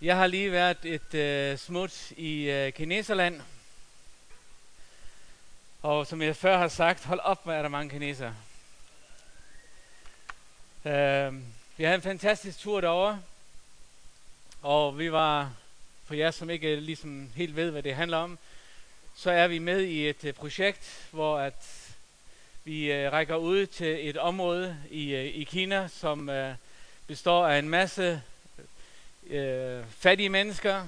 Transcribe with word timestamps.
Jeg 0.00 0.16
har 0.16 0.26
lige 0.26 0.52
været 0.52 0.84
et 0.84 1.14
øh, 1.14 1.58
smut 1.58 2.10
i 2.10 2.50
øh, 2.50 2.72
Kineserland. 2.72 3.40
Og 5.82 6.06
som 6.06 6.22
jeg 6.22 6.36
før 6.36 6.58
har 6.58 6.68
sagt, 6.68 7.04
hold 7.04 7.20
op 7.20 7.46
med, 7.46 7.54
at 7.54 7.58
der 7.58 7.64
er 7.64 7.68
mange 7.68 7.90
kinesere. 7.90 8.34
Øh, 10.84 11.34
vi 11.76 11.84
havde 11.84 11.94
en 11.94 12.02
fantastisk 12.02 12.58
tur 12.58 12.80
derovre. 12.80 13.22
Og 14.62 14.98
vi 14.98 15.12
var, 15.12 15.52
for 16.04 16.14
jer 16.14 16.30
som 16.30 16.50
ikke 16.50 16.76
ligesom 16.76 17.30
helt 17.34 17.56
ved, 17.56 17.70
hvad 17.70 17.82
det 17.82 17.94
handler 17.94 18.16
om, 18.16 18.38
så 19.14 19.30
er 19.30 19.48
vi 19.48 19.58
med 19.58 19.80
i 19.80 20.08
et 20.08 20.24
øh, 20.24 20.34
projekt, 20.34 21.08
hvor 21.10 21.38
at 21.38 21.90
vi 22.64 22.92
øh, 22.92 23.12
rækker 23.12 23.36
ud 23.36 23.66
til 23.66 24.08
et 24.08 24.16
område 24.16 24.76
i, 24.90 25.14
øh, 25.14 25.24
i 25.24 25.44
Kina, 25.44 25.88
som 25.88 26.28
øh, 26.28 26.54
består 27.06 27.46
af 27.46 27.58
en 27.58 27.68
masse 27.68 28.22
øh, 29.30 29.84
fattige 29.98 30.28
mennesker 30.28 30.84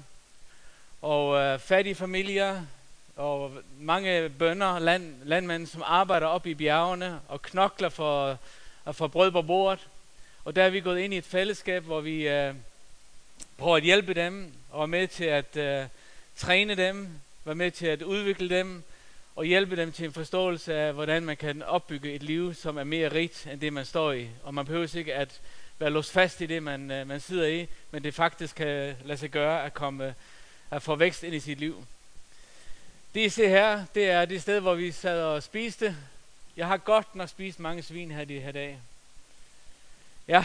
og 1.03 1.37
øh, 1.37 1.59
fattige 1.59 1.95
familier 1.95 2.63
og 3.17 3.53
mange 3.81 4.29
bønder, 4.29 4.79
land, 4.79 5.15
landmænd, 5.25 5.67
som 5.67 5.83
arbejder 5.87 6.27
op 6.27 6.47
i 6.47 6.55
bjergene 6.55 7.21
og 7.29 7.43
knokler 7.43 7.89
for 7.89 8.39
at 8.87 8.97
få 8.97 9.09
brød 9.09 9.31
på 9.31 9.43
bordet. 9.43 9.89
Og 10.45 10.57
der 10.57 10.65
er 10.65 10.71
vi 10.71 10.81
gået 10.81 11.01
ind 11.01 11.15
i 11.15 11.17
et 11.19 11.25
fællesskab, 11.25 11.85
hvor 11.85 12.01
vi 12.01 12.29
øh, 12.29 12.55
prøver 13.59 13.77
at 13.77 13.83
hjælpe 13.83 14.15
dem 14.15 14.53
og 14.71 14.83
er 14.83 14.87
med 14.87 15.09
til 15.09 15.25
at 15.25 15.57
øh, 15.57 15.87
træne 16.37 16.75
dem, 16.75 17.09
være 17.45 17.55
med 17.55 17.71
til 17.71 17.87
at 17.87 18.03
udvikle 18.03 18.49
dem 18.59 18.83
og 19.37 19.45
hjælpe 19.45 19.77
dem 19.77 19.93
til 19.93 20.05
en 20.05 20.13
forståelse 20.13 20.75
af, 20.75 20.93
hvordan 20.93 21.25
man 21.25 21.37
kan 21.37 21.63
opbygge 21.63 22.13
et 22.13 22.23
liv, 22.23 22.55
som 22.55 22.77
er 22.77 22.85
mere 22.85 23.13
rigt 23.13 23.47
end 23.53 23.61
det, 23.61 23.73
man 23.73 23.85
står 23.85 24.13
i. 24.13 24.29
Og 24.43 24.55
man 24.55 24.65
behøver 24.65 24.97
ikke 24.97 25.15
at 25.15 25.41
være 25.79 25.91
låst 25.91 26.13
fast 26.13 26.41
i 26.41 26.47
det, 26.47 26.63
man, 26.63 26.91
øh, 26.91 27.09
man 27.09 27.21
sidder 27.21 27.47
i, 27.47 27.69
men 27.91 28.05
det 28.05 28.15
faktisk 28.15 28.57
kan 28.57 28.97
lade 29.05 29.19
sig 29.19 29.31
gøre 29.31 29.65
at 29.65 29.75
komme 29.75 30.07
øh, 30.07 30.13
at 30.71 30.83
få 30.83 30.97
vækst 30.97 31.23
ind 31.23 31.35
i 31.35 31.41
sit 31.41 31.59
liv. 31.59 31.87
Det 33.15 33.21
I 33.21 33.29
ser 33.29 33.49
her, 33.49 33.85
det 33.95 34.11
er 34.11 34.25
det 34.25 34.43
sted, 34.43 34.61
hvor 34.61 34.75
vi 34.75 34.93
sad 34.93 35.23
og 35.23 35.43
spiste. 35.43 35.97
Jeg 36.57 36.67
har 36.67 36.77
godt 36.77 37.15
nok 37.15 37.29
spist 37.29 37.61
mange 37.61 37.83
svin 37.83 38.11
her 38.11 38.25
de 38.25 38.41
her 38.41 38.53
dage. 38.53 38.79
Ja, 40.29 40.45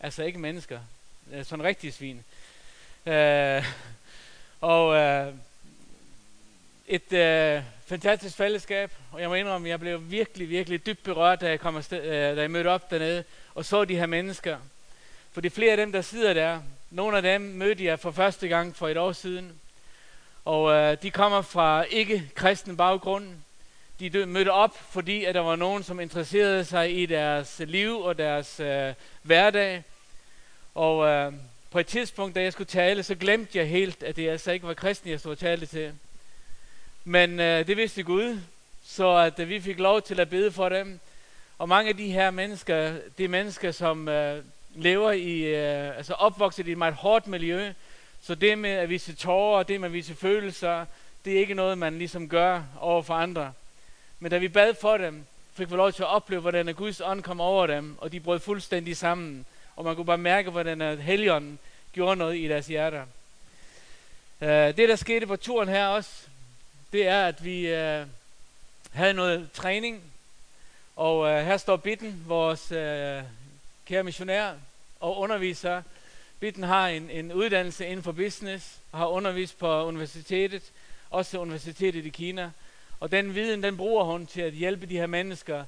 altså 0.00 0.22
ikke 0.22 0.38
mennesker. 0.38 0.80
Sådan 1.42 1.64
rigtige 1.64 1.92
svin. 1.92 2.24
Øh, 3.06 3.64
og 4.60 4.96
øh, 4.96 5.34
et 6.86 7.12
øh, 7.12 7.62
fantastisk 7.86 8.36
fællesskab, 8.36 8.92
og 9.12 9.20
jeg 9.20 9.28
må 9.28 9.34
indrømme, 9.34 9.68
at 9.68 9.70
jeg 9.70 9.80
blev 9.80 10.10
virkelig, 10.10 10.48
virkelig 10.48 10.86
dybt 10.86 11.02
berørt, 11.02 11.40
da 11.40 11.48
jeg, 11.48 11.60
kom 11.60 11.76
afsted, 11.76 12.04
øh, 12.04 12.36
da 12.36 12.40
jeg 12.40 12.50
mødte 12.50 12.68
op 12.68 12.90
dernede 12.90 13.24
og 13.54 13.64
så 13.64 13.84
de 13.84 13.96
her 13.96 14.06
mennesker. 14.06 14.58
For 15.32 15.40
de 15.40 15.50
flere 15.50 15.70
af 15.70 15.76
dem, 15.76 15.92
der 15.92 16.02
sidder 16.02 16.34
der, 16.34 16.60
nogle 16.90 17.16
af 17.16 17.22
dem 17.22 17.40
mødte 17.40 17.84
jeg 17.84 18.00
for 18.00 18.10
første 18.10 18.48
gang 18.48 18.76
for 18.76 18.88
et 18.88 18.96
år 18.96 19.12
siden, 19.12 19.52
og 20.44 20.72
øh, 20.72 20.96
de 21.02 21.10
kommer 21.10 21.42
fra 21.42 21.82
ikke-kristen 21.82 22.76
baggrund. 22.76 23.28
De 24.00 24.26
mødte 24.26 24.52
op, 24.52 24.78
fordi 24.90 25.24
at 25.24 25.34
der 25.34 25.40
var 25.40 25.56
nogen, 25.56 25.82
som 25.82 26.00
interesserede 26.00 26.64
sig 26.64 27.00
i 27.00 27.06
deres 27.06 27.60
liv 27.66 28.00
og 28.00 28.18
deres 28.18 28.60
øh, 28.60 28.94
hverdag. 29.22 29.82
Og 30.74 31.06
øh, 31.06 31.32
på 31.70 31.78
et 31.78 31.86
tidspunkt, 31.86 32.34
da 32.34 32.42
jeg 32.42 32.52
skulle 32.52 32.68
tale, 32.68 33.02
så 33.02 33.14
glemte 33.14 33.58
jeg 33.58 33.68
helt, 33.68 34.02
at 34.02 34.16
det 34.16 34.28
altså 34.28 34.52
ikke 34.52 34.66
var 34.66 34.74
kristen, 34.74 35.10
jeg 35.10 35.20
stod 35.20 35.32
og 35.32 35.38
talte 35.38 35.66
til. 35.66 35.92
Men 37.04 37.40
øh, 37.40 37.66
det 37.66 37.76
vidste 37.76 38.02
Gud, 38.02 38.40
så 38.84 39.16
at 39.16 39.40
at 39.40 39.48
vi 39.48 39.60
fik 39.60 39.78
lov 39.78 40.02
til 40.02 40.20
at 40.20 40.30
bede 40.30 40.52
for 40.52 40.68
dem. 40.68 41.00
Og 41.60 41.68
mange 41.68 41.88
af 41.88 41.96
de 41.96 42.12
her 42.12 42.30
mennesker, 42.30 42.92
det 43.18 43.24
er 43.24 43.28
mennesker, 43.28 43.72
som 43.72 44.08
øh, 44.08 44.44
lever 44.74 45.12
i, 45.12 45.40
øh, 45.40 45.96
altså 45.96 46.12
opvokset 46.12 46.68
i 46.68 46.72
et 46.72 46.78
meget 46.78 46.94
hårdt 46.94 47.26
miljø. 47.26 47.72
Så 48.22 48.34
det 48.34 48.58
med 48.58 48.70
at 48.70 48.88
vise 48.88 49.14
tårer, 49.14 49.62
det 49.62 49.80
med 49.80 49.88
at 49.88 49.92
vise 49.92 50.14
følelser, 50.14 50.86
det 51.24 51.32
er 51.32 51.38
ikke 51.38 51.54
noget, 51.54 51.78
man 51.78 51.98
ligesom 51.98 52.28
gør 52.28 52.62
over 52.80 53.02
for 53.02 53.14
andre. 53.14 53.52
Men 54.20 54.30
da 54.30 54.38
vi 54.38 54.48
bad 54.48 54.74
for 54.80 54.96
dem, 54.96 55.24
fik 55.54 55.70
vi 55.70 55.76
lov 55.76 55.92
til 55.92 56.02
at 56.02 56.08
opleve, 56.08 56.40
hvordan 56.40 56.74
Guds 56.74 57.00
ånd 57.00 57.22
kom 57.22 57.40
over 57.40 57.66
dem, 57.66 57.96
og 57.98 58.12
de 58.12 58.20
brød 58.20 58.40
fuldstændig 58.40 58.96
sammen. 58.96 59.46
Og 59.76 59.84
man 59.84 59.96
kunne 59.96 60.06
bare 60.06 60.18
mærke, 60.18 60.50
hvordan 60.50 60.82
øh, 60.82 60.98
helgen 60.98 61.58
gjorde 61.92 62.16
noget 62.16 62.36
i 62.36 62.48
deres 62.48 62.66
hjerter. 62.66 63.02
Uh, 64.40 64.48
det, 64.48 64.88
der 64.88 64.96
skete 64.96 65.26
på 65.26 65.36
turen 65.36 65.68
her 65.68 65.86
også, 65.86 66.10
det 66.92 67.06
er, 67.06 67.26
at 67.26 67.44
vi 67.44 67.66
uh, 67.66 68.06
havde 68.92 69.14
noget 69.14 69.48
træning. 69.52 70.09
Og 70.96 71.28
øh, 71.28 71.44
her 71.44 71.56
står 71.56 71.76
Bitten, 71.76 72.24
vores 72.26 72.72
øh, 72.72 73.22
kære 73.86 74.02
missionær 74.02 74.52
og 75.00 75.18
underviser. 75.18 75.82
Bitten 76.40 76.62
har 76.62 76.88
en, 76.88 77.10
en 77.10 77.32
uddannelse 77.32 77.86
inden 77.86 78.02
for 78.02 78.12
business, 78.12 78.78
og 78.92 78.98
har 78.98 79.06
undervist 79.06 79.58
på 79.58 79.84
universitetet, 79.84 80.62
også 81.10 81.38
universitetet 81.38 82.06
i 82.06 82.08
Kina. 82.08 82.50
Og 83.00 83.12
den 83.12 83.34
viden, 83.34 83.62
den 83.62 83.76
bruger 83.76 84.04
hun 84.04 84.26
til 84.26 84.40
at 84.40 84.52
hjælpe 84.52 84.86
de 84.86 84.98
her 84.98 85.06
mennesker. 85.06 85.64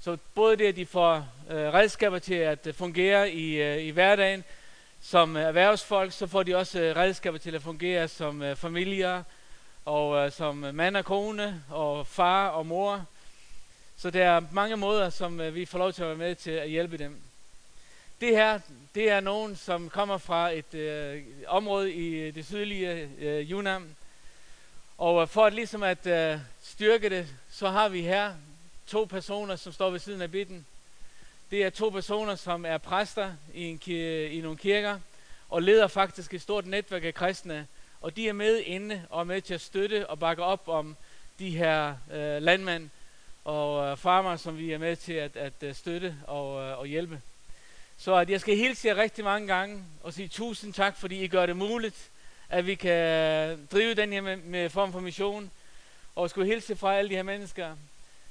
Så 0.00 0.16
både 0.34 0.56
det, 0.56 0.66
at 0.66 0.76
de 0.76 0.86
får 0.86 1.28
øh, 1.50 1.74
redskaber 1.74 2.18
til 2.18 2.34
at 2.34 2.68
fungere 2.72 3.30
i, 3.30 3.62
øh, 3.62 3.82
i 3.82 3.90
hverdagen 3.90 4.44
som 5.02 5.36
erhvervsfolk, 5.36 6.12
så 6.12 6.26
får 6.26 6.42
de 6.42 6.56
også 6.56 6.80
øh, 6.80 6.96
redskaber 6.96 7.38
til 7.38 7.54
at 7.54 7.62
fungere 7.62 8.08
som 8.08 8.42
øh, 8.42 8.56
familier, 8.56 9.22
og 9.84 10.16
øh, 10.16 10.32
som 10.32 10.56
mand 10.56 10.96
og 10.96 11.04
kone, 11.04 11.62
og 11.70 12.06
far 12.06 12.48
og 12.48 12.66
mor. 12.66 13.06
Så 13.98 14.10
der 14.10 14.24
er 14.24 14.40
mange 14.50 14.76
måder, 14.76 15.10
som 15.10 15.40
øh, 15.40 15.54
vi 15.54 15.64
får 15.64 15.78
lov 15.78 15.92
til 15.92 16.02
at 16.02 16.08
være 16.08 16.16
med 16.16 16.34
til 16.34 16.50
at 16.50 16.70
hjælpe 16.70 16.98
dem. 16.98 17.20
Det 18.20 18.28
her, 18.28 18.60
det 18.94 19.10
er 19.10 19.20
nogen, 19.20 19.56
som 19.56 19.90
kommer 19.90 20.18
fra 20.18 20.50
et 20.50 20.74
øh, 20.74 21.22
område 21.46 21.92
i 21.92 22.14
øh, 22.14 22.34
det 22.34 22.46
sydlige 22.46 23.10
øh, 23.18 23.50
Yunnan. 23.50 23.96
Og 24.98 25.22
øh, 25.22 25.28
for 25.28 25.44
at 25.44 25.54
ligesom 25.54 25.82
at 25.82 26.06
øh, 26.06 26.38
styrke 26.62 27.10
det, 27.10 27.28
så 27.50 27.68
har 27.68 27.88
vi 27.88 28.02
her 28.02 28.34
to 28.86 29.04
personer, 29.04 29.56
som 29.56 29.72
står 29.72 29.90
ved 29.90 29.98
siden 29.98 30.22
af 30.22 30.30
bitten. 30.30 30.66
Det 31.50 31.64
er 31.64 31.70
to 31.70 31.88
personer, 31.88 32.34
som 32.34 32.64
er 32.64 32.78
præster 32.78 33.32
i, 33.54 33.64
en, 33.64 33.80
i 34.32 34.40
nogle 34.40 34.58
kirker, 34.58 34.98
og 35.48 35.62
leder 35.62 35.86
faktisk 35.86 36.34
et 36.34 36.42
stort 36.42 36.66
netværk 36.66 37.04
af 37.04 37.14
kristne. 37.14 37.66
Og 38.00 38.16
de 38.16 38.28
er 38.28 38.32
med 38.32 38.58
inde 38.58 39.02
og 39.10 39.20
er 39.20 39.24
med 39.24 39.42
til 39.42 39.54
at 39.54 39.60
støtte 39.60 40.06
og 40.10 40.18
bakke 40.18 40.42
op 40.42 40.68
om 40.68 40.96
de 41.38 41.50
her 41.50 41.94
øh, 42.12 42.42
landmænd 42.42 42.90
og 43.46 43.90
øh, 43.90 43.96
farmer, 43.96 44.36
som 44.36 44.58
vi 44.58 44.72
er 44.72 44.78
med 44.78 44.96
til 44.96 45.12
at, 45.12 45.36
at, 45.36 45.52
at 45.62 45.76
støtte 45.76 46.16
og, 46.26 46.62
øh, 46.62 46.78
og 46.78 46.86
hjælpe. 46.86 47.20
Så 47.98 48.14
at 48.14 48.30
jeg 48.30 48.40
skal 48.40 48.56
hilse 48.56 48.88
jer 48.88 48.96
rigtig 48.96 49.24
mange 49.24 49.46
gange 49.46 49.84
og 50.02 50.12
sige 50.12 50.28
tusind 50.28 50.74
tak, 50.74 50.96
fordi 50.96 51.24
I 51.24 51.28
gør 51.28 51.46
det 51.46 51.56
muligt, 51.56 52.10
at 52.48 52.66
vi 52.66 52.74
kan 52.74 53.68
drive 53.72 53.94
den 53.94 54.12
her 54.12 54.20
med, 54.20 54.36
med 54.36 54.70
form 54.70 54.92
for 54.92 55.00
mission. 55.00 55.50
Og 56.16 56.30
skulle 56.30 56.46
hilse 56.46 56.76
fra 56.76 56.96
alle 56.96 57.10
de 57.10 57.14
her 57.14 57.22
mennesker. 57.22 57.76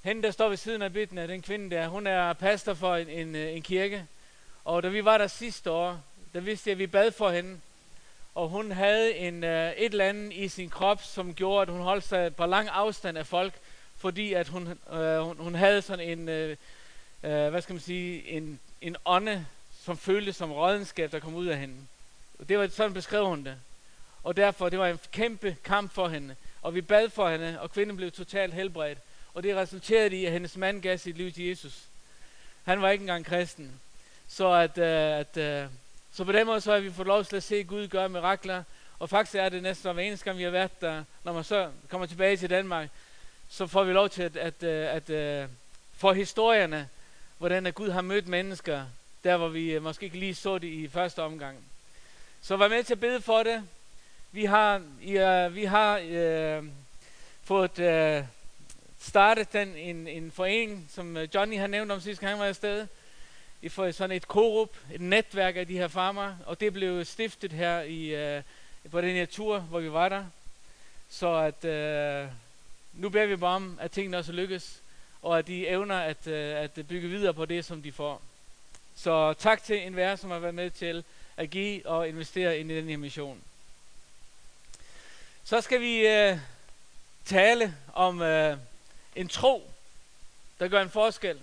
Hende, 0.04 0.24
der 0.24 0.32
står 0.32 0.50
ved 0.50 0.58
siden 0.58 0.82
af 0.82 0.94
bitten 0.94 1.18
af 1.18 1.28
den 1.28 1.42
kvinde 1.42 1.76
der, 1.76 1.88
hun 1.88 2.08
er 2.08 2.34
pastor 2.34 2.74
for 2.74 2.96
en, 2.96 3.10
en, 3.10 3.36
øh, 3.36 3.56
en 3.56 3.62
kirke. 3.62 4.06
Og 4.66 4.84
da 4.84 4.88
vi 4.88 5.06
var 5.06 5.18
der 5.18 5.28
sidste 5.28 5.72
år, 5.72 6.00
der 6.34 6.40
vidste 6.40 6.70
jeg, 6.70 6.72
at 6.74 6.80
vi 6.80 6.88
bad 6.88 7.12
for 7.12 7.30
hende. 7.30 7.60
Og 8.36 8.50
hun 8.50 8.72
havde 8.72 9.16
en, 9.16 9.44
uh, 9.44 9.50
et 9.50 9.76
eller 9.78 10.06
andet 10.06 10.34
i 10.34 10.48
sin 10.48 10.70
krop, 10.70 11.04
som 11.04 11.34
gjorde, 11.34 11.62
at 11.62 11.70
hun 11.70 11.82
holdt 11.82 12.04
sig 12.04 12.36
på 12.36 12.46
lang 12.46 12.70
afstand 12.72 13.18
af 13.18 13.28
folk, 13.28 13.54
fordi 14.06 14.34
at 14.34 14.48
hun, 14.48 14.80
øh, 14.92 15.20
hun, 15.20 15.38
hun 15.38 15.56
havde 15.56 15.82
sådan 15.82 16.10
en, 16.10 16.30
øh, 16.30 16.58
øh, 17.24 17.50
hvad 17.50 17.62
skal 17.62 17.74
man 17.74 17.82
sige, 17.82 18.30
en, 18.30 18.60
en 18.82 18.96
ånde, 19.06 19.46
som 19.84 19.98
føltes 19.98 20.36
som 20.36 20.52
rådenskab, 20.52 21.12
der 21.12 21.20
kom 21.20 21.36
ud 21.36 21.46
af 21.46 21.58
hende. 21.58 21.76
Og 22.40 22.50
Det 22.50 22.58
var 22.58 22.68
sådan 22.68 22.94
beskrev 22.94 23.28
hun 23.28 23.44
det. 23.46 23.56
Og 24.24 24.38
derfor, 24.38 24.70
det 24.70 24.80
var 24.80 24.88
en 24.88 25.00
kæmpe 25.12 25.58
kamp 25.64 25.94
for 25.94 26.08
hende. 26.08 26.36
Og 26.62 26.76
vi 26.76 26.82
bad 26.82 27.10
for 27.10 27.30
hende, 27.30 27.62
og 27.62 27.72
kvinden 27.72 27.98
blev 27.98 28.12
totalt 28.12 28.54
helbredt. 28.54 28.98
Og 29.34 29.44
det 29.44 29.56
resulterede 29.56 30.16
i, 30.16 30.26
at 30.26 30.32
hendes 30.32 30.58
mand 30.58 30.82
gav 30.82 30.98
sit 30.98 31.18
liv 31.18 31.32
til 31.32 31.46
Jesus. 31.46 31.84
Han 32.64 32.82
var 32.82 32.90
ikke 32.90 33.02
engang 33.02 33.26
kristen. 33.26 33.72
Så, 34.28 34.52
at, 34.52 34.78
øh, 34.78 35.20
at, 35.20 35.38
øh, 35.38 35.70
så 36.14 36.24
på 36.24 36.32
den 36.32 36.46
måde 36.46 36.62
så 36.62 36.72
har 36.72 36.80
vi 36.80 36.92
fået 36.92 37.08
lov 37.08 37.24
til 37.24 37.36
at 37.36 37.44
se 37.44 37.64
Gud 37.64 37.88
gøre 37.88 38.10
mirakler. 38.10 38.64
Og 39.00 39.10
faktisk 39.10 39.36
er 39.36 39.50
det 39.50 39.64
næsten 39.64 39.94
hver 39.94 40.04
eneste 40.04 40.26
gang, 40.26 40.38
vi 40.38 40.44
har 40.44 40.52
været 40.52 40.82
der, 40.82 41.04
når 41.24 41.34
man 41.34 41.44
så 41.44 41.70
kommer 41.90 42.08
tilbage 42.08 42.38
til 42.38 42.50
Danmark, 42.50 42.90
så 43.50 43.68
får 43.68 43.84
vi 43.84 43.94
lov 43.94 44.10
til 44.10 44.24
at, 44.24 44.38
at, 44.38 44.64
øh, 44.64 44.96
at, 44.96 45.10
at 45.10 45.50
få 45.98 46.14
historierne, 46.14 46.90
hvordan 47.38 47.66
at 47.66 47.76
Gud 47.76 47.90
har 47.90 48.02
mødt 48.02 48.28
mennesker, 48.28 48.86
der 49.24 49.38
hvor 49.38 49.48
vi 49.48 49.72
øh, 49.72 49.84
måske 49.84 50.04
ikke 50.04 50.20
lige 50.20 50.36
så 50.36 50.58
det 50.58 50.68
i 50.68 50.88
første 50.88 51.22
omgang. 51.22 51.58
Så 52.42 52.58
vær 52.58 52.68
med 52.68 52.84
til 52.84 52.94
at 52.94 53.00
bede 53.00 53.22
for 53.22 53.44
det. 53.44 53.64
Vi 54.32 54.46
har, 54.46 54.82
ja, 55.06 55.48
vi 55.48 55.66
har 55.66 56.00
øh, 56.04 56.64
fået 57.44 57.80
øh, 57.80 58.24
startet 59.00 59.54
den, 59.54 59.76
en, 59.76 60.08
en 60.08 60.32
forening, 60.32 60.88
som 60.90 61.18
Johnny 61.18 61.60
har 61.60 61.68
nævnt 61.68 61.92
om 61.92 62.02
sidste 62.02 62.22
gang, 62.22 62.32
han 62.32 62.40
var 62.40 62.46
afsted. 62.46 62.88
I 63.62 63.70
får 63.70 63.92
sådan 63.92 64.16
et 64.16 64.28
korup, 64.28 64.70
et 64.94 65.02
netværk 65.02 65.56
af 65.56 65.68
de 65.68 65.78
her 65.78 65.88
farmer, 65.88 66.36
og 66.46 66.60
det 66.60 66.74
blev 66.74 67.06
stiftet 67.06 67.52
her 67.52 67.82
i, 67.82 68.06
øh, 68.16 68.44
på 68.92 69.02
den 69.02 69.16
her 69.16 69.26
tur, 69.26 69.60
hvor 69.60 69.80
vi 69.80 69.92
var 69.92 70.10
der. 70.10 70.26
Så 71.10 71.36
at 71.36 71.66
øh, 71.66 72.28
nu 72.96 73.10
beder 73.10 73.26
vi 73.26 73.36
bare 73.36 73.56
om, 73.56 73.78
at 73.82 73.92
tingene 73.92 74.18
også 74.18 74.32
lykkes, 74.32 74.82
og 75.22 75.40
at 75.40 75.48
de 75.48 75.68
evner 75.68 75.96
at, 75.96 76.28
øh, 76.28 76.56
at 76.56 76.72
bygge 76.72 77.08
videre 77.08 77.34
på 77.34 77.46
det, 77.46 77.66
som 77.66 77.82
de 77.82 77.92
får. 77.92 78.22
Så 78.96 79.34
tak 79.34 79.64
til 79.64 79.88
enhver, 79.88 80.16
som 80.16 80.32
har 80.32 80.40
været 80.40 80.56
med 80.56 80.70
til 80.70 81.04
at 81.38 81.50
give 81.50 81.88
og 81.88 82.08
investere 82.08 82.60
ind 82.60 82.72
i 82.72 82.76
den 82.76 82.90
her 82.90 82.98
mission. 82.98 83.42
Så 85.44 85.62
skal 85.62 85.82
vi 85.82 86.08
øh, 86.08 86.38
tale 87.26 87.76
om 87.94 88.22
øh, 88.22 88.58
en 89.16 89.28
tro, 89.28 89.72
der 90.60 90.68
gør 90.68 90.82
en 90.82 90.90
forskel. 90.90 91.40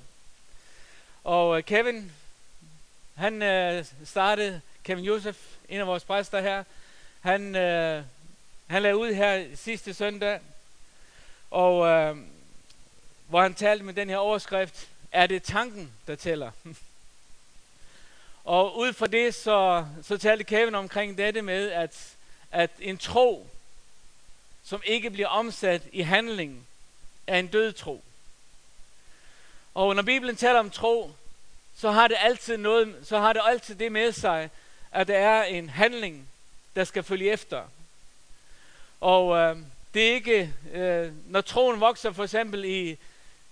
Og 1.24 1.58
øh, 1.58 1.64
Kevin, 1.64 2.12
han 3.14 3.42
øh, 3.42 3.84
startede, 4.04 4.60
Kevin 4.84 5.04
Josef, 5.04 5.36
en 5.68 5.80
af 5.80 5.86
vores 5.86 6.04
præster 6.04 6.40
her, 6.40 6.64
han, 7.20 7.56
øh, 7.56 8.04
han 8.66 8.82
lavede 8.82 9.00
ud 9.00 9.14
her 9.14 9.56
sidste 9.56 9.94
søndag, 9.94 10.40
og 11.52 11.86
øh, 11.86 12.16
hvor 13.28 13.42
han 13.42 13.54
talte 13.54 13.84
med 13.84 13.94
den 13.94 14.08
her 14.08 14.16
overskrift, 14.16 14.88
er 15.12 15.26
det 15.26 15.42
tanken, 15.42 15.92
der 16.06 16.14
tæller? 16.14 16.50
og 18.44 18.78
ud 18.78 18.92
fra 18.92 19.06
det, 19.06 19.34
så, 19.34 19.86
så 20.02 20.18
talte 20.18 20.44
Kevin 20.44 20.74
omkring 20.74 21.18
dette 21.18 21.42
med, 21.42 21.70
at, 21.70 22.16
at 22.50 22.70
en 22.80 22.98
tro, 22.98 23.46
som 24.64 24.82
ikke 24.84 25.10
bliver 25.10 25.28
omsat 25.28 25.82
i 25.92 26.00
handling, 26.00 26.66
er 27.26 27.38
en 27.38 27.46
død 27.46 27.72
tro. 27.72 28.04
Og 29.74 29.96
når 29.96 30.02
Bibelen 30.02 30.36
taler 30.36 30.58
om 30.58 30.70
tro, 30.70 31.12
så 31.76 31.90
har 31.90 32.08
det 32.08 32.16
altid 32.20 32.56
noget, 32.56 32.96
så 33.04 33.18
har 33.18 33.32
det 33.32 33.42
altid 33.44 33.74
det 33.74 33.92
med 33.92 34.12
sig, 34.12 34.50
at 34.92 35.08
der 35.08 35.18
er 35.18 35.44
en 35.44 35.68
handling, 35.68 36.28
der 36.76 36.84
skal 36.84 37.02
følge 37.02 37.30
efter. 37.30 37.62
Og 39.00 39.36
øh, 39.36 39.56
det 39.94 40.08
er 40.08 40.14
ikke, 40.14 40.52
øh, 40.72 41.12
når 41.26 41.40
troen 41.40 41.80
vokser 41.80 42.12
for 42.12 42.24
eksempel 42.24 42.64
i, 42.64 42.98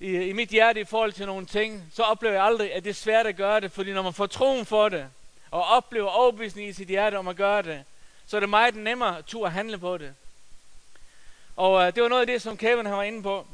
i, 0.00 0.16
i 0.16 0.32
mit 0.32 0.48
hjerte 0.48 0.80
i 0.80 0.84
forhold 0.84 1.12
til 1.12 1.26
nogle 1.26 1.46
ting, 1.46 1.92
så 1.94 2.02
oplever 2.02 2.34
jeg 2.34 2.44
aldrig, 2.44 2.74
at 2.74 2.84
det 2.84 2.90
er 2.90 2.94
svært 2.94 3.26
at 3.26 3.36
gøre 3.36 3.60
det, 3.60 3.72
fordi 3.72 3.92
når 3.92 4.02
man 4.02 4.14
får 4.14 4.26
troen 4.26 4.66
for 4.66 4.88
det, 4.88 5.06
og 5.50 5.64
oplever 5.64 6.08
overbevisning 6.08 6.68
i 6.68 6.72
sit 6.72 6.88
hjerte 6.88 7.18
om 7.18 7.28
at 7.28 7.36
gøre 7.36 7.62
det, 7.62 7.84
så 8.26 8.36
er 8.36 8.40
det 8.40 8.48
meget 8.48 8.74
nemmere 8.74 9.18
at 9.18 9.34
at 9.44 9.52
handle 9.52 9.78
på 9.78 9.98
det. 9.98 10.14
Og 11.56 11.86
øh, 11.86 11.94
det 11.94 12.02
var 12.02 12.08
noget 12.08 12.20
af 12.20 12.26
det, 12.26 12.42
som 12.42 12.56
Kevin 12.56 12.90
var 12.90 13.02
inde 13.02 13.22
på. 13.22 13.46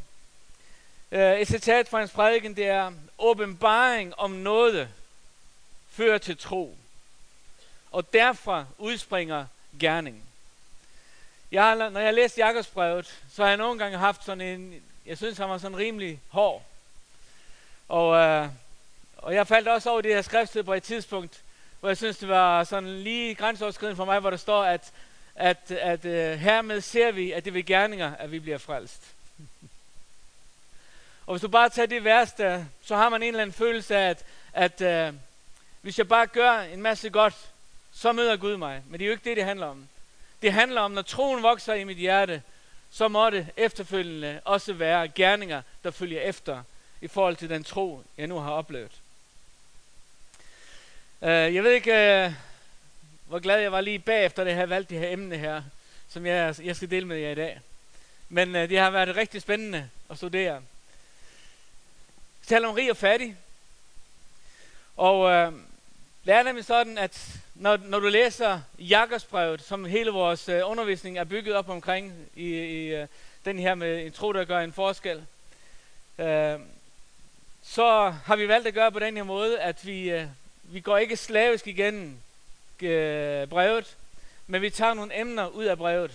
Øh, 1.13 1.41
et 1.41 1.49
citat 1.49 1.89
fra 1.89 1.99
hans 1.99 2.11
prædiken, 2.11 2.57
det 2.57 2.67
er, 2.67 2.93
åbenbaring 3.19 4.15
om 4.19 4.31
noget 4.31 4.89
fører 5.91 6.19
til 6.19 6.39
tro. 6.39 6.77
Og 7.91 8.13
derfra 8.13 8.65
udspringer 8.79 9.47
gerning. 9.81 10.23
Jeg 11.57 11.91
når 11.91 12.01
jeg 12.01 12.15
læste 12.15 12.41
Jakobsbrevet, 12.41 13.21
så 13.33 13.43
har 13.43 13.49
jeg 13.49 13.57
nogle 13.57 13.79
gange 13.79 13.99
haft 13.99 14.25
sådan 14.25 14.41
en, 14.41 14.83
jeg 15.07 15.17
synes 15.17 15.39
han 15.39 15.49
var 15.49 15.59
sådan 15.59 15.77
rimelig 15.77 16.21
hård. 16.29 16.63
Og, 17.89 18.17
øh, 18.17 18.49
og 19.17 19.35
jeg 19.35 19.47
faldt 19.47 19.69
også 19.69 19.91
over 19.91 20.01
det 20.01 20.15
her 20.15 20.23
skriftsted 20.23 20.63
på 20.63 20.75
et 20.75 20.83
tidspunkt, 20.83 21.41
hvor 21.81 21.89
jeg 21.89 21.97
synes, 21.97 22.19
det 22.19 22.29
var 22.29 22.65
sådan 22.65 22.99
lige 22.99 23.35
grænseoverskridende 23.35 23.97
for 23.97 24.05
mig, 24.05 24.21
hvor 24.21 24.31
der 24.31 24.37
står, 24.37 24.65
at, 24.65 24.93
at, 25.35 25.71
at 25.71 26.05
øh, 26.05 26.39
hermed 26.39 26.81
ser 26.81 27.11
vi, 27.11 27.33
at 27.33 27.45
det 27.45 27.55
vil 27.55 27.67
gerninger, 27.67 28.17
at 28.17 28.33
vi 28.33 28.39
bliver 28.39 28.59
frelst. 28.59 29.03
Og 31.27 31.35
hvis 31.35 31.43
du 31.43 31.49
bare 31.49 31.69
tager 31.69 31.87
det 31.87 32.05
værste, 32.05 32.67
så 32.83 32.97
har 32.97 33.09
man 33.09 33.23
en 33.23 33.29
eller 33.29 33.43
anden 33.43 33.55
følelse 33.55 33.97
af, 33.97 34.11
at, 34.11 34.25
at 34.53 34.81
øh, 34.81 35.15
hvis 35.83 35.99
jeg 35.99 36.09
bare 36.09 36.27
gør 36.27 36.59
en 36.59 36.83
masse 36.83 37.11
godt, 37.11 37.35
så 37.93 38.13
møder 38.13 38.37
Gud 38.37 38.57
mig. 38.57 38.83
Men 38.87 39.01
det 39.01 39.05
er 39.05 39.07
jo 39.07 39.13
ikke 39.13 39.29
det, 39.29 39.37
det 39.37 39.45
handler 39.45 39.67
om. 39.67 39.89
Det 40.43 40.53
handler 40.53 40.81
om, 40.81 40.91
når 40.91 41.03
troen 41.03 41.43
vokser 41.43 41.75
i 41.75 41.85
mit 41.85 41.97
hjerte, 41.97 42.43
så 42.91 43.09
må 43.09 43.31
det 43.31 43.47
efterfølgende 43.57 44.41
også 44.45 44.73
være 44.73 45.09
gerninger, 45.09 45.63
der 45.85 45.91
følger 45.91 46.21
efter 46.21 46.63
i 47.01 47.09
forhold 47.09 47.37
til 47.37 47.51
den 47.51 47.65
tro, 47.65 48.03
jeg 48.19 48.27
nu 48.27 48.39
har 48.39 48.51
oplevet. 48.51 48.93
Uh, 51.21 51.29
jeg 51.29 51.65
ved 51.65 51.73
ikke, 51.73 52.27
uh, 52.27 52.33
hvor 53.29 53.39
glad 53.39 53.61
jeg 53.61 53.73
var 53.73 53.81
lige 53.81 53.99
bagefter, 53.99 54.45
det 54.45 54.55
havde 54.55 54.71
valgt 54.71 54.91
det 54.91 54.99
her 54.99 55.09
emne 55.09 55.37
her, 55.37 55.63
som 56.09 56.27
jeg, 56.27 56.55
jeg 56.63 56.77
skal 56.77 56.91
dele 56.91 57.07
med 57.07 57.17
jer 57.17 57.31
i 57.31 57.35
dag. 57.35 57.61
Men 58.29 58.49
uh, 58.49 58.61
det 58.61 58.79
har 58.79 58.91
været 58.91 59.17
rigtig 59.17 59.43
spændende 59.43 59.91
at 60.11 60.17
studere. 60.17 60.63
Vi 62.41 62.47
taler 62.47 62.69
om 62.69 62.75
rig 62.75 62.91
og 62.91 62.97
fattig. 62.97 63.37
Og 64.97 65.21
uh, 65.21 65.59
det 66.25 66.35
er 66.35 66.43
nemlig 66.43 66.65
sådan, 66.65 66.99
at 66.99 67.39
når, 67.61 67.77
når 67.77 68.01
du 68.01 68.09
læser 68.09 68.61
Jakobsbrevet, 68.79 69.63
som 69.63 69.85
hele 69.85 70.11
vores 70.11 70.49
øh, 70.49 70.61
undervisning 70.65 71.19
er 71.19 71.25
bygget 71.25 71.57
op 71.57 71.69
omkring 71.69 72.15
i, 72.37 72.49
i 72.55 72.95
øh, 72.95 73.07
den 73.45 73.59
her 73.59 73.75
med 73.75 74.07
en 74.07 74.13
tro, 74.13 74.33
der 74.33 74.45
gør 74.45 74.61
en 74.61 74.73
forskel, 74.73 75.27
øh, 76.19 76.59
så 77.63 78.15
har 78.25 78.37
vi 78.37 78.49
valgt 78.49 78.67
at 78.67 78.75
gøre 78.75 78.93
på 78.93 78.99
den 78.99 79.17
her 79.17 79.23
måde, 79.23 79.61
at 79.61 79.87
vi, 79.87 80.11
øh, 80.11 80.27
vi 80.63 80.81
går 80.81 80.99
ikke 80.99 81.17
slavisk 81.17 81.67
igennem 81.67 82.17
øh, 82.83 83.47
brevet, 83.47 83.97
men 84.47 84.63
vi 84.63 84.71
tager 84.71 84.95
nogle 84.95 85.21
emner 85.21 85.47
ud 85.47 85.65
af 85.65 85.79
brevet. 85.79 86.13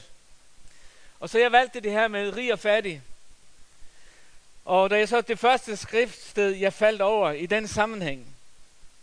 Og 1.19 1.29
så 1.29 1.39
jeg 1.39 1.51
valgte 1.51 1.79
det 1.79 1.91
her 1.91 2.07
med 2.07 2.35
rig 2.35 2.53
og 2.53 2.59
fattig. 2.59 3.01
Og 4.65 4.89
da 4.89 4.97
jeg 4.97 5.09
så 5.09 5.21
det 5.21 5.39
første 5.39 5.77
skriftsted, 5.77 6.49
jeg 6.49 6.73
faldt 6.73 7.01
over 7.01 7.31
i 7.31 7.45
den 7.45 7.67
sammenhæng, 7.67 8.35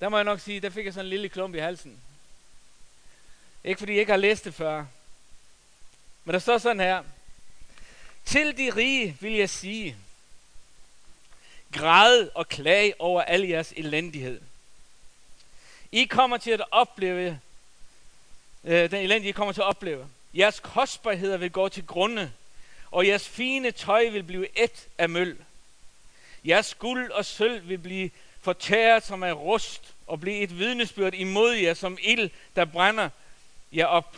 der 0.00 0.08
må 0.08 0.16
jeg 0.16 0.24
nok 0.24 0.40
sige, 0.40 0.60
der 0.60 0.70
fik 0.70 0.84
jeg 0.84 0.94
sådan 0.94 1.06
en 1.06 1.10
lille 1.10 1.28
klump 1.28 1.54
i 1.54 1.58
halsen. 1.58 1.98
Ikke 3.64 3.78
fordi 3.78 3.92
jeg 3.92 4.00
ikke 4.00 4.12
har 4.12 4.16
læst 4.16 4.44
det 4.44 4.54
før. 4.54 4.84
Men 6.24 6.32
der 6.32 6.38
står 6.38 6.58
sådan 6.58 6.80
her. 6.80 7.02
Til 8.24 8.56
de 8.56 8.70
rige 8.76 9.16
vil 9.20 9.32
jeg 9.32 9.50
sige, 9.50 9.96
græd 11.72 12.28
og 12.34 12.48
klage 12.48 13.00
over 13.00 13.22
al 13.22 13.42
jeres 13.42 13.72
elendighed. 13.76 14.40
I 15.92 16.04
kommer 16.04 16.36
til 16.36 16.50
at 16.50 16.62
opleve, 16.70 17.40
øh, 18.64 18.90
den 18.90 19.04
elendige 19.04 19.28
I 19.28 19.32
kommer 19.32 19.52
til 19.52 19.60
at 19.60 19.66
opleve. 19.66 20.08
Jeres 20.34 20.60
kostbarheder 20.60 21.36
vil 21.36 21.50
gå 21.50 21.68
til 21.68 21.86
grunde, 21.86 22.32
og 22.90 23.06
jeres 23.06 23.28
fine 23.28 23.70
tøj 23.70 24.08
vil 24.08 24.22
blive 24.22 24.58
et 24.58 24.88
af 24.98 25.08
møl. 25.08 25.36
Jeres 26.44 26.74
guld 26.74 27.10
og 27.10 27.24
sølv 27.24 27.68
vil 27.68 27.78
blive 27.78 28.10
fortæret 28.40 29.04
som 29.04 29.22
af 29.22 29.32
rust, 29.32 29.94
og 30.06 30.20
blive 30.20 30.38
et 30.38 30.58
vidnesbyrd 30.58 31.14
imod 31.14 31.52
jer 31.52 31.74
som 31.74 31.98
ild, 32.02 32.30
der 32.56 32.64
brænder 32.64 33.10
jer 33.72 33.86
op. 33.86 34.16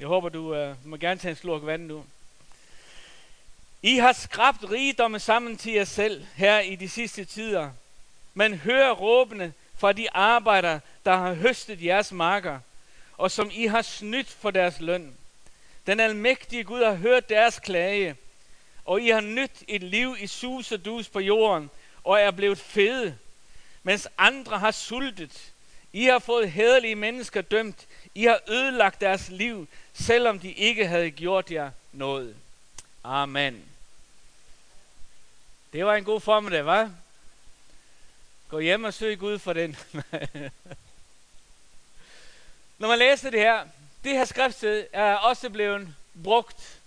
Jeg 0.00 0.08
håber, 0.08 0.28
du 0.28 0.68
uh, 0.68 0.86
må 0.86 0.96
gerne 0.96 1.20
tage 1.20 1.30
en 1.30 1.36
slurk 1.36 1.66
vand 1.66 1.86
nu. 1.86 2.04
I 3.82 3.96
har 3.96 4.12
skrabt 4.12 4.70
rigdomme 4.70 5.18
sammen 5.18 5.56
til 5.56 5.72
jer 5.72 5.84
selv 5.84 6.26
her 6.34 6.60
i 6.60 6.76
de 6.76 6.88
sidste 6.88 7.24
tider. 7.24 7.70
Men 8.34 8.54
hør 8.54 8.90
råbene 8.90 9.52
fra 9.78 9.92
de 9.92 10.12
arbejdere, 10.12 10.80
der 11.04 11.16
har 11.16 11.34
høstet 11.34 11.84
jeres 11.84 12.12
marker, 12.12 12.60
og 13.16 13.30
som 13.30 13.50
I 13.52 13.66
har 13.66 13.82
snydt 13.82 14.28
for 14.28 14.50
deres 14.50 14.80
løn. 14.80 15.14
Den 15.86 16.00
almægtige 16.00 16.64
Gud 16.64 16.84
har 16.84 16.94
hørt 16.94 17.28
deres 17.28 17.58
klage, 17.58 18.16
og 18.84 19.02
I 19.02 19.08
har 19.08 19.20
nydt 19.20 19.64
et 19.68 19.82
liv 19.82 20.16
i 20.18 20.26
sus 20.26 20.72
og 20.72 20.84
dus 20.84 21.08
på 21.08 21.20
jorden, 21.20 21.70
og 22.04 22.20
er 22.20 22.30
blevet 22.30 22.58
fede, 22.58 23.18
mens 23.82 24.08
andre 24.18 24.58
har 24.58 24.70
sultet. 24.70 25.52
I 25.92 26.04
har 26.04 26.18
fået 26.18 26.52
hederlige 26.52 26.94
mennesker 26.94 27.40
dømt. 27.40 27.86
I 28.14 28.24
har 28.24 28.40
ødelagt 28.48 29.00
deres 29.00 29.28
liv, 29.28 29.68
selvom 29.94 30.38
de 30.38 30.52
ikke 30.52 30.86
havde 30.86 31.10
gjort 31.10 31.50
jer 31.50 31.70
noget. 31.92 32.36
Amen. 33.04 33.64
Det 35.72 35.86
var 35.86 35.94
en 35.94 36.04
god 36.04 36.20
formiddag, 36.20 36.66
var? 36.66 36.90
Gå 38.48 38.58
hjem 38.58 38.84
og 38.84 38.94
søg 38.94 39.18
Gud 39.18 39.38
for 39.38 39.52
den. 39.52 39.76
Når 42.78 42.88
man 42.88 42.98
læser 42.98 43.30
det 43.30 43.40
her, 43.40 43.66
det 44.04 44.12
her 44.12 44.24
skriftsted 44.24 44.86
er 44.92 45.14
også 45.14 45.50
blevet 45.50 45.94
brugt 46.24 46.80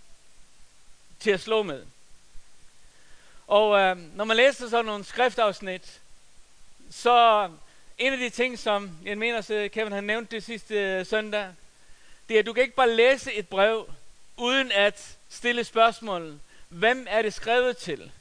til 1.19 1.31
at 1.31 1.39
slå 1.39 1.63
med. 1.63 1.85
Og 3.47 3.79
øh, 3.79 3.97
når 4.15 4.25
man 4.25 4.37
læser 4.37 4.69
sådan 4.69 4.85
nogle 4.85 5.03
skriftafsnit, 5.03 6.01
så 6.91 7.49
en 7.99 8.13
af 8.13 8.19
de 8.19 8.29
ting, 8.29 8.59
som 8.59 8.91
jeg 9.05 9.17
mener, 9.17 9.51
at 9.51 9.71
Kevin 9.71 9.91
har 9.91 10.01
nævnt 10.01 10.31
det 10.31 10.43
sidste 10.43 10.75
øh, 10.75 11.05
søndag, 11.05 11.47
det 12.29 12.35
er, 12.35 12.39
at 12.39 12.45
du 12.45 12.53
kan 12.53 12.63
ikke 12.63 12.75
bare 12.75 12.89
læse 12.89 13.33
et 13.33 13.47
brev, 13.47 13.89
uden 14.37 14.71
at 14.71 15.17
stille 15.29 15.63
spørgsmål. 15.63 16.39
Hvem 16.69 17.07
er 17.09 17.21
det 17.21 17.33
skrevet 17.33 17.77
til? 17.77 18.11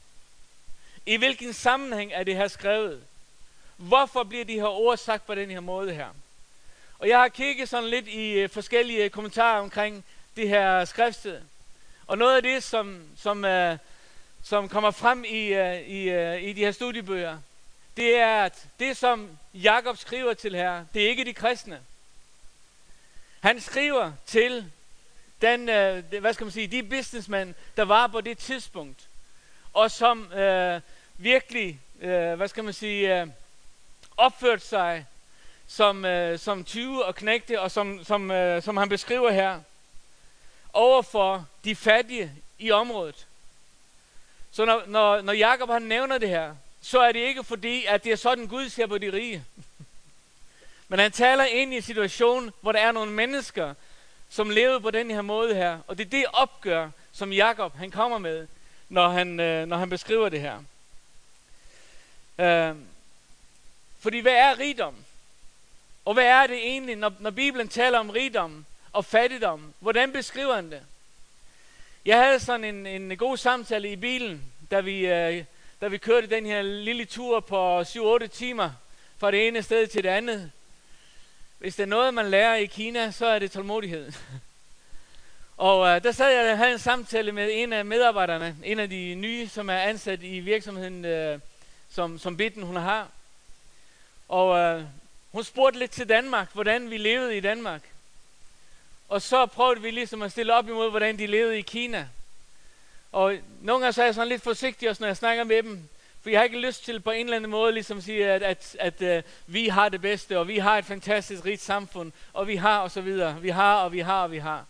I 1.06 1.16
hvilken 1.16 1.52
sammenhæng 1.52 2.12
er 2.12 2.25
det 2.25 2.37
her 2.37 2.49
skrevet? 2.49 3.02
Hvorfor 3.76 4.23
bliver 4.23 4.44
de 4.44 4.54
her 4.54 4.66
ord 4.66 4.97
sagt 4.97 5.26
på 5.26 5.35
den 5.35 5.50
her 5.50 5.61
måde 5.61 5.94
her? 5.94 6.08
Og 6.99 7.08
jeg 7.08 7.18
har 7.18 7.28
kigget 7.28 7.68
sådan 7.68 7.90
lidt 7.90 8.08
i 8.08 8.32
øh, 8.32 8.50
forskellige 8.50 9.04
øh, 9.04 9.11
kommentarer 9.11 9.61
omkring 9.61 10.04
det 10.37 10.49
her 10.49 10.85
skriftsted. 10.85 11.40
Og 12.06 12.18
noget 12.18 12.37
af 12.37 12.42
det, 12.42 12.62
som, 12.62 13.02
som, 13.16 13.44
uh, 13.44 13.76
som 14.42 14.68
kommer 14.68 14.90
frem 14.90 15.25
i, 15.25 15.61
uh, 15.61 15.88
i, 15.88 16.16
uh, 16.16 16.42
i 16.42 16.52
de 16.52 16.64
her 16.64 16.73
studiebøger, 16.73 17.38
det 17.99 18.17
er, 18.17 18.45
at 18.45 18.67
det 18.78 18.97
som 18.97 19.38
Jakob 19.55 19.97
skriver 19.97 20.35
til 20.35 20.55
her, 20.55 20.85
det 20.95 21.05
er 21.05 21.09
ikke 21.09 21.25
de 21.25 21.35
kristne. 21.35 21.81
Han 23.40 23.61
skriver 23.61 24.12
til 24.26 24.73
den, 25.40 25.69
øh, 25.69 26.05
hvad 26.21 26.33
skal 26.33 26.45
man 26.45 26.52
sige, 26.52 26.67
de 26.67 26.83
businessmænd, 26.83 27.55
der 27.76 27.85
var 27.85 28.07
på 28.07 28.21
det 28.21 28.38
tidspunkt, 28.38 29.09
og 29.73 29.90
som 29.90 30.33
øh, 30.33 30.81
virkelig, 31.17 31.81
øh, 32.00 32.35
hvad 32.35 32.49
skal 32.49 32.64
man 32.64 32.73
sige, 32.73 33.21
øh, 33.21 33.26
opførte 34.17 34.67
sig 34.67 35.07
som, 35.67 36.05
øh, 36.05 36.38
som 36.38 36.64
20 36.64 37.05
og 37.05 37.14
knægte, 37.14 37.61
og 37.61 37.71
som, 37.71 38.05
som, 38.05 38.31
øh, 38.31 38.62
som 38.62 38.76
han 38.76 38.88
beskriver 38.88 39.31
her, 39.31 39.61
over 40.73 41.02
for 41.02 41.47
de 41.64 41.76
fattige 41.76 42.33
i 42.59 42.71
området. 42.71 43.26
Så 44.50 44.64
når, 44.64 44.83
når, 44.87 45.21
når 45.21 45.33
Jacob 45.33 45.71
han 45.71 45.83
nævner 45.83 46.19
det 46.19 46.28
her, 46.28 46.55
så 46.82 47.00
er 47.00 47.12
det 47.12 47.20
ikke 47.20 47.44
fordi, 47.44 47.85
at 47.85 48.04
det 48.04 48.12
er 48.12 48.16
sådan 48.16 48.47
Gud 48.47 48.68
ser 48.68 48.87
på 48.87 48.99
de 48.99 49.12
rige. 49.12 49.44
Men 50.88 50.99
han 50.99 51.12
taler 51.12 51.44
ind 51.44 51.73
i 51.73 51.76
en 51.76 51.82
situation, 51.82 52.52
hvor 52.61 52.73
der 52.73 52.78
er 52.78 52.92
nogle 52.92 53.12
mennesker, 53.12 53.75
som 54.28 54.50
lever 54.50 54.78
på 54.78 54.90
den 54.90 55.11
her 55.11 55.23
måde 55.23 55.54
her. 55.54 55.78
Og 55.87 55.99
det 55.99 56.06
er 56.06 56.11
det 56.11 56.25
opgør, 56.32 56.90
som 57.12 57.32
Jakob 57.32 57.76
han 57.76 57.90
kommer 57.90 58.18
med, 58.18 58.47
når 58.88 59.08
han, 59.08 59.40
øh, 59.40 59.66
når 59.66 59.76
han 59.76 59.90
beskriver 59.90 60.28
det 60.28 60.40
her. 60.40 60.58
Øh, 62.38 62.76
fordi 63.99 64.18
hvad 64.18 64.32
er 64.32 64.58
rigdom? 64.58 64.94
Og 66.04 66.14
hvad 66.14 66.25
er 66.25 66.47
det 66.47 66.56
egentlig, 66.56 66.97
når, 66.97 67.12
når 67.18 67.30
Bibelen 67.30 67.68
taler 67.68 67.99
om 67.99 68.11
rigdom 68.11 68.66
og 68.92 69.04
fattigdom? 69.04 69.75
Hvordan 69.80 70.12
beskriver 70.12 70.54
han 70.54 70.70
det? 70.70 70.82
Jeg 72.04 72.18
havde 72.18 72.40
sådan 72.40 72.64
en, 72.64 72.87
en 72.87 73.18
god 73.18 73.37
samtale 73.37 73.92
i 73.92 73.97
bilen, 73.97 74.42
da 74.70 74.80
vi, 74.80 75.06
øh, 75.06 75.44
da 75.80 75.88
vi 75.88 75.99
kørte 75.99 76.26
den 76.26 76.47
her 76.47 76.62
lille 76.62 77.04
tur 77.04 77.40
på 77.40 77.80
7-8 77.80 78.26
timer 78.26 78.70
fra 79.18 79.30
det 79.30 79.49
ene 79.49 79.62
sted 79.62 79.87
til 79.87 80.02
det 80.04 80.08
andet. 80.08 80.50
Hvis 81.58 81.76
der 81.76 81.82
er 81.82 81.87
noget, 81.87 82.14
man 82.14 82.30
lærer 82.30 82.54
i 82.54 82.66
Kina, 82.66 83.11
så 83.11 83.26
er 83.26 83.38
det 83.38 83.50
tålmodighed. 83.50 84.12
og 85.56 85.88
øh, 85.88 86.02
der 86.02 86.12
sad 86.12 86.30
jeg 86.30 86.52
og 86.52 86.58
havde 86.58 86.73
en 86.73 86.78
samtale 86.78 87.32
med 87.32 87.49
en 87.52 87.73
af 87.73 87.85
medarbejderne, 87.85 88.56
en 88.64 88.78
af 88.78 88.88
de 88.88 89.14
nye, 89.14 89.49
som 89.49 89.70
er 89.70 89.78
ansat 89.78 90.23
i 90.23 90.40
virksomheden, 90.40 91.04
øh, 91.04 91.40
som, 91.90 92.18
som 92.18 92.37
Bitten 92.37 92.62
hun 92.62 92.76
har. 92.76 93.08
Og 94.28 94.58
øh, 94.58 94.85
hun 95.32 95.44
spurgte 95.44 95.78
lidt 95.78 95.90
til 95.90 96.08
Danmark, 96.08 96.49
hvordan 96.52 96.90
vi 96.90 96.97
levede 96.97 97.37
i 97.37 97.40
Danmark. 97.40 97.82
Og 99.08 99.23
så 99.23 99.47
prøvede 99.47 99.82
vi 99.82 99.90
ligesom 99.90 100.23
at 100.23 100.32
stille 100.32 100.54
op 100.54 100.68
imod, 100.68 100.90
hvordan 100.90 101.18
de 101.18 101.26
levede 101.26 101.58
i 101.58 101.62
Kina. 101.62 102.08
Og 103.12 103.38
nogle 103.61 103.85
gange 103.85 103.93
så 103.93 104.00
er 104.03 104.07
jeg 104.07 104.15
sådan 104.15 104.29
lidt 104.29 104.43
forsigtig 104.43 104.91
også, 104.91 105.03
når 105.03 105.09
jeg 105.09 105.17
snakker 105.17 105.45
med 105.45 105.62
dem. 105.62 105.88
For 106.23 106.31
jeg 106.31 106.38
har 106.38 106.45
ikke 106.45 106.61
lyst 106.61 106.85
til 106.85 107.00
på 107.00 107.11
en 107.11 107.27
eller 107.27 107.37
anden 107.37 107.50
måde 107.50 107.73
ligesom 107.73 107.99
at 107.99 108.05
sige, 108.05 108.31
at, 108.31 108.43
at, 108.43 108.77
at, 108.79 109.03
at 109.03 109.25
uh, 109.25 109.55
vi 109.55 109.69
har 109.69 109.88
det 109.88 110.00
bedste, 110.00 110.38
og 110.38 110.49
vi 110.49 110.59
har 110.59 110.79
et 110.79 110.85
fantastisk 110.85 111.45
rigt 111.45 111.62
samfund, 111.62 112.12
og 112.33 112.47
vi 112.47 112.57
har 112.57 112.79
og 112.79 112.91
så 112.91 113.00
videre. 113.00 113.41
Vi 113.41 113.49
har, 113.49 113.75
og 113.75 113.93
vi 113.93 113.99
har, 113.99 114.23
og 114.23 114.31
vi 114.33 114.38
har. 114.38 114.67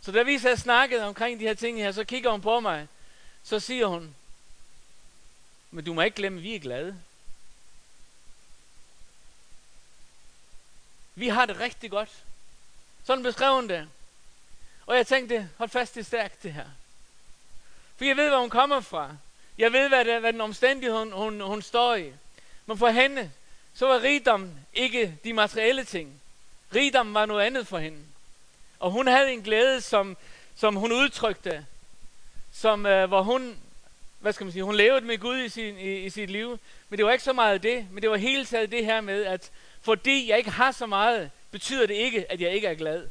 Så 0.00 0.12
da 0.12 0.22
vi 0.22 0.38
så 0.38 0.56
snakket 0.56 1.02
omkring 1.02 1.40
de 1.40 1.44
her 1.44 1.54
ting 1.54 1.78
her, 1.78 1.92
så 1.92 2.04
kigger 2.04 2.30
hun 2.30 2.40
på 2.40 2.60
mig. 2.60 2.88
Så 3.42 3.60
siger 3.60 3.86
hun, 3.86 4.14
men 5.70 5.84
du 5.84 5.94
må 5.94 6.02
ikke 6.02 6.16
glemme, 6.16 6.38
at 6.38 6.42
vi 6.42 6.54
er 6.54 6.60
glade. 6.60 6.98
Vi 11.14 11.28
har 11.28 11.46
det 11.46 11.60
rigtig 11.60 11.90
godt. 11.90 12.10
Sådan 13.04 13.22
beskrev 13.22 13.54
hun 13.54 13.68
det. 13.68 13.88
Og 14.86 14.96
jeg 14.96 15.06
tænkte, 15.06 15.50
hold 15.56 15.70
fast, 15.70 15.96
i 15.96 16.02
stærkt 16.02 16.42
det 16.42 16.52
her. 16.52 16.66
For 17.98 18.04
jeg 18.04 18.16
ved, 18.16 18.28
hvor 18.28 18.40
hun 18.40 18.50
kommer 18.50 18.80
fra. 18.80 19.10
Jeg 19.58 19.72
ved, 19.72 19.88
hvad, 19.88 20.04
det, 20.04 20.20
hvad 20.20 20.32
den 20.32 20.40
omstændighed, 20.40 20.98
hun, 20.98 21.12
hun, 21.12 21.40
hun 21.40 21.62
står 21.62 21.94
i. 21.94 22.12
Men 22.66 22.78
for 22.78 22.88
hende, 22.88 23.30
så 23.74 23.86
var 23.86 24.02
rigdom 24.02 24.50
ikke 24.74 25.14
de 25.24 25.32
materielle 25.32 25.84
ting. 25.84 26.20
Rigdom 26.74 27.14
var 27.14 27.26
noget 27.26 27.46
andet 27.46 27.66
for 27.66 27.78
hende. 27.78 27.98
Og 28.78 28.90
hun 28.90 29.06
havde 29.06 29.32
en 29.32 29.42
glæde, 29.42 29.80
som, 29.80 30.16
som 30.56 30.76
hun 30.76 30.92
udtrykte, 30.92 31.66
som, 32.52 32.86
øh, 32.86 33.08
hvor 33.08 33.22
hun, 33.22 33.56
hvad 34.20 34.32
skal 34.32 34.44
man 34.44 34.52
sige, 34.52 34.62
hun 34.62 34.74
levede 34.74 35.06
med 35.06 35.18
Gud 35.18 35.38
i, 35.38 35.48
sin, 35.48 35.78
i, 35.78 35.96
i 36.04 36.10
sit 36.10 36.30
liv. 36.30 36.58
Men 36.88 36.96
det 36.96 37.06
var 37.06 37.12
ikke 37.12 37.24
så 37.24 37.32
meget 37.32 37.62
det, 37.62 37.86
men 37.90 38.02
det 38.02 38.10
var 38.10 38.16
hele 38.16 38.44
taget 38.44 38.70
det 38.70 38.84
her 38.84 39.00
med, 39.00 39.24
at 39.24 39.50
fordi 39.82 40.28
jeg 40.28 40.38
ikke 40.38 40.50
har 40.50 40.72
så 40.72 40.86
meget, 40.86 41.30
betyder 41.50 41.86
det 41.86 41.94
ikke, 41.94 42.32
at 42.32 42.40
jeg 42.40 42.50
ikke 42.50 42.66
er 42.66 42.74
glad. 42.74 43.08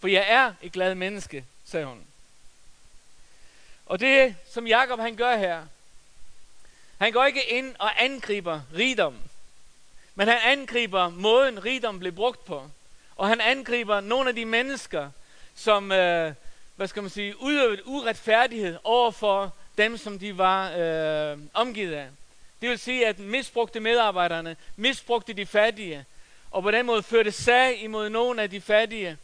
For 0.00 0.08
jeg 0.08 0.24
er 0.28 0.52
et 0.62 0.72
glad 0.72 0.94
menneske, 0.94 1.44
sagde 1.64 1.86
hun. 1.86 2.06
Og 3.86 4.00
det, 4.00 4.36
som 4.50 4.66
Jakob 4.66 5.00
han 5.00 5.16
gør 5.16 5.36
her, 5.36 5.62
han 6.98 7.12
går 7.12 7.24
ikke 7.24 7.50
ind 7.50 7.74
og 7.78 8.04
angriber 8.04 8.60
rigdom, 8.74 9.14
men 10.14 10.28
han 10.28 10.38
angriber 10.44 11.08
måden, 11.08 11.64
rigdom 11.64 11.98
blev 11.98 12.12
brugt 12.12 12.44
på. 12.44 12.62
Og 13.16 13.28
han 13.28 13.40
angriber 13.40 14.00
nogle 14.00 14.28
af 14.28 14.34
de 14.34 14.44
mennesker, 14.44 15.10
som, 15.54 15.92
øh, 15.92 16.32
hvad 16.76 16.88
skal 16.88 17.02
man 17.02 17.10
sige, 17.10 17.40
udøvede 17.40 17.86
uretfærdighed 17.86 18.78
over 18.84 19.10
for 19.10 19.54
dem, 19.78 19.96
som 19.96 20.18
de 20.18 20.38
var 20.38 20.72
øh, 20.76 21.38
omgivet 21.54 21.94
af. 21.94 22.08
Det 22.60 22.70
vil 22.70 22.78
sige, 22.78 23.06
at 23.06 23.18
misbrugte 23.18 23.80
medarbejderne, 23.80 24.56
misbrugte 24.76 25.32
de 25.32 25.46
fattige, 25.46 26.04
og 26.50 26.62
på 26.62 26.70
den 26.70 26.86
måde 26.86 27.02
førte 27.02 27.32
sag 27.32 27.82
imod 27.82 28.08
nogle 28.08 28.42
af 28.42 28.50
de 28.50 28.60
fattige 28.60 29.16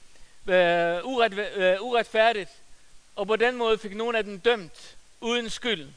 øh, 0.46 1.04
uret, 1.04 1.38
øh, 1.56 1.76
uretfærdigt, 1.80 2.50
og 3.20 3.26
på 3.26 3.36
den 3.36 3.56
måde 3.56 3.78
fik 3.78 3.96
nogle 3.96 4.18
af 4.18 4.24
dem 4.24 4.40
dømt 4.40 4.96
uden 5.20 5.50
skyld. 5.50 5.88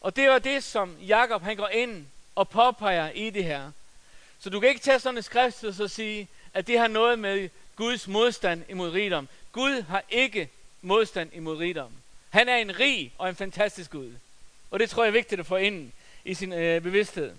Og 0.00 0.16
det 0.16 0.28
var 0.28 0.38
det, 0.38 0.64
som 0.64 0.96
Jakob 1.00 1.42
han 1.42 1.56
går 1.56 1.68
ind 1.68 2.06
og 2.34 2.48
påpeger 2.48 3.10
i 3.10 3.30
det 3.30 3.44
her. 3.44 3.70
Så 4.38 4.50
du 4.50 4.60
kan 4.60 4.68
ikke 4.68 4.80
tage 4.80 5.00
sådan 5.00 5.16
en 5.16 5.22
skrift 5.22 5.64
og 5.64 5.74
så 5.74 5.88
sige, 5.88 6.28
at 6.54 6.66
det 6.66 6.78
har 6.78 6.88
noget 6.88 7.18
med 7.18 7.48
Guds 7.76 8.08
modstand 8.08 8.64
imod 8.68 8.90
rigdom. 8.90 9.28
Gud 9.52 9.82
har 9.82 10.02
ikke 10.10 10.48
modstand 10.82 11.30
imod 11.34 11.56
rigdom. 11.56 11.92
Han 12.30 12.48
er 12.48 12.56
en 12.56 12.78
rig 12.78 13.12
og 13.18 13.28
en 13.28 13.36
fantastisk 13.36 13.90
Gud. 13.90 14.12
Og 14.70 14.80
det 14.80 14.90
tror 14.90 15.04
jeg 15.04 15.08
er 15.08 15.12
vigtigt 15.12 15.40
at 15.40 15.46
få 15.46 15.56
ind 15.56 15.92
i 16.24 16.34
sin 16.34 16.52
øh, 16.52 16.80
bevidsthed. 16.80 17.30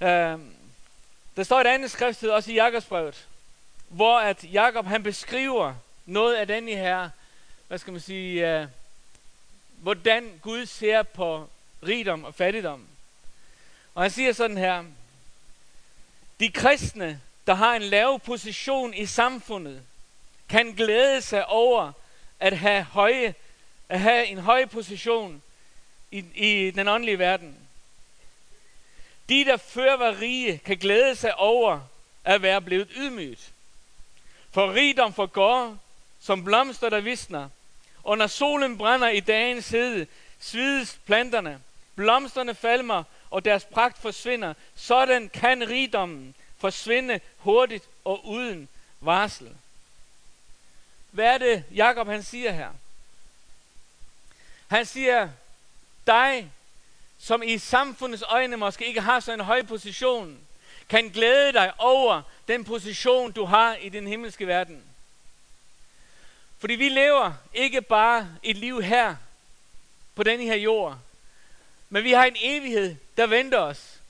Uh, 0.00 0.06
der 1.36 1.42
står 1.42 1.60
et 1.60 1.66
andet 1.66 1.90
skriftsted 1.90 2.30
også 2.30 2.50
i 2.50 2.54
Jakobsbrevet, 2.54 3.26
hvor 3.88 4.18
at 4.18 4.44
Jakob 4.52 4.86
han 4.86 5.02
beskriver 5.02 5.74
noget 6.10 6.34
af 6.34 6.46
den 6.46 6.68
her, 6.68 7.10
hvad 7.68 7.78
skal 7.78 7.92
man 7.92 8.00
sige, 8.00 8.62
uh, 8.62 8.68
hvordan 9.82 10.40
Gud 10.42 10.66
ser 10.66 11.02
på 11.02 11.48
rigdom 11.86 12.24
og 12.24 12.34
fattigdom. 12.34 12.86
Og 13.94 14.02
han 14.02 14.10
siger 14.10 14.32
sådan 14.32 14.58
her, 14.58 14.84
de 16.40 16.50
kristne, 16.50 17.20
der 17.46 17.54
har 17.54 17.74
en 17.74 17.82
lav 17.82 18.20
position 18.20 18.94
i 18.94 19.06
samfundet, 19.06 19.82
kan 20.48 20.72
glæde 20.72 21.22
sig 21.22 21.46
over 21.46 21.92
at 22.40 22.58
have, 22.58 22.82
høje, 22.82 23.34
at 23.88 24.00
have 24.00 24.26
en 24.26 24.38
høj 24.38 24.66
position 24.66 25.42
i, 26.10 26.24
i 26.34 26.70
den 26.70 26.88
åndelige 26.88 27.18
verden. 27.18 27.56
De, 29.28 29.44
der 29.44 29.56
før 29.56 29.96
var 29.96 30.20
rige, 30.20 30.58
kan 30.58 30.76
glæde 30.76 31.16
sig 31.16 31.34
over 31.34 31.80
at 32.24 32.42
være 32.42 32.60
blevet 32.60 32.88
ydmyget. 32.96 33.50
For 34.52 34.72
rigdom 34.72 35.14
forgår, 35.14 35.78
som 36.20 36.44
blomster, 36.44 36.88
der 36.88 37.00
visner. 37.00 37.48
Og 38.02 38.18
når 38.18 38.26
solen 38.26 38.78
brænder 38.78 39.08
i 39.08 39.20
dagens 39.20 39.68
hede, 39.68 40.06
svides 40.40 40.98
planterne, 41.06 41.60
blomsterne 41.96 42.54
falmer, 42.54 43.04
og 43.30 43.44
deres 43.44 43.64
pragt 43.64 43.98
forsvinder. 43.98 44.54
Sådan 44.76 45.28
kan 45.28 45.68
rigdommen 45.68 46.34
forsvinde 46.58 47.20
hurtigt 47.36 47.84
og 48.04 48.26
uden 48.26 48.68
varsel. 49.00 49.50
Hvad 51.10 51.34
er 51.34 51.38
det, 51.38 51.64
Jakob 51.74 52.06
han 52.06 52.22
siger 52.22 52.52
her? 52.52 52.70
Han 54.68 54.86
siger, 54.86 55.28
dig, 56.06 56.50
som 57.18 57.42
i 57.42 57.58
samfundets 57.58 58.22
øjne 58.22 58.56
måske 58.56 58.86
ikke 58.86 59.00
har 59.00 59.20
så 59.20 59.32
en 59.32 59.40
høj 59.40 59.62
position, 59.62 60.38
kan 60.88 61.08
glæde 61.08 61.52
dig 61.52 61.72
over 61.78 62.22
den 62.48 62.64
position, 62.64 63.32
du 63.32 63.44
har 63.44 63.74
i 63.74 63.88
den 63.88 64.06
himmelske 64.06 64.46
verden. 64.46 64.89
Fordi 66.60 66.74
vi 66.74 66.88
lever 66.88 67.32
ikke 67.54 67.82
bare 67.82 68.28
et 68.42 68.56
liv 68.56 68.82
her 68.82 69.16
på 70.14 70.22
denne 70.22 70.44
her 70.44 70.54
jord, 70.54 70.98
men 71.88 72.04
vi 72.04 72.12
har 72.12 72.24
en 72.24 72.36
evighed, 72.40 72.96
der 73.16 73.26
venter 73.26 73.58
os. 73.58 74.00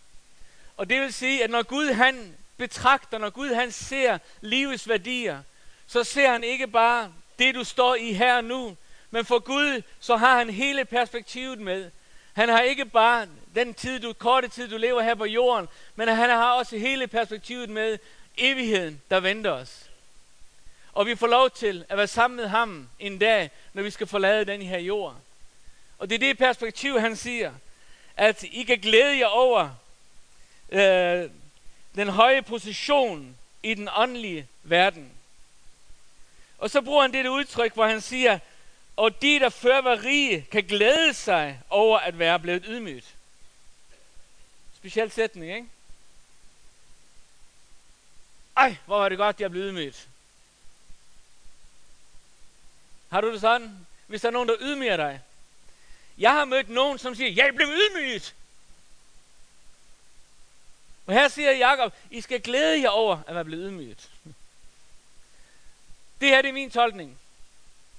Og 0.76 0.90
det 0.90 1.00
vil 1.00 1.12
sige, 1.12 1.44
at 1.44 1.50
når 1.50 1.62
Gud 1.62 1.92
han 1.92 2.36
betragter, 2.56 3.18
når 3.18 3.30
Gud 3.30 3.54
han 3.54 3.72
ser 3.72 4.18
livets 4.40 4.88
værdier, 4.88 5.42
så 5.86 6.04
ser 6.04 6.30
han 6.30 6.44
ikke 6.44 6.66
bare 6.66 7.12
det, 7.38 7.54
du 7.54 7.64
står 7.64 7.94
i 7.94 8.12
her 8.12 8.36
og 8.36 8.44
nu, 8.44 8.76
men 9.10 9.24
for 9.24 9.38
Gud, 9.38 9.82
så 10.00 10.16
har 10.16 10.38
han 10.38 10.50
hele 10.50 10.84
perspektivet 10.84 11.58
med. 11.58 11.90
Han 12.32 12.48
har 12.48 12.60
ikke 12.60 12.84
bare 12.84 13.26
den 13.54 13.74
tid, 13.74 14.00
du, 14.00 14.12
korte 14.12 14.48
tid, 14.48 14.68
du 14.68 14.76
lever 14.76 15.02
her 15.02 15.14
på 15.14 15.24
jorden, 15.24 15.68
men 15.96 16.08
han 16.08 16.30
har 16.30 16.52
også 16.52 16.78
hele 16.78 17.06
perspektivet 17.06 17.70
med 17.70 17.98
evigheden, 18.38 19.02
der 19.10 19.20
venter 19.20 19.50
os. 19.50 19.89
Og 21.00 21.06
vi 21.06 21.16
får 21.16 21.26
lov 21.26 21.50
til 21.50 21.84
at 21.88 21.96
være 21.96 22.06
sammen 22.06 22.36
med 22.36 22.48
ham 22.48 22.88
en 22.98 23.18
dag, 23.18 23.50
når 23.72 23.82
vi 23.82 23.90
skal 23.90 24.06
forlade 24.06 24.44
den 24.44 24.62
her 24.62 24.78
jord. 24.78 25.16
Og 25.98 26.10
det 26.10 26.14
er 26.14 26.18
det 26.18 26.38
perspektiv, 26.38 27.00
han 27.00 27.16
siger, 27.16 27.52
at 28.16 28.42
I 28.42 28.62
kan 28.62 28.78
glæde 28.78 29.18
jer 29.18 29.26
over 29.26 29.70
øh, 30.68 31.30
den 31.94 32.08
høje 32.08 32.42
position 32.42 33.36
i 33.62 33.74
den 33.74 33.88
åndelige 33.96 34.46
verden. 34.62 35.10
Og 36.58 36.70
så 36.70 36.80
bruger 36.80 37.02
han 37.02 37.12
det 37.12 37.26
udtryk, 37.26 37.74
hvor 37.74 37.86
han 37.86 38.00
siger, 38.00 38.38
og 38.96 39.22
de, 39.22 39.40
der 39.40 39.48
før 39.48 39.80
var 39.80 40.04
rige, 40.04 40.46
kan 40.50 40.64
glæde 40.64 41.14
sig 41.14 41.60
over 41.70 41.98
at 41.98 42.18
være 42.18 42.38
blevet 42.38 42.64
ydmygt. 42.66 43.14
Speciel 44.76 45.10
sætning, 45.10 45.52
ikke? 45.54 45.68
ej, 48.56 48.76
hvor 48.86 48.98
var 48.98 49.08
det 49.08 49.18
godt, 49.18 49.40
jeg 49.40 49.50
blev 49.50 49.62
ydmygt. 49.62 50.09
Har 53.10 53.20
du 53.20 53.32
det 53.32 53.40
sådan? 53.40 53.86
Hvis 54.06 54.20
der 54.20 54.28
er 54.28 54.32
nogen, 54.32 54.48
der 54.48 54.56
ydmyger 54.60 54.96
dig. 54.96 55.20
Jeg 56.18 56.30
har 56.30 56.44
mødt 56.44 56.68
nogen, 56.68 56.98
som 56.98 57.14
siger, 57.14 57.30
jeg 57.30 57.54
blev 57.54 57.68
ydmyget. 57.68 58.34
Og 61.06 61.14
her 61.14 61.28
siger 61.28 61.52
Jakob, 61.52 61.94
I 62.10 62.20
skal 62.20 62.40
glæde 62.40 62.82
jer 62.82 62.88
over 62.88 63.18
at 63.26 63.34
være 63.34 63.44
blevet 63.44 63.66
ydmyget. 63.66 64.10
Det 66.20 66.28
her 66.28 66.42
det 66.42 66.48
er 66.48 66.52
min 66.52 66.70
tolkning. 66.70 67.18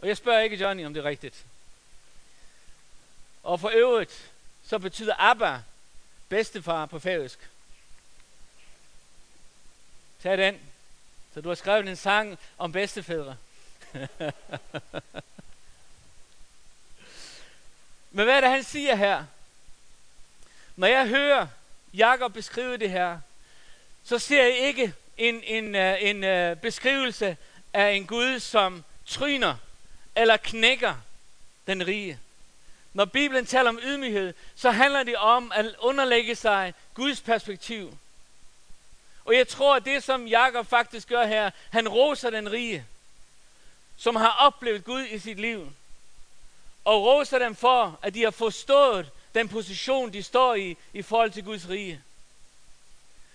Og 0.01 0.07
jeg 0.07 0.17
spørger 0.17 0.41
ikke 0.41 0.55
Johnny, 0.55 0.85
om 0.85 0.93
det 0.93 1.05
er 1.05 1.09
rigtigt. 1.09 1.45
Og 3.43 3.59
for 3.59 3.71
øvrigt, 3.73 4.31
så 4.67 4.79
betyder 4.79 5.13
Abba 5.17 5.61
bedstefar 6.29 6.85
på 6.85 6.99
færøsk. 6.99 7.49
Tag 10.23 10.37
den. 10.37 10.59
Så 11.33 11.41
du 11.41 11.47
har 11.47 11.55
skrevet 11.55 11.89
en 11.89 11.95
sang 11.95 12.39
om 12.57 12.71
bedstefædre. 12.71 13.37
Men 18.11 18.25
hvad 18.25 18.35
er 18.35 18.41
det, 18.41 18.49
han 18.49 18.63
siger 18.63 18.95
her? 18.95 19.23
Når 20.75 20.87
jeg 20.87 21.07
hører 21.07 21.47
Jakob 21.93 22.33
beskrive 22.33 22.77
det 22.77 22.89
her, 22.89 23.19
så 24.03 24.19
ser 24.19 24.43
jeg 24.43 24.57
ikke 24.57 24.93
en, 25.17 25.43
en, 25.43 25.75
øh, 25.75 25.97
en, 26.01 26.23
en 26.23 26.57
beskrivelse 26.57 27.37
af 27.73 27.91
en 27.91 28.07
Gud, 28.07 28.39
som 28.39 28.83
tryner 29.05 29.55
eller 30.15 30.37
knækker 30.37 30.95
den 31.67 31.87
rige. 31.87 32.19
Når 32.93 33.05
Bibelen 33.05 33.45
taler 33.45 33.69
om 33.69 33.79
ydmyghed, 33.83 34.33
så 34.55 34.71
handler 34.71 35.03
det 35.03 35.15
om 35.15 35.51
at 35.55 35.75
underlægge 35.79 36.35
sig 36.35 36.73
Guds 36.93 37.21
perspektiv. 37.21 37.97
Og 39.25 39.35
jeg 39.35 39.47
tror, 39.47 39.75
at 39.75 39.85
det, 39.85 40.03
som 40.03 40.27
Jakob 40.27 40.67
faktisk 40.67 41.07
gør 41.07 41.25
her, 41.25 41.51
han 41.69 41.87
roser 41.87 42.29
den 42.29 42.51
rige, 42.51 42.85
som 44.01 44.15
har 44.15 44.35
oplevet 44.39 44.83
Gud 44.83 45.05
i 45.05 45.19
sit 45.19 45.39
liv. 45.39 45.71
Og 46.85 47.03
roser 47.03 47.39
dem 47.39 47.55
for, 47.55 47.99
at 48.01 48.13
de 48.13 48.23
har 48.23 48.31
forstået 48.31 49.09
den 49.33 49.47
position, 49.47 50.13
de 50.13 50.23
står 50.23 50.55
i, 50.55 50.77
i 50.93 51.01
forhold 51.01 51.31
til 51.31 51.43
Guds 51.43 51.69
rige. 51.69 52.01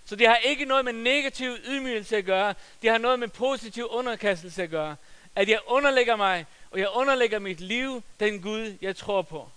Så 0.07 0.17
det 0.17 0.29
har 0.29 0.37
ikke 0.37 0.65
noget 0.65 0.85
med 0.85 0.93
negativ 0.93 1.57
ydmygelse 1.65 2.17
at 2.17 2.25
gøre. 2.25 2.55
Det 2.83 2.91
har 2.91 2.99
noget 2.99 3.19
med 3.19 3.29
positiv 3.29 3.87
underkastelse 3.91 4.63
at 4.63 4.71
gøre. 4.71 4.97
At 5.35 5.49
jeg 5.49 5.61
underlægger 5.67 6.17
mig, 6.17 6.47
og 6.71 6.79
jeg 6.79 6.89
underlægger 6.89 7.39
mit 7.39 7.61
liv 7.61 8.03
den 8.21 8.43
Gud, 8.43 8.77
jeg 8.81 8.97
tror 8.97 9.23
på. 9.23 9.49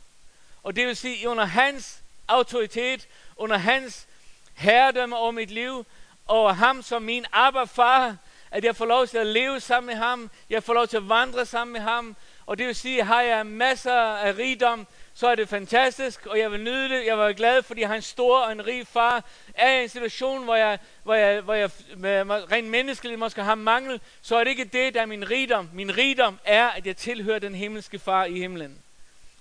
Og 0.63 0.75
det 0.75 0.87
vil 0.87 0.95
sige, 0.95 1.29
under 1.29 1.45
hans 1.45 1.99
autoritet, 2.27 3.07
under 3.35 3.57
hans 3.57 4.07
herredømme 4.53 5.17
over 5.17 5.31
mit 5.31 5.51
liv, 5.51 5.85
over 6.27 6.53
ham 6.53 6.81
som 6.81 7.01
min 7.01 7.25
arbejdsfar, 7.31 8.15
at 8.51 8.63
jeg 8.63 8.75
får 8.75 8.85
lov 8.85 9.07
til 9.07 9.17
at 9.17 9.27
leve 9.27 9.59
sammen 9.59 9.87
med 9.87 9.95
ham, 9.95 10.29
jeg 10.49 10.63
får 10.63 10.73
lov 10.73 10.87
til 10.87 10.97
at 10.97 11.09
vandre 11.09 11.45
sammen 11.45 11.73
med 11.73 11.81
ham, 11.81 12.15
og 12.45 12.57
det 12.57 12.67
vil 12.67 12.75
sige, 12.75 13.03
har 13.03 13.21
jeg 13.21 13.45
masser 13.45 13.93
af 13.93 14.37
rigdom, 14.37 14.87
så 15.13 15.27
er 15.27 15.35
det 15.35 15.49
fantastisk, 15.49 16.25
og 16.25 16.39
jeg 16.39 16.51
vil 16.51 16.59
nyde 16.59 16.89
det. 16.89 17.05
Jeg 17.05 17.17
var 17.17 17.31
glad, 17.31 17.63
fordi 17.63 17.81
han 17.81 17.91
er 17.91 17.95
en 17.95 18.01
stor 18.01 18.39
og 18.39 18.51
en 18.51 18.65
rig 18.67 18.87
far. 18.87 19.23
Er 19.53 19.69
jeg 19.69 19.79
i 19.79 19.83
en 19.83 19.89
situation, 19.89 20.43
hvor 20.43 20.55
jeg, 20.55 20.79
hvor 21.03 21.13
jeg, 21.13 21.41
hvor 21.41 21.53
jeg 21.53 21.69
med, 21.97 22.51
rent 22.51 22.67
menneskeligt 22.67 23.19
måske 23.19 23.43
har 23.43 23.55
mangel, 23.55 24.01
så 24.21 24.35
er 24.35 24.43
det 24.43 24.51
ikke 24.51 24.63
det, 24.63 24.93
der 24.93 25.01
er 25.01 25.05
min 25.05 25.29
rigdom. 25.29 25.69
Min 25.73 25.97
rigdom 25.97 26.39
er, 26.45 26.67
at 26.69 26.87
jeg 26.87 26.97
tilhører 26.97 27.39
den 27.39 27.55
himmelske 27.55 27.99
far 27.99 28.25
i 28.25 28.39
himlen. 28.39 28.77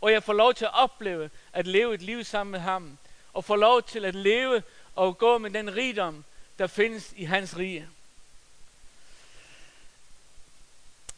Og 0.00 0.12
jeg 0.12 0.22
får 0.22 0.32
lov 0.32 0.54
til 0.54 0.64
at 0.64 0.74
opleve 0.74 1.30
at 1.52 1.66
leve 1.66 1.94
et 1.94 2.02
liv 2.02 2.24
sammen 2.24 2.50
med 2.50 2.60
ham. 2.60 2.98
Og 3.32 3.44
får 3.44 3.56
lov 3.56 3.82
til 3.82 4.04
at 4.04 4.14
leve 4.14 4.62
og 4.94 5.18
gå 5.18 5.38
med 5.38 5.50
den 5.50 5.76
rigdom, 5.76 6.24
der 6.58 6.66
findes 6.66 7.14
i 7.16 7.24
hans 7.24 7.56
rige. 7.56 7.88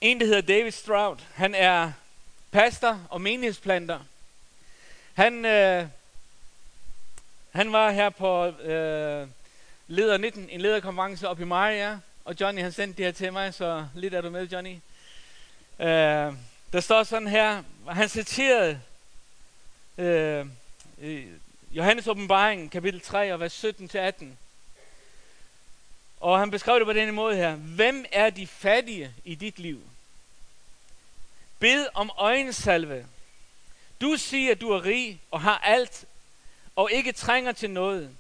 En, 0.01 0.21
der 0.21 0.27
hedder 0.27 0.41
David 0.41 0.71
Stroud, 0.71 1.17
han 1.35 1.55
er 1.55 1.93
pastor 2.51 3.01
og 3.11 3.21
menighedsplanter. 3.21 4.01
Han, 5.15 5.45
øh, 5.45 5.87
han 7.51 7.73
var 7.73 7.91
her 7.91 8.11
på 8.11 8.47
øh, 8.47 9.29
leder 9.87 10.17
19, 10.17 10.51
en 10.51 10.61
lederkonference 10.61 11.29
op 11.29 11.41
i 11.41 11.45
Maria, 11.45 11.99
og 12.25 12.37
Johnny 12.41 12.63
han 12.63 12.73
sendte 12.73 12.97
det 12.97 13.05
her 13.05 13.13
til 13.13 13.33
mig, 13.33 13.55
så 13.55 13.87
lidt 13.95 14.15
er 14.15 14.21
du 14.21 14.31
med, 14.31 14.49
Johnny. 14.49 14.77
Øh, 15.81 16.35
der 16.73 16.81
står 16.81 17.03
sådan 17.03 17.29
her, 17.29 17.63
han 17.89 18.09
citerede 18.09 18.81
øh, 19.99 20.47
Johannes 21.73 22.09
åbenbaring, 22.09 22.71
kapitel 22.71 23.01
3, 23.01 23.33
og 23.33 23.41
vers 23.41 23.65
17-18. 23.65 24.25
Og 26.21 26.39
han 26.39 26.51
beskrev 26.51 26.79
det 26.79 26.87
på 26.87 26.93
denne 26.93 27.13
måde 27.13 27.37
her. 27.37 27.55
Hvem 27.55 28.05
er 28.13 28.31
de 28.31 28.47
fattige 28.47 29.15
i 29.25 29.35
dit 29.35 29.59
liv? 29.59 29.90
Bed 31.61 31.87
om 31.95 32.11
øjensalve. 32.17 33.07
Du 34.01 34.17
siger, 34.17 34.53
at 34.53 34.61
du 34.61 34.71
er 34.71 34.85
rig 34.85 35.21
og 35.31 35.41
har 35.41 35.59
alt, 35.59 36.05
og 36.77 36.93
ikke 36.93 37.13
trænger 37.13 37.53
til 37.53 37.71
noget. 37.71 38.11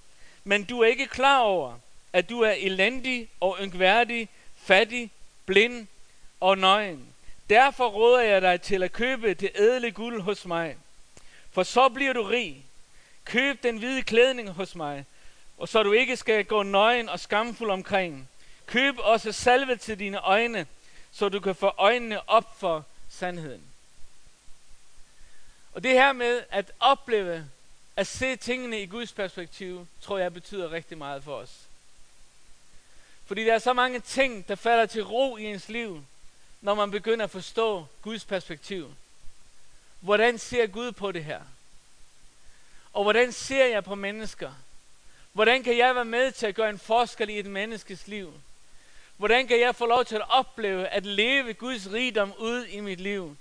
Men 0.44 0.64
du 0.64 0.80
er 0.80 0.86
ikke 0.86 1.06
klar 1.06 1.38
over, 1.40 1.78
at 2.12 2.28
du 2.28 2.40
er 2.40 2.52
elendig 2.52 3.28
og 3.40 3.56
yngværdig, 3.60 4.28
fattig, 4.56 5.10
blind 5.46 5.86
og 6.40 6.58
nøgen. 6.58 7.06
Derfor 7.50 7.88
råder 7.88 8.20
jeg 8.20 8.42
dig 8.42 8.60
til 8.60 8.82
at 8.82 8.92
købe 8.92 9.34
det 9.34 9.50
ædle 9.54 9.90
guld 9.90 10.22
hos 10.22 10.46
mig. 10.46 10.76
For 11.52 11.62
så 11.62 11.88
bliver 11.88 12.12
du 12.12 12.22
rig. 12.22 12.64
Køb 13.24 13.62
den 13.62 13.78
hvide 13.78 14.02
klædning 14.02 14.50
hos 14.50 14.74
mig, 14.74 15.04
og 15.58 15.68
så 15.68 15.82
du 15.82 15.92
ikke 15.92 16.16
skal 16.16 16.44
gå 16.44 16.62
nøgen 16.62 17.08
og 17.08 17.20
skamfuld 17.20 17.70
omkring. 17.70 18.28
Køb 18.66 18.94
også 18.98 19.32
salve 19.32 19.76
til 19.76 19.98
dine 19.98 20.18
øjne, 20.18 20.66
så 21.12 21.28
du 21.28 21.40
kan 21.40 21.54
få 21.54 21.72
øjnene 21.78 22.28
op 22.28 22.60
for 22.60 22.84
sandheden. 23.20 23.62
Og 25.72 25.82
det 25.82 25.92
her 25.92 26.12
med 26.12 26.42
at 26.50 26.72
opleve, 26.80 27.46
at 27.96 28.06
se 28.06 28.36
tingene 28.36 28.82
i 28.82 28.86
Guds 28.86 29.12
perspektiv, 29.12 29.86
tror 30.00 30.18
jeg 30.18 30.34
betyder 30.34 30.72
rigtig 30.72 30.98
meget 30.98 31.24
for 31.24 31.34
os. 31.34 31.68
Fordi 33.26 33.44
der 33.44 33.54
er 33.54 33.58
så 33.58 33.72
mange 33.72 34.00
ting, 34.00 34.48
der 34.48 34.54
falder 34.54 34.86
til 34.86 35.04
ro 35.04 35.36
i 35.36 35.44
ens 35.44 35.68
liv, 35.68 36.04
når 36.60 36.74
man 36.74 36.90
begynder 36.90 37.24
at 37.24 37.30
forstå 37.30 37.86
Guds 38.02 38.24
perspektiv. 38.24 38.94
Hvordan 40.00 40.38
ser 40.38 40.66
Gud 40.66 40.92
på 40.92 41.12
det 41.12 41.24
her? 41.24 41.40
Og 42.92 43.02
hvordan 43.02 43.32
ser 43.32 43.66
jeg 43.66 43.84
på 43.84 43.94
mennesker? 43.94 44.52
Hvordan 45.32 45.62
kan 45.62 45.78
jeg 45.78 45.94
være 45.94 46.04
med 46.04 46.32
til 46.32 46.46
at 46.46 46.54
gøre 46.54 46.70
en 46.70 46.78
forskel 46.78 47.30
i 47.30 47.38
et 47.38 47.46
menneskes 47.46 48.06
liv? 48.06 48.34
Hvordan 49.20 49.46
kan 49.46 49.60
jeg 49.60 49.76
få 49.76 49.86
lov 49.86 50.04
til 50.04 50.16
at 50.16 50.30
opleve 50.30 50.88
at 50.88 51.06
leve 51.06 51.52
Guds 51.52 51.92
rigdom 51.92 52.32
ud 52.38 52.64
i 52.64 52.80
mit 52.80 53.00
liv? 53.00 53.36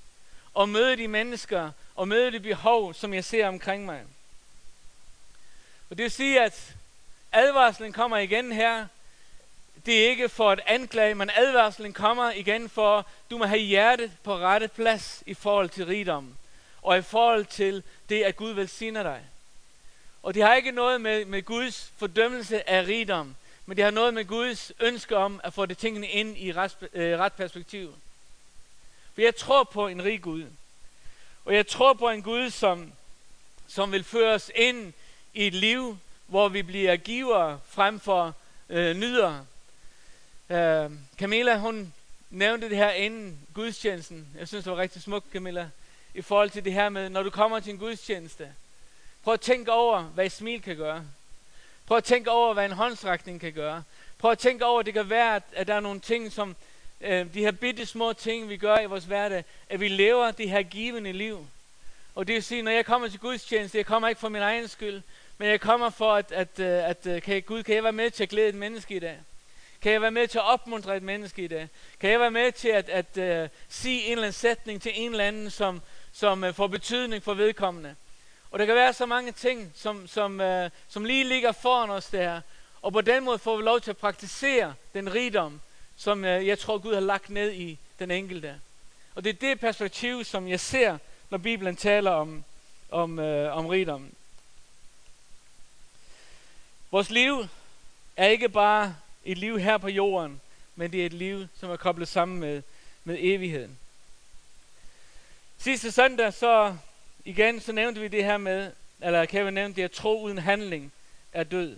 Og 0.54 0.70
møde 0.70 0.98
de 0.98 1.08
mennesker 1.08 1.72
og 1.96 2.08
møde 2.08 2.32
de 2.32 2.40
behov, 2.40 2.94
som 2.94 3.14
jeg 3.14 3.24
ser 3.24 3.48
omkring 3.48 3.86
mig. 3.86 4.02
Og 5.90 5.98
det 5.98 6.04
vil 6.04 6.12
sige, 6.12 6.42
at 6.42 6.76
advarslen 7.32 7.94
kommer 7.94 8.18
igen 8.18 8.52
her. 8.52 8.88
Det 9.86 10.06
er 10.06 10.10
ikke 10.10 10.30
for 10.30 10.52
at 10.52 10.62
anklage, 10.68 11.16
men 11.16 11.32
advarslen 11.36 11.94
kommer 11.94 12.32
igen 12.32 12.70
for, 12.70 13.06
du 13.30 13.38
må 13.38 13.46
have 13.46 13.62
hjertet 13.62 14.12
på 14.24 14.38
rette 14.38 14.68
plads 14.68 15.24
i 15.26 15.34
forhold 15.34 15.70
til 15.70 15.86
rigdom. 15.86 16.36
Og 16.82 16.98
i 16.98 17.02
forhold 17.02 17.46
til 17.46 17.84
det, 18.10 18.24
at 18.24 18.36
Gud 18.36 18.52
velsigner 18.52 19.04
dig. 19.04 19.22
Og 20.24 20.34
det 20.34 20.44
har 20.44 20.56
ikke 20.56 20.72
noget 20.72 21.02
med, 21.02 21.26
med 21.26 21.44
Guds 21.44 21.92
fordømmelse 21.98 22.70
af 22.70 22.88
rigdom, 22.88 23.36
men 23.70 23.78
det 23.78 23.84
har 23.84 23.92
noget 23.92 24.14
med 24.14 24.26
Guds 24.26 24.72
ønske 24.80 25.18
om 25.18 25.42
at 25.44 25.54
få 25.54 25.66
det 25.66 25.78
tingene 25.78 26.08
ind 26.08 26.38
i 26.38 26.54
ret, 26.54 26.78
øh, 26.94 27.20
ret 27.20 27.34
perspektiv. 27.34 27.96
For 29.14 29.22
jeg 29.22 29.36
tror 29.36 29.64
på 29.64 29.88
en 29.88 30.04
rig 30.04 30.22
Gud. 30.22 30.46
Og 31.46 31.56
jeg 31.56 31.68
tror 31.68 31.94
på 31.94 32.10
en 32.10 32.22
Gud, 32.22 32.50
som, 32.50 32.94
som 33.68 33.92
vil 33.92 34.04
føre 34.04 34.34
os 34.34 34.52
ind 34.56 34.94
i 35.34 35.48
et 35.48 35.54
liv, 35.54 35.98
hvor 36.28 36.50
vi 36.50 36.62
bliver 36.62 36.96
giver 36.96 37.58
frem 37.68 38.00
for 38.00 38.36
øh, 38.70 38.96
nyder. 38.96 39.46
Øh, 40.50 40.92
Camilla, 41.18 41.58
hun 41.58 41.94
nævnte 42.30 42.70
det 42.70 42.78
her 42.78 42.92
inden 42.92 43.40
gudstjenesten. 43.54 44.28
Jeg 44.38 44.48
synes, 44.48 44.64
det 44.64 44.72
var 44.72 44.80
rigtig 44.80 45.02
smukt, 45.02 45.32
Camilla. 45.34 45.70
I 46.14 46.22
forhold 46.22 46.50
til 46.50 46.66
det 46.66 46.74
her 46.74 46.90
med, 46.90 47.10
når 47.10 47.24
du 47.24 47.30
kommer 47.30 47.60
til 47.60 47.74
en 47.74 47.80
gudstjeneste. 47.80 48.54
Prøv 49.24 49.34
at 49.34 49.42
tænke 49.42 49.72
over, 49.72 50.02
hvad 50.02 50.26
et 50.26 50.32
smil 50.32 50.62
kan 50.62 50.78
gøre. 50.78 51.06
Prøv 51.90 51.98
at 51.98 52.04
tænke 52.04 52.32
over, 52.32 52.54
hvad 52.54 52.66
en 52.66 52.72
håndstrækning 52.72 53.42
kan 53.42 53.54
gøre. 53.54 53.84
Prøv 54.18 54.32
at 54.32 54.40
tænke 54.40 54.66
over, 54.66 54.80
at 54.80 54.86
det 54.86 54.94
kan 54.94 55.10
være, 55.10 55.42
at, 55.54 55.68
der 55.68 55.74
er 55.74 55.80
nogle 55.80 56.00
ting, 56.00 56.32
som 56.32 56.56
øh, 57.02 57.34
de 57.34 57.40
her 57.40 57.52
bitte 57.52 57.86
små 57.86 58.14
ting, 58.14 58.50
vi 58.50 58.58
gør 58.58 58.80
i 58.80 58.86
vores 58.86 59.06
hverdag, 59.06 59.44
at 59.70 59.80
vi 59.80 59.88
lever 59.88 60.32
det 60.32 60.50
her 60.50 60.62
givende 60.62 61.12
liv. 61.12 61.48
Og 62.16 62.28
det 62.28 62.36
vil 62.36 62.44
sige, 62.44 62.62
når 62.62 62.72
jeg 62.72 62.86
kommer 62.86 63.08
til 63.08 63.20
Guds 63.20 63.44
tjeneste, 63.44 63.78
jeg 63.78 63.86
kommer 63.86 64.08
ikke 64.08 64.22
for 64.22 64.30
min 64.30 64.42
egen 64.42 64.68
skyld, 64.68 65.02
men 65.38 65.50
jeg 65.50 65.62
kommer 65.62 65.90
for, 65.90 66.14
at, 66.14 66.32
at, 66.32 66.60
øh, 66.60 66.90
at, 66.90 67.08
at 67.08 67.24
kan 67.24 67.34
jeg, 67.34 67.46
Gud, 67.46 67.64
kan 67.64 67.76
jeg 67.76 67.84
være 67.84 67.92
med 67.92 68.12
til 68.12 68.24
at 68.24 68.30
glæde 68.30 68.50
et 68.50 68.56
menneske 68.56 68.96
i 68.96 69.00
dag? 69.00 69.18
Kan 69.82 69.92
jeg 69.92 70.02
være 70.02 70.12
med 70.12 70.28
til 70.28 70.38
at 70.38 70.46
opmuntre 70.46 70.98
et 70.98 71.04
menneske 71.04 71.44
i 71.44 71.48
dag? 71.48 71.68
Kan 72.00 72.10
jeg 72.10 72.20
være 72.20 72.32
med 72.32 72.52
til 72.52 72.70
at, 72.70 72.90
at, 72.90 73.18
at 73.18 73.44
uh, 73.44 73.50
sige 73.70 74.06
en 74.06 74.12
eller 74.12 74.24
anden 74.24 74.34
sætning 74.34 74.82
til 74.82 74.92
en 74.96 75.12
eller 75.12 75.26
anden, 75.26 75.50
som, 75.50 75.82
som 76.12 76.44
uh, 76.44 76.54
får 76.54 76.68
betydning 76.68 77.24
for 77.24 77.34
vedkommende? 77.34 77.96
Og 78.52 78.60
der 78.60 78.66
kan 78.66 78.76
være 78.76 78.94
så 78.94 79.06
mange 79.06 79.32
ting, 79.32 79.72
som, 79.76 80.08
som, 80.08 80.42
øh, 80.42 80.70
som 80.88 81.06
lige 81.06 81.24
ligger 81.24 81.52
foran 81.52 81.90
os 81.90 82.06
der. 82.06 82.42
Og 82.82 82.94
på 82.94 83.02
den 83.02 83.24
måde 83.24 83.40
får 83.40 83.58
vi 83.58 83.64
lov 83.64 83.82
til 83.82 83.92
at 83.92 83.98
praktisere 83.98 84.74
den 84.94 85.14
rigdom, 85.14 85.62
som 85.98 86.26
øh, 86.26 86.48
jeg 86.48 86.60
tror 86.60 86.78
Gud 86.78 86.94
har 86.94 87.02
lagt 87.02 87.30
ned 87.30 87.52
i 87.52 87.78
den 88.00 88.12
enkelte. 88.12 88.62
Og 89.16 89.24
det 89.24 89.30
er 89.30 89.48
det 89.48 89.60
perspektiv, 89.60 90.24
som 90.24 90.48
jeg 90.48 90.60
ser, 90.60 90.98
når 91.30 91.38
Bibelen 91.38 91.76
taler 91.76 92.12
om, 92.12 92.44
om, 92.92 93.20
øh, 93.20 93.58
om 93.58 93.66
rigdom. 93.66 94.12
Vores 96.92 97.10
liv 97.10 97.48
er 98.18 98.28
ikke 98.28 98.50
bare 98.50 98.96
et 99.26 99.38
liv 99.38 99.60
her 99.60 99.78
på 99.78 99.90
jorden, 99.90 100.42
men 100.76 100.92
det 100.92 101.02
er 101.02 101.06
et 101.06 101.14
liv, 101.14 101.48
som 101.60 101.70
er 101.70 101.76
koblet 101.76 102.08
sammen 102.08 102.40
med, 102.40 102.62
med 103.04 103.18
evigheden. 103.20 103.78
Sidste 105.58 105.92
søndag, 105.92 106.34
så 106.34 106.78
igen, 107.30 107.62
så 107.62 107.72
nævnte 107.72 108.02
vi 108.02 108.08
det 108.08 108.24
her 108.24 108.38
med, 108.38 108.72
eller 109.02 109.26
Kevin 109.26 109.54
nævnte 109.54 109.76
det, 109.76 109.86
at 109.86 109.92
tro 109.92 110.22
uden 110.22 110.38
handling 110.38 110.92
er 111.34 111.44
død. 111.44 111.78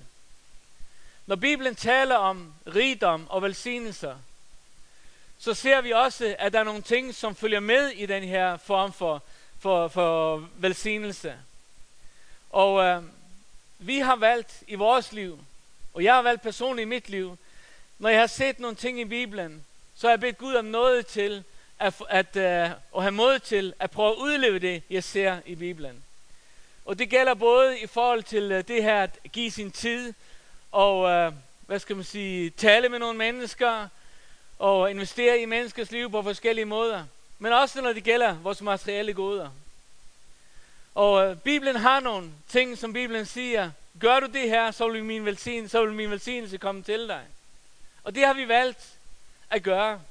Når 1.25 1.35
Bibelen 1.35 1.75
taler 1.75 2.15
om 2.15 2.53
rigdom 2.75 3.29
og 3.29 3.41
velsignelser, 3.41 4.15
så 5.39 5.53
ser 5.53 5.81
vi 5.81 5.91
også, 5.91 6.35
at 6.39 6.53
der 6.53 6.59
er 6.59 6.63
nogle 6.63 6.81
ting, 6.81 7.15
som 7.15 7.35
følger 7.35 7.59
med 7.59 7.87
i 7.87 8.05
den 8.05 8.23
her 8.23 8.57
form 8.57 8.93
for, 8.93 9.23
for, 9.59 9.87
for 9.87 10.47
velsignelse. 10.57 11.35
Og 12.49 12.83
øh, 12.83 13.03
vi 13.79 13.99
har 13.99 14.15
valgt 14.15 14.63
i 14.67 14.75
vores 14.75 15.11
liv, 15.11 15.39
og 15.93 16.03
jeg 16.03 16.13
har 16.13 16.21
valgt 16.21 16.41
personligt 16.41 16.85
i 16.85 16.89
mit 16.89 17.09
liv, 17.09 17.37
når 17.99 18.09
jeg 18.09 18.19
har 18.19 18.27
set 18.27 18.59
nogle 18.59 18.75
ting 18.75 18.99
i 18.99 19.05
Bibelen, 19.05 19.65
så 19.95 20.07
har 20.07 20.11
jeg 20.11 20.19
bedt 20.19 20.37
Gud 20.37 20.53
om 20.53 20.65
noget 20.65 21.07
til, 21.07 21.43
at, 21.81 21.93
at, 22.09 22.35
uh, 22.35 22.77
at 22.97 23.01
have 23.01 23.11
mod 23.11 23.39
til 23.39 23.73
at 23.79 23.91
prøve 23.91 24.11
at 24.11 24.17
udleve 24.17 24.59
det, 24.59 24.83
jeg 24.89 25.03
ser 25.03 25.39
i 25.45 25.55
Bibelen. 25.55 26.03
Og 26.85 26.99
det 26.99 27.09
gælder 27.09 27.33
både 27.33 27.79
i 27.79 27.87
forhold 27.87 28.23
til 28.23 28.51
øh, 28.51 28.67
det 28.67 28.83
her 28.83 29.03
at 29.03 29.19
give 29.31 29.51
sin 29.51 29.71
tid, 29.71 30.13
og 30.71 31.09
øh, 31.09 31.33
hvad 31.67 31.79
skal 31.79 31.95
man 31.95 32.05
sige, 32.05 32.49
tale 32.49 32.89
med 32.89 32.99
nogle 32.99 33.17
mennesker, 33.17 33.87
og 34.59 34.91
investere 34.91 35.39
i 35.39 35.45
menneskers 35.45 35.91
liv 35.91 36.11
på 36.11 36.21
forskellige 36.21 36.65
måder. 36.65 37.05
Men 37.39 37.53
også 37.53 37.81
når 37.81 37.93
det 37.93 38.03
gælder 38.03 38.33
vores 38.33 38.61
materielle 38.61 39.13
goder. 39.13 39.49
Og 40.95 41.41
Bibelen 41.41 41.75
har 41.75 41.99
nogle 41.99 42.29
ting, 42.47 42.77
som 42.77 42.93
Bibelen 42.93 43.25
siger, 43.25 43.71
gør 43.99 44.19
du 44.19 44.27
det 44.27 44.49
her, 44.49 44.71
så 44.71 44.89
vil 44.89 45.03
min 45.03 45.25
velsignelse, 45.25 45.71
så 45.71 45.85
vil 45.85 45.93
min 45.93 46.11
velsignelse 46.11 46.57
komme 46.57 46.83
til 46.83 47.07
dig. 47.07 47.21
Og 48.03 48.15
det 48.15 48.25
har 48.25 48.33
vi 48.33 48.47
valgt 48.47 48.93
at 49.49 49.63
gøre. 49.63 50.01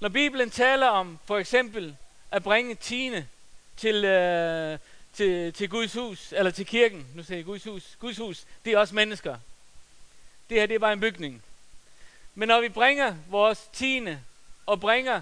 Når 0.00 0.08
Bibelen 0.08 0.50
taler 0.50 0.86
om 0.86 1.18
for 1.24 1.38
eksempel 1.38 1.96
at 2.30 2.42
bringe 2.42 2.74
tiende 2.74 3.26
til, 3.76 4.04
øh, 4.04 4.78
til, 5.14 5.52
til 5.52 5.68
Guds 5.68 5.92
hus, 5.92 6.32
eller 6.32 6.50
til 6.50 6.66
kirken, 6.66 7.06
nu 7.14 7.22
siger 7.22 7.38
jeg 7.38 7.44
Guds 7.44 7.64
hus, 7.64 7.96
Guds 8.00 8.16
hus, 8.16 8.44
det 8.64 8.72
er 8.72 8.78
også 8.78 8.94
mennesker. 8.94 9.36
Det 10.48 10.58
her, 10.60 10.66
det 10.66 10.74
er 10.74 10.78
bare 10.78 10.92
en 10.92 11.00
bygning. 11.00 11.42
Men 12.34 12.48
når 12.48 12.60
vi 12.60 12.68
bringer 12.68 13.14
vores 13.28 13.68
tiende, 13.72 14.20
og 14.66 14.80
bringer, 14.80 15.16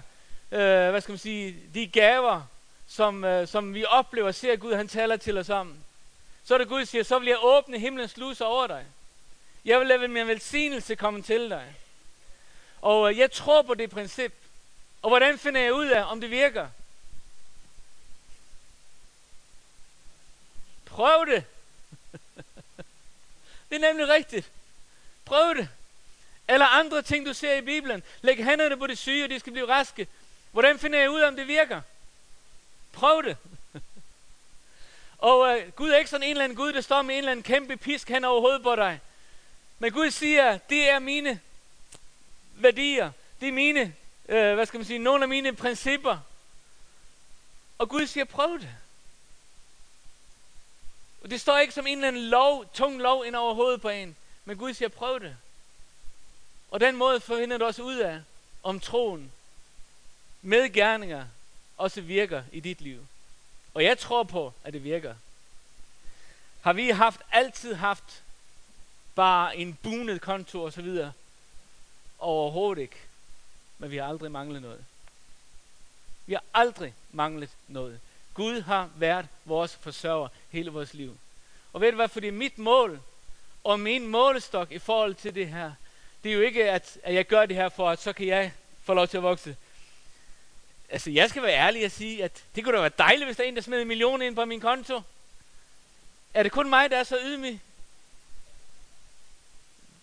øh, 0.51 0.89
hvad 0.89 1.01
skal 1.01 1.11
man 1.11 1.19
sige, 1.19 1.55
de 1.73 1.87
gaver, 1.87 2.41
som, 2.87 3.23
øh, 3.23 3.47
som 3.47 3.73
vi 3.73 3.85
oplever 3.85 4.27
og 4.27 4.35
ser, 4.35 4.53
at 4.53 4.59
Gud 4.59 4.73
han 4.73 4.87
taler 4.87 5.17
til 5.17 5.37
os 5.37 5.49
om, 5.49 5.75
så 6.45 6.53
er 6.53 6.57
det 6.57 6.67
Gud 6.67 6.85
siger, 6.85 7.03
så 7.03 7.19
vil 7.19 7.27
jeg 7.27 7.37
åbne 7.41 7.79
himlens 7.79 8.11
sluser 8.11 8.45
over 8.45 8.67
dig. 8.67 8.85
Jeg 9.65 9.79
vil 9.79 9.87
lade 9.87 10.07
min 10.07 10.27
velsignelse 10.27 10.95
komme 10.95 11.21
til 11.21 11.49
dig. 11.49 11.75
Og 12.81 13.11
øh, 13.11 13.17
jeg 13.17 13.31
tror 13.31 13.61
på 13.61 13.73
det 13.73 13.89
princip. 13.89 14.33
Og 15.05 15.09
hvordan 15.09 15.39
finder 15.39 15.61
jeg 15.61 15.73
ud 15.73 15.85
af, 15.85 16.11
om 16.11 16.21
det 16.21 16.31
virker? 16.31 16.67
Prøv 20.85 21.25
det. 21.25 21.43
det 23.69 23.75
er 23.75 23.79
nemlig 23.79 24.09
rigtigt. 24.09 24.51
Prøv 25.25 25.55
det. 25.55 25.69
Eller 26.47 26.65
andre 26.65 27.01
ting, 27.01 27.25
du 27.25 27.33
ser 27.33 27.53
i 27.53 27.61
Bibelen. 27.61 28.03
Læg 28.21 28.45
hænderne 28.45 28.77
på 28.77 28.87
de 28.87 28.95
syge, 28.95 29.23
og 29.23 29.29
de 29.29 29.39
skal 29.39 29.51
blive 29.51 29.69
raske. 29.69 30.07
Hvordan 30.51 30.79
finder 30.79 30.99
jeg 30.99 31.09
ud 31.09 31.19
af, 31.19 31.27
om 31.27 31.35
det 31.35 31.47
virker? 31.47 31.81
Prøv 32.93 33.23
det. 33.23 33.37
og 35.17 35.57
øh, 35.57 35.71
Gud 35.71 35.89
er 35.89 35.97
ikke 35.97 36.09
sådan 36.09 36.23
en 36.23 36.31
eller 36.31 36.43
anden 36.43 36.57
Gud, 36.57 36.73
der 36.73 36.81
står 36.81 37.01
med 37.01 37.15
en 37.15 37.17
eller 37.17 37.31
anden 37.31 37.43
kæmpe 37.43 37.77
pisk 37.77 38.09
hen 38.09 38.25
over 38.25 38.41
hovedet 38.41 38.63
på 38.63 38.75
dig. 38.75 38.99
Men 39.79 39.93
Gud 39.93 40.11
siger, 40.11 40.57
det 40.57 40.89
er 40.89 40.99
mine 40.99 41.39
værdier. 42.55 43.11
Det 43.41 43.47
er 43.47 43.53
mine, 43.53 43.93
øh, 44.29 44.53
hvad 44.53 44.65
skal 44.65 44.77
man 44.77 44.85
sige, 44.85 44.99
nogle 44.99 45.23
af 45.23 45.29
mine 45.29 45.55
principper. 45.55 46.17
Og 47.77 47.89
Gud 47.89 48.07
siger, 48.07 48.25
prøv 48.25 48.59
det. 48.59 48.69
Og 51.21 51.31
det 51.31 51.41
står 51.41 51.57
ikke 51.57 51.73
som 51.73 51.87
en 51.87 51.97
eller 51.97 52.07
anden 52.07 52.29
lov, 52.29 52.65
tung 52.73 53.01
lov 53.01 53.25
ind 53.25 53.35
over 53.35 53.53
hovedet 53.53 53.81
på 53.81 53.89
en. 53.89 54.15
Men 54.45 54.57
Gud 54.57 54.73
siger, 54.73 54.89
prøv 54.89 55.19
det. 55.19 55.37
Og 56.71 56.79
den 56.79 56.95
måde 56.95 57.19
forhinder 57.19 57.57
du 57.57 57.65
også 57.65 57.83
ud 57.83 57.97
af, 57.97 58.21
om 58.63 58.79
troen 58.79 59.31
med 60.41 60.73
gerninger 60.73 61.25
også 61.77 62.01
virker 62.01 62.43
i 62.51 62.59
dit 62.59 62.81
liv. 62.81 63.07
Og 63.73 63.83
jeg 63.83 63.97
tror 63.97 64.23
på, 64.23 64.53
at 64.63 64.73
det 64.73 64.83
virker. 64.83 65.15
Har 66.61 66.73
vi 66.73 66.89
haft 66.89 67.21
altid 67.31 67.73
haft 67.73 68.23
bare 69.15 69.57
en 69.57 69.77
bunet 69.83 70.21
konto 70.21 70.63
og 70.63 70.73
så 70.73 70.81
videre? 70.81 71.13
Overhovedet 72.19 72.81
ikke. 72.81 73.04
Men 73.77 73.91
vi 73.91 73.97
har 73.97 74.07
aldrig 74.07 74.31
manglet 74.31 74.61
noget. 74.61 74.85
Vi 76.25 76.33
har 76.33 76.43
aldrig 76.53 76.93
manglet 77.11 77.49
noget. 77.67 77.99
Gud 78.33 78.61
har 78.61 78.89
været 78.95 79.27
vores 79.45 79.75
forsørger 79.75 80.27
hele 80.49 80.71
vores 80.71 80.93
liv. 80.93 81.17
Og 81.73 81.81
ved 81.81 81.91
du 81.91 81.95
hvad, 81.95 82.07
fordi 82.07 82.29
mit 82.29 82.57
mål 82.57 82.99
og 83.63 83.79
min 83.79 84.07
målestok 84.07 84.71
i 84.71 84.79
forhold 84.79 85.15
til 85.15 85.35
det 85.35 85.47
her, 85.47 85.71
det 86.23 86.31
er 86.31 86.35
jo 86.35 86.41
ikke, 86.41 86.71
at, 86.71 86.97
at 87.03 87.13
jeg 87.13 87.27
gør 87.27 87.45
det 87.45 87.55
her 87.55 87.69
for, 87.69 87.89
at 87.89 88.01
så 88.01 88.13
kan 88.13 88.27
jeg 88.27 88.51
få 88.83 88.93
lov 88.93 89.07
til 89.07 89.17
at 89.17 89.23
vokse. 89.23 89.55
Altså, 90.89 91.11
jeg 91.11 91.29
skal 91.29 91.43
være 91.43 91.53
ærlig 91.53 91.85
og 91.85 91.91
sige, 91.91 92.23
at 92.23 92.43
det 92.55 92.63
kunne 92.63 92.75
da 92.75 92.81
være 92.81 92.91
dejligt, 92.97 93.27
hvis 93.27 93.37
der 93.37 93.43
er 93.43 93.47
en, 93.47 93.55
der 93.55 93.61
smed 93.61 93.81
en 93.81 93.87
million 93.87 94.21
ind 94.21 94.35
på 94.35 94.45
min 94.45 94.59
konto. 94.59 95.01
Er 96.33 96.43
det 96.43 96.51
kun 96.51 96.69
mig, 96.69 96.91
der 96.91 96.97
er 96.97 97.03
så 97.03 97.17
ydmyg? 97.23 97.59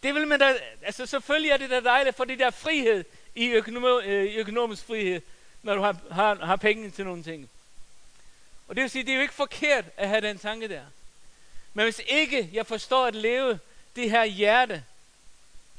Det 0.03 0.15
vil 0.15 0.29
man 0.29 0.41
da, 0.41 0.55
altså 0.83 1.07
selvfølgelig 1.07 1.51
er 1.51 1.57
det 1.57 1.71
da 1.71 1.81
dejligt 1.81 2.17
for 2.17 2.25
det 2.25 2.39
der 2.39 2.51
frihed 2.51 3.05
i, 3.35 3.49
økonom, 3.49 3.85
øh, 3.85 4.25
i 4.25 4.35
økonomisk 4.35 4.85
frihed, 4.85 5.21
når 5.63 5.75
du 5.75 5.83
har, 5.83 5.97
har, 6.11 6.35
har 6.35 6.57
penge 6.57 6.91
til 6.91 7.05
nogle 7.05 7.23
ting. 7.23 7.51
Og 8.69 8.77
det 8.77 8.83
vil 8.83 8.91
sige, 8.91 9.05
det 9.05 9.11
er 9.11 9.17
jo 9.17 9.23
ikke 9.23 9.35
forkert 9.35 9.85
at 9.97 10.09
have 10.09 10.21
den 10.21 10.39
tanke 10.39 10.69
der. 10.69 10.83
Men 11.75 11.85
hvis 11.85 12.01
ikke 12.07 12.51
jeg 12.53 12.67
forstår 12.67 13.07
at 13.07 13.15
leve 13.15 13.59
det 13.97 14.11
her 14.11 14.25
hjerte 14.25 14.85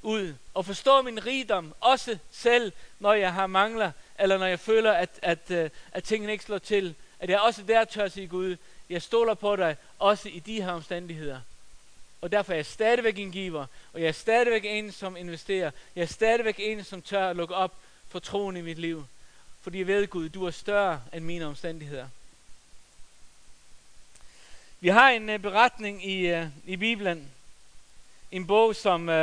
ud, 0.02 0.34
og 0.54 0.66
forstår 0.66 1.02
min 1.02 1.26
rigdom, 1.26 1.74
også 1.80 2.18
selv 2.32 2.72
når 3.00 3.14
jeg 3.14 3.34
har 3.34 3.48
mangler, 3.48 3.92
eller 4.20 4.38
når 4.38 4.46
jeg 4.46 4.60
føler, 4.60 4.92
at, 4.92 5.10
at, 5.22 5.52
at, 5.52 5.72
at 5.92 6.04
tingene 6.04 6.32
ikke 6.32 6.44
slår 6.44 6.58
til, 6.58 6.96
at 7.20 7.30
jeg 7.30 7.40
også 7.40 7.64
der 7.64 7.86
tør 7.86 8.08
sige 8.08 8.28
Gud, 8.28 8.56
jeg 8.90 9.02
stoler 9.02 9.34
på 9.34 9.56
dig, 9.56 9.76
også 10.00 10.30
i 10.30 10.40
de 10.40 10.62
her 10.62 10.72
omstændigheder. 10.72 11.40
Og 12.24 12.32
derfor 12.32 12.52
er 12.52 12.56
jeg 12.56 12.66
stadigvæk 12.66 13.18
en 13.18 13.32
giver, 13.32 13.66
og 13.94 14.02
jeg 14.02 14.08
er 14.08 14.12
stadigvæk 14.12 14.66
en, 14.66 14.92
som 14.92 15.18
investerer. 15.18 15.72
Jeg 15.96 16.02
er 16.02 16.06
stadigvæk 16.06 16.56
en, 16.58 16.84
som 16.84 17.02
tør 17.02 17.30
at 17.30 17.36
lukke 17.36 17.56
op 17.56 17.74
for 18.10 18.20
troen 18.20 18.58
i 18.58 18.62
mit 18.62 18.80
liv. 18.80 19.06
Fordi 19.62 19.78
jeg 19.78 19.88
ved, 19.88 20.08
Gud, 20.08 20.30
du 20.30 20.46
er 20.46 20.52
større 20.52 21.02
end 21.14 21.26
mine 21.26 21.46
omstændigheder. 21.46 22.08
Vi 24.80 24.88
har 24.88 25.10
en 25.10 25.30
uh, 25.30 25.38
beretning 25.38 26.06
i, 26.06 26.34
uh, 26.34 26.48
i 26.66 26.76
Bibelen. 26.76 27.32
En 28.32 28.48
bog, 28.48 28.76
som 28.76 29.02
uh, 29.02 29.16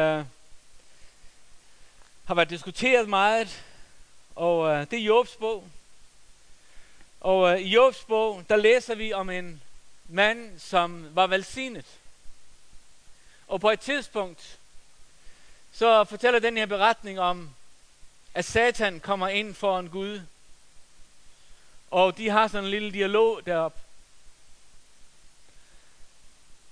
har 2.24 2.34
været 2.34 2.50
diskuteret 2.50 3.08
meget. 3.08 3.64
Og 4.34 4.58
uh, 4.58 4.90
det 4.90 4.92
er 4.92 5.04
Jobs 5.04 5.36
bog. 5.36 5.68
Og 7.20 7.40
uh, 7.40 7.60
i 7.60 7.68
Jobs 7.68 8.04
bog, 8.04 8.44
der 8.48 8.56
læser 8.56 8.94
vi 8.94 9.12
om 9.12 9.30
en 9.30 9.62
mand, 10.08 10.58
som 10.58 11.06
var 11.14 11.26
velsignet. 11.26 11.99
Og 13.50 13.60
på 13.60 13.70
et 13.70 13.80
tidspunkt, 13.80 14.58
så 15.72 16.04
fortæller 16.04 16.40
den 16.40 16.56
her 16.56 16.66
beretning 16.66 17.20
om, 17.20 17.50
at 18.34 18.44
Satan 18.44 19.00
kommer 19.00 19.28
ind 19.28 19.54
for 19.54 19.78
en 19.78 19.88
Gud. 19.88 20.20
Og 21.90 22.16
de 22.16 22.28
har 22.28 22.48
sådan 22.48 22.64
en 22.64 22.70
lille 22.70 22.92
dialog 22.92 23.46
derop. 23.46 23.80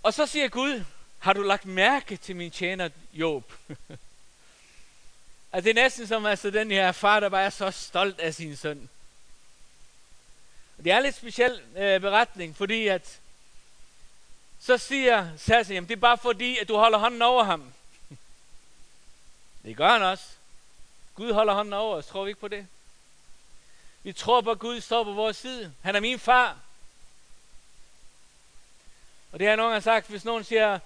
Og 0.02 0.14
så 0.14 0.26
siger 0.26 0.48
Gud, 0.48 0.84
har 1.18 1.32
du 1.32 1.42
lagt 1.42 1.66
mærke 1.66 2.16
til 2.16 2.36
min 2.36 2.50
tjener 2.50 2.88
Job? 3.12 3.52
at 5.52 5.64
det 5.64 5.70
er 5.70 5.74
næsten 5.74 6.06
som 6.06 6.26
altså, 6.26 6.50
den 6.50 6.70
her 6.70 6.92
far, 6.92 7.20
der 7.20 7.28
bare 7.28 7.44
er 7.44 7.50
så 7.50 7.70
stolt 7.70 8.20
af 8.20 8.34
sin 8.34 8.56
søn. 8.56 8.88
Det 10.76 10.92
er 10.92 10.96
en 10.96 11.02
lidt 11.02 11.16
speciel 11.16 11.60
øh, 11.76 12.00
beretning, 12.00 12.56
fordi 12.56 12.86
at 12.86 13.20
så 14.60 14.78
siger 14.78 15.28
Sasse, 15.36 15.74
jamen 15.74 15.88
det 15.88 15.96
er 15.96 16.00
bare 16.00 16.18
fordi, 16.18 16.58
at 16.58 16.68
du 16.68 16.76
holder 16.76 16.98
hånden 16.98 17.22
over 17.22 17.44
ham. 17.44 17.72
Det 19.62 19.76
gør 19.76 19.92
han 19.92 20.02
også. 20.02 20.24
Gud 21.14 21.32
holder 21.32 21.54
hånden 21.54 21.72
over 21.72 21.96
os. 21.96 22.06
Tror 22.06 22.24
vi 22.24 22.30
ikke 22.30 22.40
på 22.40 22.48
det? 22.48 22.66
Vi 24.02 24.12
tror 24.12 24.40
på, 24.40 24.50
at 24.50 24.58
Gud 24.58 24.80
står 24.80 25.04
på 25.04 25.12
vores 25.12 25.36
side. 25.36 25.74
Han 25.82 25.96
er 25.96 26.00
min 26.00 26.18
far. 26.18 26.56
Og 29.32 29.38
det 29.38 29.46
har 29.46 29.50
jeg 29.50 29.56
nogen 29.56 29.70
gange 29.72 29.84
sagt, 29.84 30.08
hvis 30.08 30.24
nogen 30.24 30.44
siger, 30.44 30.78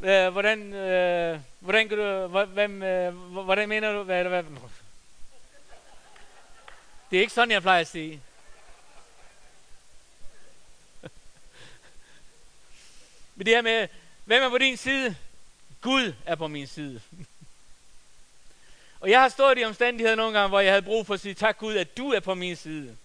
Øh, 0.00 0.28
hvordan, 0.28 0.72
øh, 0.72 1.40
hvordan 1.60 1.88
kan 1.88 1.98
du, 1.98 2.26
hvem, 2.26 2.82
øh, 2.82 3.14
hvordan 3.14 3.68
mener 3.68 3.92
du, 3.92 4.02
hvad, 4.02 4.24
hvad, 4.24 4.42
det 7.10 7.16
er 7.16 7.20
ikke 7.20 7.32
sådan, 7.32 7.50
jeg 7.50 7.62
plejer 7.62 7.80
at 7.80 7.86
sige. 7.86 8.20
Men 13.34 13.46
det 13.46 13.54
her 13.54 13.62
med, 13.62 13.88
hvem 14.24 14.42
er 14.42 14.48
på 14.48 14.58
din 14.58 14.76
side? 14.76 15.16
Gud 15.80 16.12
er 16.26 16.34
på 16.34 16.46
min 16.46 16.66
side. 16.66 17.00
Og 19.00 19.10
jeg 19.10 19.20
har 19.20 19.28
stået 19.28 19.58
i 19.58 19.64
omstændigheder 19.64 20.16
nogle 20.16 20.38
gange, 20.38 20.48
hvor 20.48 20.60
jeg 20.60 20.72
havde 20.72 20.82
brug 20.82 21.06
for 21.06 21.14
at 21.14 21.20
sige, 21.20 21.34
tak 21.34 21.58
Gud, 21.58 21.76
at 21.76 21.96
du 21.96 22.12
er 22.12 22.20
på 22.20 22.34
min 22.34 22.56
side. 22.56 22.96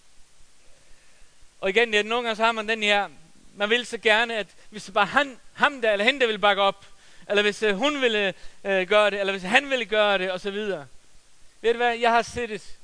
Og 1.60 1.70
igen, 1.70 1.92
det 1.92 2.00
er 2.00 2.04
nogle 2.04 2.24
gange 2.24 2.36
så 2.36 2.44
har 2.44 2.52
man 2.52 2.68
den 2.68 2.82
her, 2.82 3.08
man 3.54 3.70
vil 3.70 3.86
så 3.86 3.98
gerne, 3.98 4.36
at 4.36 4.46
hvis 4.70 4.84
det 4.84 4.94
bare 4.94 5.06
han, 5.06 5.38
ham 5.54 5.80
der, 5.80 5.92
eller 5.92 6.04
hende 6.04 6.20
der 6.20 6.26
vil 6.26 6.38
bakke 6.38 6.62
op, 6.62 6.86
eller 7.28 7.42
hvis 7.42 7.62
øh, 7.62 7.76
hun 7.76 8.00
ville 8.00 8.34
øh, 8.64 8.88
gøre 8.88 9.10
det, 9.10 9.20
eller 9.20 9.32
hvis 9.32 9.42
han 9.42 9.70
ville 9.70 9.84
gøre 9.84 10.18
det, 10.18 10.30
og 10.30 10.40
så 10.40 10.50
videre. 10.50 10.86
Ved 11.60 11.72
du 11.72 11.76
hvad, 11.76 11.96
jeg 11.96 12.10
har 12.10 12.22
siddet, 12.22 12.76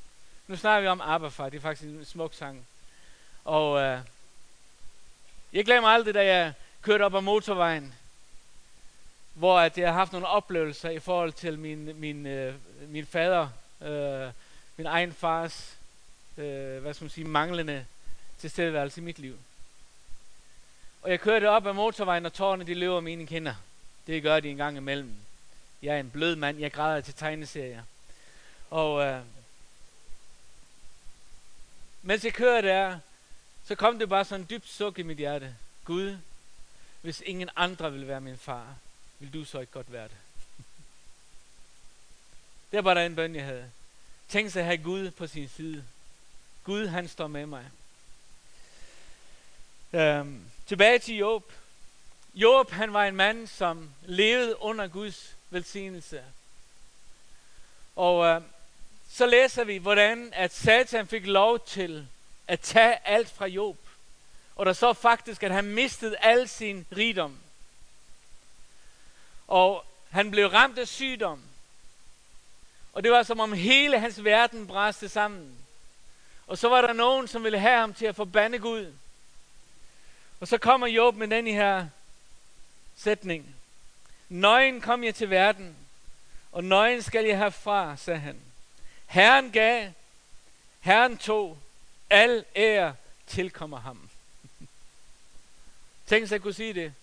nu 0.46 0.56
snakker 0.56 0.80
vi 0.80 0.86
om 0.88 1.00
Abba 1.00 1.26
det 1.26 1.54
er 1.54 1.60
faktisk 1.60 1.88
en 1.88 2.04
smuk 2.04 2.34
sang. 2.34 2.66
Og 3.44 3.80
øh, 3.80 3.98
jeg 5.52 5.64
glemmer 5.64 5.88
aldrig, 5.88 6.14
da 6.14 6.24
jeg 6.24 6.52
kørte 6.86 7.02
op 7.02 7.14
ad 7.14 7.20
motorvejen, 7.20 7.94
hvor 9.34 9.58
at 9.60 9.78
jeg 9.78 9.88
har 9.88 9.94
haft 9.94 10.12
nogle 10.12 10.26
oplevelser 10.26 10.90
i 10.90 10.98
forhold 10.98 11.32
til 11.32 11.58
min, 11.58 12.00
min, 12.00 12.26
øh, 12.26 12.54
min 12.88 13.06
fader, 13.06 13.48
øh, 13.82 14.32
min 14.76 14.86
egen 14.86 15.12
fars, 15.12 15.76
øh, 16.36 16.78
hvad 16.82 16.94
skal 16.94 17.04
man 17.04 17.10
sige, 17.10 17.26
manglende 17.26 17.86
tilstedeværelse 18.38 19.00
i 19.00 19.04
mit 19.04 19.18
liv. 19.18 19.38
Og 21.02 21.10
jeg 21.10 21.20
kørte 21.20 21.48
op 21.48 21.66
ad 21.66 21.72
motorvejen, 21.72 22.26
og 22.26 22.32
tårerne 22.32 22.66
de 22.66 22.74
løber 22.74 23.00
mine 23.00 23.26
kinder. 23.26 23.54
Det 24.06 24.22
gør 24.22 24.40
de 24.40 24.48
en 24.48 24.56
gang 24.56 24.76
imellem. 24.76 25.14
Jeg 25.82 25.96
er 25.96 26.00
en 26.00 26.10
blød 26.10 26.36
mand, 26.36 26.58
jeg 26.58 26.72
græder 26.72 27.00
til 27.00 27.14
tegneserier. 27.14 27.82
Og 28.70 29.04
øh, 29.04 29.20
mens 32.02 32.24
jeg 32.24 32.32
kørte 32.32 32.68
der, 32.68 32.98
så 33.64 33.74
kom 33.74 33.98
det 33.98 34.08
bare 34.08 34.24
sådan 34.24 34.40
en 34.40 34.46
dybt 34.50 34.68
suk 34.68 34.98
i 34.98 35.02
mit 35.02 35.18
hjerte. 35.18 35.54
Gud, 35.84 36.16
hvis 37.00 37.22
ingen 37.26 37.50
andre 37.56 37.92
vil 37.92 38.08
være 38.08 38.20
min 38.20 38.38
far, 38.38 38.74
vil 39.18 39.32
du 39.32 39.44
så 39.44 39.60
ikke 39.60 39.72
godt 39.72 39.92
være 39.92 40.08
det? 40.08 40.16
Det 42.72 42.84
var 42.84 42.94
der 42.94 43.06
en 43.06 43.16
bøn, 43.16 43.34
jeg 43.34 43.44
havde. 43.44 43.70
Tænk 44.28 44.50
sig 44.50 44.60
at 44.60 44.66
have 44.66 44.78
Gud 44.78 45.10
på 45.10 45.26
sin 45.26 45.48
side. 45.48 45.84
Gud, 46.64 46.86
han 46.86 47.08
står 47.08 47.26
med 47.26 47.46
mig. 47.46 47.64
Øhm, 49.92 50.44
tilbage 50.66 50.98
til 50.98 51.16
Job. 51.16 51.52
Job, 52.34 52.70
han 52.70 52.92
var 52.92 53.04
en 53.04 53.16
mand, 53.16 53.46
som 53.46 53.90
levede 54.02 54.62
under 54.62 54.88
Guds 54.88 55.36
velsignelse. 55.50 56.22
Og 57.96 58.26
øh, 58.26 58.42
så 59.10 59.26
læser 59.26 59.64
vi, 59.64 59.76
hvordan 59.76 60.30
at 60.32 60.54
Satan 60.54 61.06
fik 61.06 61.26
lov 61.26 61.66
til 61.66 62.08
at 62.48 62.60
tage 62.60 63.06
alt 63.06 63.30
fra 63.30 63.46
Job. 63.46 63.76
Og 64.56 64.66
der 64.66 64.72
så 64.72 64.92
faktisk, 64.92 65.42
at 65.42 65.52
han 65.52 65.64
mistede 65.64 66.16
al 66.16 66.48
sin 66.48 66.86
rigdom. 66.96 67.38
Og 69.48 69.84
han 70.10 70.30
blev 70.30 70.46
ramt 70.46 70.78
af 70.78 70.88
sygdom. 70.88 71.42
Og 72.92 73.02
det 73.02 73.10
var 73.10 73.22
som 73.22 73.40
om 73.40 73.52
hele 73.52 74.00
hans 74.00 74.24
verden 74.24 74.66
bræste 74.66 75.08
sammen. 75.08 75.58
Og 76.46 76.58
så 76.58 76.68
var 76.68 76.80
der 76.80 76.92
nogen, 76.92 77.28
som 77.28 77.44
ville 77.44 77.58
have 77.58 77.78
ham 77.78 77.94
til 77.94 78.06
at 78.06 78.16
forbande 78.16 78.58
Gud. 78.58 78.92
Og 80.40 80.48
så 80.48 80.58
kommer 80.58 80.86
Job 80.86 81.14
med 81.14 81.28
den 81.28 81.46
her 81.46 81.88
sætning. 82.96 83.54
Nøgen 84.28 84.80
kom 84.80 85.04
jeg 85.04 85.14
til 85.14 85.30
verden, 85.30 85.76
og 86.52 86.64
nøgen 86.64 87.02
skal 87.02 87.24
jeg 87.24 87.38
herfra, 87.38 87.96
sagde 87.96 88.20
han. 88.20 88.40
Herren 89.06 89.52
gav, 89.52 89.92
Herren 90.80 91.18
tog, 91.18 91.58
al 92.10 92.44
ære 92.56 92.94
tilkommer 93.26 93.80
ham. 93.80 94.10
Tænk 96.06 96.28
sig 96.28 96.36
at 96.36 96.42
kunne 96.42 96.54
sige 96.54 96.74
det. 96.74 96.94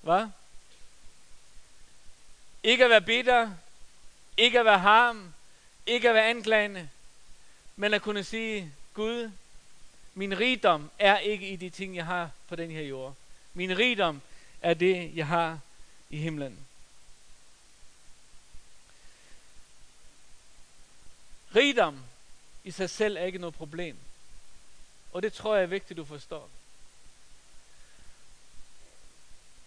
Hvad? 0.00 0.26
Ikke 2.62 2.84
at 2.84 2.90
være 2.90 3.00
bitter, 3.00 3.50
ikke 4.36 4.58
at 4.58 4.64
være 4.64 4.78
harm, 4.78 5.34
ikke 5.86 6.08
at 6.08 6.14
være 6.14 6.30
anklagende, 6.30 6.88
men 7.76 7.94
at 7.94 8.02
kunne 8.02 8.24
sige, 8.24 8.72
Gud, 8.94 9.30
min 10.14 10.38
rigdom 10.38 10.90
er 10.98 11.18
ikke 11.18 11.48
i 11.48 11.56
de 11.56 11.70
ting, 11.70 11.96
jeg 11.96 12.06
har 12.06 12.30
på 12.48 12.56
den 12.56 12.70
her 12.70 12.82
jord. 12.82 13.14
Min 13.54 13.78
rigdom 13.78 14.20
er 14.62 14.74
det, 14.74 15.16
jeg 15.16 15.26
har 15.26 15.60
i 16.10 16.16
himlen. 16.16 16.66
Rigdom 21.54 22.00
i 22.64 22.70
sig 22.70 22.90
selv 22.90 23.16
er 23.16 23.24
ikke 23.24 23.38
noget 23.38 23.54
problem. 23.54 23.96
Og 25.12 25.22
det 25.22 25.32
tror 25.32 25.54
jeg 25.54 25.62
er 25.62 25.66
vigtigt, 25.66 25.96
du 25.96 26.04
forstår. 26.04 26.50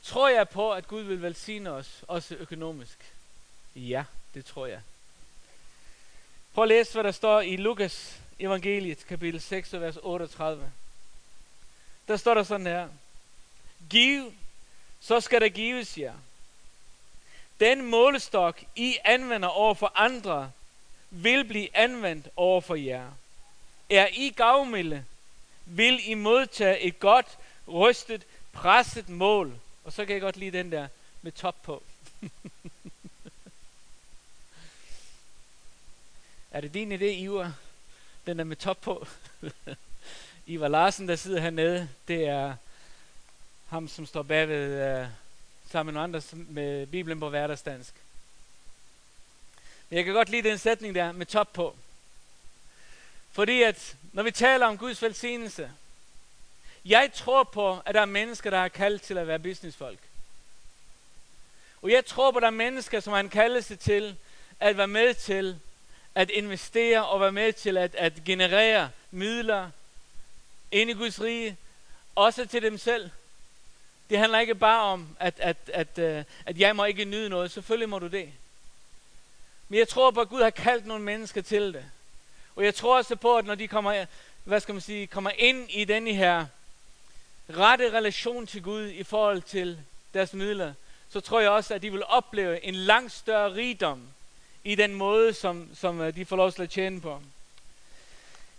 Tror 0.03 0.29
jeg 0.29 0.49
på, 0.49 0.73
at 0.73 0.87
Gud 0.87 1.01
vil 1.01 1.21
velsigne 1.21 1.71
os, 1.71 2.03
også 2.07 2.35
økonomisk? 2.35 3.13
Ja, 3.75 4.03
det 4.33 4.45
tror 4.45 4.65
jeg. 4.65 4.81
Prøv 6.53 6.63
at 6.63 6.67
læse, 6.67 6.93
hvad 6.93 7.03
der 7.03 7.11
står 7.11 7.41
i 7.41 7.55
Lukas 7.55 8.19
evangeliet, 8.39 9.05
kapitel 9.07 9.41
6, 9.41 9.73
vers 9.73 9.97
38. 10.03 10.71
Der 12.07 12.17
står 12.17 12.33
der 12.33 12.43
sådan 12.43 12.65
her. 12.65 12.87
Giv, 13.89 14.33
så 14.99 15.19
skal 15.19 15.41
der 15.41 15.49
gives 15.49 15.97
jer. 15.97 16.13
Den 17.59 17.81
målestok, 17.81 18.63
I 18.75 18.97
anvender 19.03 19.49
over 19.49 19.73
for 19.73 19.91
andre, 19.95 20.51
vil 21.09 21.45
blive 21.45 21.77
anvendt 21.77 22.27
over 22.35 22.61
for 22.61 22.75
jer. 22.75 23.11
Er 23.89 24.07
I 24.13 24.29
gavmilde, 24.29 25.05
vil 25.65 26.09
I 26.09 26.13
modtage 26.13 26.79
et 26.79 26.99
godt, 26.99 27.37
rystet, 27.67 28.23
presset 28.53 29.09
mål. 29.09 29.53
Og 29.83 29.93
så 29.93 30.05
kan 30.05 30.13
jeg 30.13 30.21
godt 30.21 30.37
lide 30.37 30.57
den 30.57 30.71
der 30.71 30.87
med 31.21 31.31
top 31.31 31.63
på. 31.63 31.83
er 36.51 36.61
det 36.61 36.73
din 36.73 36.91
idé, 36.91 37.05
Ivar? 37.05 37.53
Den 38.25 38.37
der 38.37 38.43
med 38.43 38.55
top 38.55 38.81
på? 38.81 39.07
Ivar 40.45 40.67
Larsen, 40.67 41.07
der 41.07 41.15
sidder 41.15 41.41
hernede, 41.41 41.89
det 42.07 42.27
er 42.27 42.55
ham, 43.67 43.87
som 43.87 44.05
står 44.05 44.23
bagved 44.23 45.01
uh, 45.01 45.07
sammen 45.69 45.93
med 45.93 46.01
nogle 46.01 46.17
andre 46.17 46.21
med 46.33 46.87
Bibelen 46.87 47.19
på 47.19 47.29
hverdagsdansk. 47.29 47.93
Men 49.89 49.97
jeg 49.97 50.05
kan 50.05 50.13
godt 50.13 50.29
lide 50.29 50.49
den 50.49 50.57
sætning 50.57 50.95
der 50.95 51.11
med 51.11 51.25
top 51.25 51.53
på. 51.53 51.75
Fordi 53.31 53.61
at, 53.61 53.95
når 54.13 54.23
vi 54.23 54.31
taler 54.31 54.65
om 54.65 54.77
Guds 54.77 55.01
velsignelse, 55.01 55.71
jeg 56.85 57.09
tror 57.13 57.43
på, 57.43 57.79
at 57.85 57.95
der 57.95 58.01
er 58.01 58.05
mennesker, 58.05 58.49
der 58.49 58.57
er 58.57 58.67
kaldt 58.67 59.01
til 59.01 59.17
at 59.17 59.27
være 59.27 59.39
businessfolk. 59.39 59.99
Og 61.81 61.91
jeg 61.91 62.05
tror 62.05 62.31
på, 62.31 62.37
at 62.37 62.41
der 62.41 62.47
er 62.47 62.51
mennesker, 62.51 62.99
som 62.99 63.13
har 63.13 63.19
en 63.19 63.29
kaldelse 63.29 63.75
til 63.75 64.15
at 64.59 64.77
være 64.77 64.87
med 64.87 65.13
til 65.13 65.59
at 66.15 66.29
investere 66.29 67.05
og 67.05 67.21
være 67.21 67.31
med 67.31 67.53
til 67.53 67.77
at, 67.77 67.95
at 67.95 68.23
generere 68.25 68.89
midler 69.11 69.69
ind 70.71 70.89
i 70.89 70.93
Guds 70.93 71.21
rige, 71.21 71.57
også 72.15 72.45
til 72.45 72.61
dem 72.61 72.77
selv. 72.77 73.09
Det 74.09 74.17
handler 74.19 74.39
ikke 74.39 74.55
bare 74.55 74.81
om, 74.81 75.15
at, 75.19 75.33
at, 75.37 75.57
at, 75.73 75.99
at, 75.99 76.25
at 76.45 76.57
jeg 76.57 76.75
må 76.75 76.85
ikke 76.85 77.05
nyde 77.05 77.29
noget. 77.29 77.51
Selvfølgelig 77.51 77.89
må 77.89 77.99
du 77.99 78.07
det. 78.07 78.29
Men 79.69 79.79
jeg 79.79 79.87
tror 79.87 80.11
på, 80.11 80.21
at 80.21 80.29
Gud 80.29 80.41
har 80.41 80.49
kaldt 80.49 80.85
nogle 80.85 81.03
mennesker 81.03 81.41
til 81.41 81.73
det. 81.73 81.85
Og 82.55 82.65
jeg 82.65 82.75
tror 82.75 82.97
også 82.97 83.15
på, 83.15 83.37
at 83.37 83.45
når 83.45 83.55
de 83.55 83.67
kommer, 83.67 84.05
hvad 84.43 84.59
skal 84.59 84.73
man 84.73 84.81
sige, 84.81 85.07
kommer 85.07 85.31
ind 85.37 85.69
i 85.69 85.85
den 85.85 86.07
her 86.07 86.45
rette 87.57 87.91
relation 87.91 88.47
til 88.47 88.63
Gud 88.63 88.87
i 88.87 89.03
forhold 89.03 89.41
til 89.41 89.79
deres 90.13 90.33
midler, 90.33 90.73
så 91.09 91.19
tror 91.19 91.39
jeg 91.39 91.49
også, 91.49 91.73
at 91.73 91.81
de 91.81 91.91
vil 91.91 92.03
opleve 92.03 92.65
en 92.65 92.75
langt 92.75 93.11
større 93.11 93.53
rigdom 93.53 94.07
i 94.63 94.75
den 94.75 94.93
måde, 94.93 95.33
som, 95.33 95.69
som 95.75 96.01
øh, 96.01 96.15
de 96.15 96.25
får 96.25 96.35
lov 96.35 96.51
til 96.51 96.63
at 96.63 96.69
tjene 96.69 97.01
på. 97.01 97.21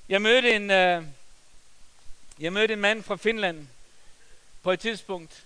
Jeg 0.09 0.22
mødte 0.22 0.57
en, 0.57 0.70
øh, 0.70 1.05
jeg 2.38 2.52
mødte 2.52 2.74
en 2.74 2.81
mand 2.81 3.02
fra 3.02 3.16
Finland 3.16 3.66
på 4.62 4.72
et 4.72 4.81
tidspunkt, 4.81 5.44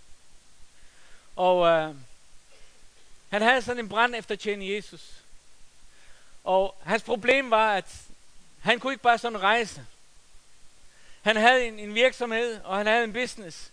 og 1.37 1.67
øh, 1.67 1.95
han 3.29 3.43
havde 3.43 3.63
sådan 3.63 3.85
en 3.85 3.89
brand 3.89 4.15
efter 4.15 4.35
at 4.35 4.41
tjene 4.41 4.69
Jesus. 4.69 5.13
Og 6.45 6.77
hans 6.83 7.03
problem 7.03 7.51
var, 7.51 7.75
at 7.75 7.95
han 8.61 8.81
kunne 8.81 8.93
ikke 8.93 9.03
bare 9.03 9.19
sådan 9.19 9.43
rejse. 9.43 9.87
Han 11.27 11.37
havde 11.37 11.67
en, 11.67 11.79
en 11.79 11.95
virksomhed, 11.95 12.61
og 12.65 12.77
han 12.77 12.87
havde 12.87 13.05
en 13.05 13.13
business. 13.13 13.73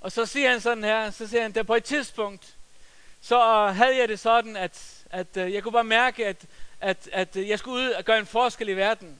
Og 0.00 0.12
så 0.12 0.26
siger 0.26 0.50
han 0.50 0.60
sådan 0.60 0.84
her, 0.84 1.10
så 1.10 1.28
siger 1.28 1.42
han, 1.42 1.52
der 1.52 1.62
på 1.62 1.74
et 1.74 1.84
tidspunkt, 1.84 2.54
så 3.22 3.36
øh, 3.36 3.76
havde 3.76 3.96
jeg 3.96 4.08
det 4.08 4.20
sådan, 4.20 4.56
at, 4.56 5.04
at 5.10 5.36
øh, 5.36 5.52
jeg 5.52 5.62
kunne 5.62 5.72
bare 5.72 5.84
mærke, 5.84 6.26
at, 6.26 6.36
at, 6.80 7.08
at 7.12 7.36
øh, 7.36 7.48
jeg 7.48 7.58
skulle 7.58 7.86
ud 7.86 7.90
og 7.90 8.04
gøre 8.04 8.18
en 8.18 8.26
forskel 8.26 8.68
i 8.68 8.76
verden. 8.76 9.18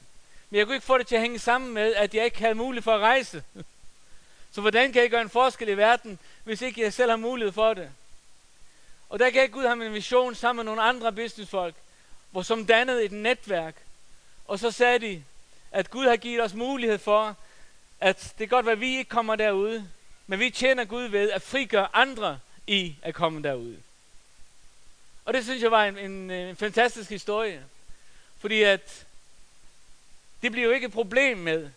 Men 0.51 0.59
jeg 0.59 0.67
kunne 0.67 0.75
ikke 0.75 0.87
få 0.87 0.99
det 0.99 1.07
til 1.07 1.15
at 1.15 1.21
hænge 1.21 1.39
sammen 1.39 1.75
med, 1.75 1.95
at 1.95 2.15
jeg 2.15 2.25
ikke 2.25 2.39
havde 2.39 2.55
mulighed 2.55 2.83
for 2.83 2.95
at 2.95 3.01
rejse. 3.01 3.43
Så 4.55 4.61
hvordan 4.61 4.93
kan 4.93 5.03
jeg 5.03 5.11
gøre 5.11 5.23
en 5.23 5.31
forskel 5.31 5.69
i 5.69 5.77
verden, 5.77 6.19
hvis 6.45 6.63
ikke 6.63 6.81
jeg 6.81 6.93
selv 6.93 7.11
har 7.11 7.17
mulighed 7.17 7.53
for 7.53 7.75
det? 7.75 7.91
Og 9.09 9.19
der 9.19 9.31
gav 9.31 9.49
Gud 9.49 9.67
ham 9.67 9.83
en 9.83 9.95
vision 9.95 10.35
sammen 10.35 10.65
med 10.65 10.73
nogle 10.73 10.83
andre 10.83 11.13
businessfolk, 11.13 11.75
hvor 12.31 12.43
som 12.43 12.67
dannede 12.67 13.05
et 13.05 13.13
netværk. 13.13 13.75
Og 14.47 14.59
så 14.59 14.71
sagde 14.71 14.99
de, 14.99 15.25
at 15.75 15.91
Gud 15.91 16.07
har 16.07 16.17
givet 16.17 16.43
os 16.43 16.55
mulighed 16.55 16.99
for, 16.99 17.37
at 18.01 18.23
det 18.23 18.39
kan 18.39 18.49
godt 18.49 18.67
være, 18.67 18.73
at 18.73 18.81
vi 18.81 18.97
ikke 18.97 19.11
kommer 19.11 19.37
derude, 19.37 19.89
men 20.27 20.39
vi 20.39 20.51
tjener 20.51 20.85
Gud 20.85 21.05
ved 21.05 21.31
at 21.31 21.43
frigøre 21.43 21.97
andre 21.97 22.39
i 22.67 22.97
at 23.03 23.15
komme 23.15 23.43
derud. 23.43 23.77
Og 25.25 25.35
det 25.35 25.45
synes 25.45 25.63
jeg 25.63 25.71
var 25.71 25.85
en, 25.85 25.99
en, 25.99 26.31
øh, 26.31 26.49
en 26.49 26.57
fantastisk 26.57 27.11
historie. 27.11 27.65
Fordi 28.39 28.63
at 28.63 29.07
det 30.43 30.53
bliver 30.53 30.67
jo 30.67 30.75
ikke 30.75 30.87
et 30.87 30.93
problem 30.93 31.39
med 31.39 31.71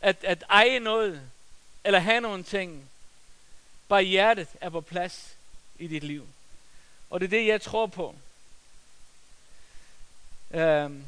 at, 0.00 0.16
at 0.24 0.44
eje 0.50 0.78
noget, 0.78 1.22
eller 1.84 1.98
have 1.98 2.20
nogle 2.20 2.42
ting. 2.42 2.90
Bare 3.88 4.02
hjertet 4.02 4.48
er 4.60 4.68
på 4.68 4.80
plads 4.80 5.36
i 5.78 5.86
dit 5.86 6.04
liv. 6.04 6.28
Og 7.10 7.20
det 7.20 7.26
er 7.26 7.30
det, 7.30 7.46
jeg 7.46 7.62
tror 7.62 7.86
på. 7.86 8.14
Um, 10.50 11.04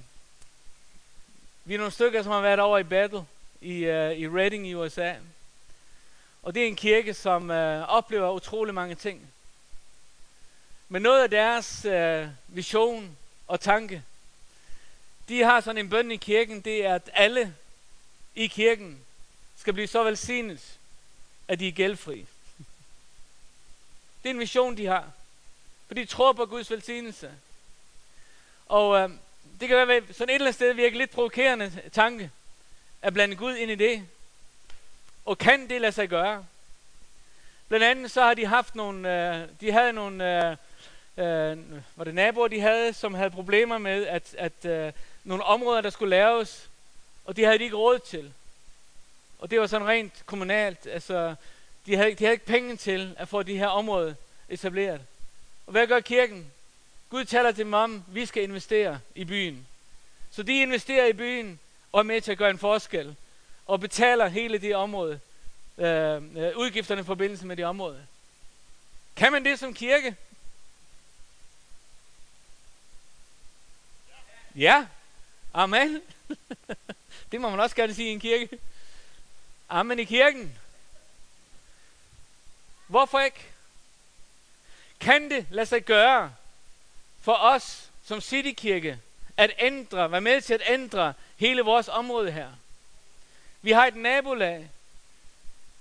vi 1.65 1.75
er 1.75 1.79
nogle 1.79 1.93
stykker, 1.93 2.23
som 2.23 2.33
har 2.33 2.41
været 2.41 2.61
over 2.61 2.79
i 2.79 2.83
Battle 2.83 3.25
i, 3.61 3.73
uh, 3.73 4.13
i 4.13 4.29
Reading 4.29 4.67
i 4.67 4.75
USA. 4.75 5.15
Og 6.43 6.55
det 6.55 6.63
er 6.63 6.67
en 6.67 6.77
kirke, 6.77 7.15
som 7.15 7.51
uh, 7.51 7.57
oplever 7.89 8.31
utrolig 8.31 8.75
mange 8.75 8.95
ting. 8.95 9.31
Men 10.89 11.03
noget 11.03 11.23
af 11.23 11.31
deres 11.31 11.87
uh, 11.87 12.57
vision 12.57 13.17
og 13.47 13.61
tanke, 13.61 14.03
de 15.29 15.43
har 15.43 15.61
sådan 15.61 15.79
en 15.79 15.91
bøn 15.91 16.11
i 16.11 16.17
kirken, 16.17 16.61
det 16.61 16.87
er, 16.87 16.95
at 16.95 17.11
alle 17.13 17.55
i 18.35 18.47
kirken 18.47 19.01
skal 19.57 19.73
blive 19.73 19.87
så 19.87 20.05
velsignet, 20.05 20.79
at 21.49 21.61
de 21.61 21.69
er 21.69 21.73
gældfri. 21.73 22.27
Det 24.23 24.31
er 24.31 24.35
en 24.35 24.41
vision, 24.41 24.77
de 24.77 24.87
har. 24.87 25.11
For 25.87 25.95
de 25.95 26.05
tror 26.05 26.33
på 26.33 26.47
Guds 26.47 26.71
velsignelse. 26.71 27.33
Og 28.67 28.99
øh, 28.99 29.11
det 29.61 29.69
kan 29.69 29.89
være 29.89 30.03
sådan 30.13 30.29
et 30.29 30.35
eller 30.35 30.47
andet 30.47 30.55
sted 30.55 30.73
virke 30.73 30.99
lidt 30.99 31.11
provokerende 31.11 31.73
tanke, 31.93 32.31
at 33.03 33.15
blande 33.15 33.37
Gud 33.37 33.57
ind 33.57 33.71
i 33.71 33.75
det. 33.75 34.03
Og 35.25 35.39
kan 35.39 35.69
det 35.69 35.81
lade 35.81 35.93
sig 35.93 36.09
gøre? 36.09 36.47
Blandt 37.69 37.85
andet 37.85 38.11
så 38.11 38.23
har 38.23 38.35
de 38.35 38.47
haft 38.47 38.75
nogle, 38.75 39.29
øh, 39.35 39.49
de 39.61 39.73
havde 39.73 39.93
nogle, 39.93 40.47
øh, 40.47 40.57
øh, 41.17 41.59
var 41.97 42.05
det 42.05 42.15
naboer, 42.15 42.49
de 42.49 42.61
havde, 42.61 42.93
som 42.93 43.15
havde 43.15 43.31
problemer 43.31 43.79
med, 43.79 44.07
at, 44.07 44.35
at 44.39 44.65
øh, 44.65 44.93
nogle 45.25 45.45
områder, 45.45 45.81
der 45.81 45.91
skulle 45.91 46.11
laves, 46.11 46.69
og 47.25 47.37
de 47.37 47.45
havde 47.45 47.59
de 47.59 47.65
ikke 47.65 47.77
råd 47.77 47.99
til. 47.99 48.33
Og 49.39 49.51
det 49.51 49.61
var 49.61 49.67
sådan 49.67 49.89
rent 49.89 50.27
kommunalt, 50.27 50.87
altså 50.87 51.35
de 51.87 51.97
havde, 51.97 52.15
de 52.15 52.25
havde 52.25 52.35
ikke 52.35 52.47
penge 52.47 52.77
til 52.77 53.15
at 53.19 53.29
få 53.29 53.43
de 53.43 53.59
her 53.59 53.67
områder 53.67 54.15
etableret. 54.49 55.01
Og 55.67 55.73
hvad 55.73 55.87
gør 55.87 56.01
kirken? 56.01 56.53
Gud 57.15 57.25
taler 57.25 57.53
til 57.53 57.65
dem 57.65 57.75
om, 57.75 58.05
vi 58.09 58.27
skal 58.27 58.43
investere 58.43 59.01
i 59.15 59.25
byen. 59.25 59.67
Så 60.31 60.43
de 60.43 60.63
investerer 60.63 61.07
i 61.07 61.13
byen 61.13 61.61
og 61.93 61.99
er 61.99 62.03
med 62.03 62.21
til 62.21 62.33
at 62.33 62.39
gøre 62.39 62.51
en 62.51 62.59
forskel. 62.59 63.17
Og 63.67 63.81
betaler 63.81 64.29
hele 64.29 64.59
det 64.59 64.77
område. 64.77 65.21
Øh, 65.79 65.87
øh 66.15 66.57
udgifterne 66.57 67.01
i 67.01 67.05
forbindelse 67.05 67.47
med 67.47 67.57
det 67.57 67.65
område. 67.65 68.07
Kan 69.17 69.33
man 69.33 69.45
det 69.45 69.59
som 69.59 69.75
kirke? 69.75 70.17
Ja. 74.55 74.87
Amen. 75.53 76.03
det 77.33 77.41
må 77.41 77.51
man 77.51 77.61
også 77.61 77.77
gerne 77.77 77.95
sige 77.95 78.09
i 78.09 78.13
en 78.13 78.21
kirke. 78.21 78.59
Amen 79.69 79.99
i 79.99 80.05
kirken. 80.05 80.59
Hvorfor 82.87 83.21
ikke? 83.21 83.47
Kan 85.01 85.31
det 85.31 85.47
lade 85.51 85.67
sig 85.67 85.85
gøre 85.85 86.35
for 87.25 87.35
os 87.35 87.91
som 88.05 88.21
Citykirke 88.21 88.99
at 89.37 89.53
ændre, 89.59 90.11
være 90.11 90.21
med 90.21 90.41
til 90.41 90.55
at 90.55 90.63
ændre 90.69 91.15
hele 91.37 91.63
vores 91.63 91.89
område 91.89 92.33
her? 92.33 92.51
Vi 93.63 93.73
har 93.73 93.87
et 93.87 93.97
nabolag, 93.97 94.71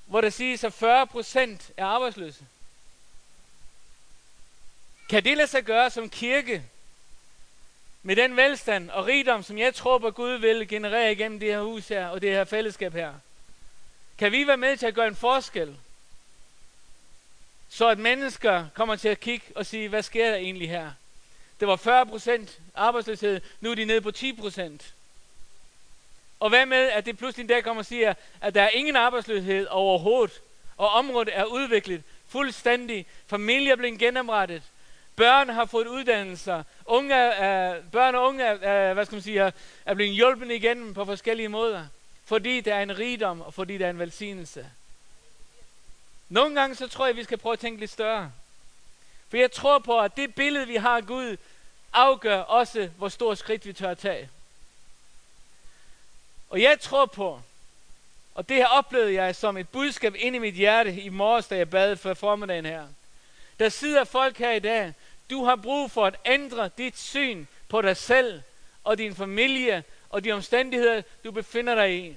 hvor 0.06 0.22
der 0.22 0.30
siges, 0.30 0.64
at 0.64 0.74
40 0.74 1.08
procent 1.08 1.72
er 1.78 1.86
arbejdsløse. 1.86 2.46
Kan 5.10 5.24
det 5.24 5.38
lade 5.38 5.48
sig 5.48 5.64
gøre 5.64 5.90
som 5.90 6.10
kirke 6.10 6.64
med 8.04 8.16
den 8.16 8.38
velstand 8.38 8.90
og 8.90 9.06
rigdom, 9.06 9.44
som 9.44 9.58
jeg 9.58 9.76
tror 9.76 9.98
på 9.98 10.12
Gud 10.12 10.38
vil 10.38 10.68
generere 10.68 11.12
igennem 11.12 11.40
det 11.40 11.50
her 11.50 11.62
hus 11.62 11.88
her 11.88 12.08
og 12.08 12.22
det 12.22 12.30
her 12.30 12.44
fællesskab 12.44 12.94
her? 12.94 13.14
Kan 14.18 14.32
vi 14.32 14.48
være 14.48 14.58
med 14.58 14.78
til 14.78 14.86
at 14.86 14.96
gøre 14.96 15.08
en 15.08 15.16
forskel? 15.16 15.78
Så 17.70 17.90
at 17.90 18.00
mennesker 18.00 18.68
kommer 18.74 18.96
til 18.96 19.10
at 19.10 19.20
kigge 19.20 19.46
og 19.56 19.66
sige, 19.66 19.90
hvad 19.90 20.04
sker 20.04 20.30
der 20.30 20.38
egentlig 20.38 20.70
her? 20.70 20.92
Det 21.64 21.68
var 21.68 21.76
40 21.76 22.06
procent 22.06 22.60
arbejdsløshed, 22.76 23.42
nu 23.62 23.72
er 23.72 23.76
de 23.76 23.86
nede 23.86 24.02
på 24.02 24.12
10 24.12 24.34
procent. 24.34 24.94
Og 26.40 26.50
hvad 26.50 26.66
med, 26.66 26.78
at 26.78 27.06
det 27.06 27.18
pludselig 27.18 27.50
der 27.50 27.62
kommer 27.62 27.82
og 27.82 27.86
siger, 27.86 28.14
at 28.42 28.56
der 28.56 28.62
er 28.62 28.70
ingen 28.70 28.96
arbejdsløshed 28.96 29.68
overhovedet, 29.68 30.42
og 30.78 30.90
området 30.90 31.30
er 31.38 31.44
udviklet 31.44 32.04
fuldstændig. 32.28 33.06
Familier 33.28 33.76
bliver 33.76 33.98
genoprettet. 33.98 34.64
Børn 35.16 35.50
har 35.50 35.66
fået 35.66 35.88
uddannelser. 35.88 36.64
Unge 36.86 37.16
er, 37.16 37.82
børn 37.92 38.16
og 38.16 38.28
unge 38.28 38.44
er, 38.44 38.94
hvad 38.94 39.06
skal 39.06 39.16
man 39.16 39.24
sige, 39.24 39.54
er 39.86 39.94
blevet 39.94 40.14
hjulpet 40.14 40.52
igen 40.52 40.94
på 40.94 41.06
forskellige 41.06 41.50
måder. 41.50 41.86
Fordi 42.26 42.62
der 42.62 42.76
er 42.76 42.84
en 42.84 43.00
rigdom, 43.00 43.42
og 43.42 43.54
fordi 43.54 43.78
der 43.78 43.86
er 43.86 43.90
en 43.90 44.00
velsignelse. 44.00 44.68
Nogle 46.30 46.56
gange 46.56 46.76
så 46.76 46.88
tror 46.88 47.06
jeg, 47.06 47.12
at 47.12 47.18
vi 47.18 47.24
skal 47.24 47.38
prøve 47.38 47.54
at 47.54 47.60
tænke 47.60 47.80
lidt 47.80 47.92
større. 47.92 48.32
For 49.30 49.38
jeg 49.38 49.52
tror 49.52 49.80
på, 49.80 50.00
at 50.00 50.18
det 50.18 50.36
billede, 50.36 50.68
vi 50.68 50.76
har 50.76 50.98
af 50.98 51.06
Gud, 51.06 51.38
afgør 51.94 52.40
også, 52.40 52.90
hvor 52.98 53.10
stort 53.10 53.38
skridt 53.38 53.66
vi 53.66 53.74
tør 53.74 53.90
at 53.90 53.98
tage. 53.98 54.30
Og 56.50 56.62
jeg 56.62 56.80
tror 56.80 57.06
på, 57.06 57.42
og 58.36 58.50
det 58.50 58.58
her 58.58 58.68
oplevede 58.68 59.14
jeg 59.14 59.36
som 59.36 59.58
et 59.58 59.70
budskab 59.70 60.16
ind 60.18 60.36
i 60.36 60.40
mit 60.40 60.54
hjerte 60.54 61.02
i 61.02 61.10
morges, 61.10 61.48
da 61.48 61.56
jeg 61.56 61.70
bad 61.70 61.96
for 61.96 62.14
formiddagen 62.14 62.66
her. 62.66 62.88
Der 63.60 63.70
sidder 63.70 64.04
folk 64.04 64.38
her 64.38 64.52
i 64.52 64.60
dag, 64.60 64.94
du 65.30 65.44
har 65.44 65.56
brug 65.56 65.92
for 65.92 66.06
at 66.06 66.16
ændre 66.26 66.70
dit 66.78 67.00
syn 67.00 67.46
på 67.70 67.82
dig 67.82 67.98
selv 67.98 68.42
og 68.84 68.98
din 68.98 69.16
familie 69.16 69.84
og 70.10 70.24
de 70.24 70.32
omstændigheder, 70.32 71.02
du 71.24 71.32
befinder 71.32 71.76
dig 71.76 72.06
i. 72.06 72.16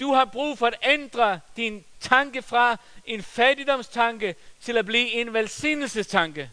Du 0.00 0.12
har 0.12 0.24
brug 0.24 0.58
for 0.58 0.66
at 0.66 0.78
ændre 0.82 1.40
din 1.56 1.84
tanke 2.00 2.42
fra 2.42 2.76
en 3.06 3.22
fattigdomstanke 3.22 4.34
til 4.60 4.76
at 4.76 4.86
blive 4.86 5.10
en 5.12 5.32
velsignelsestanke. 5.32 6.50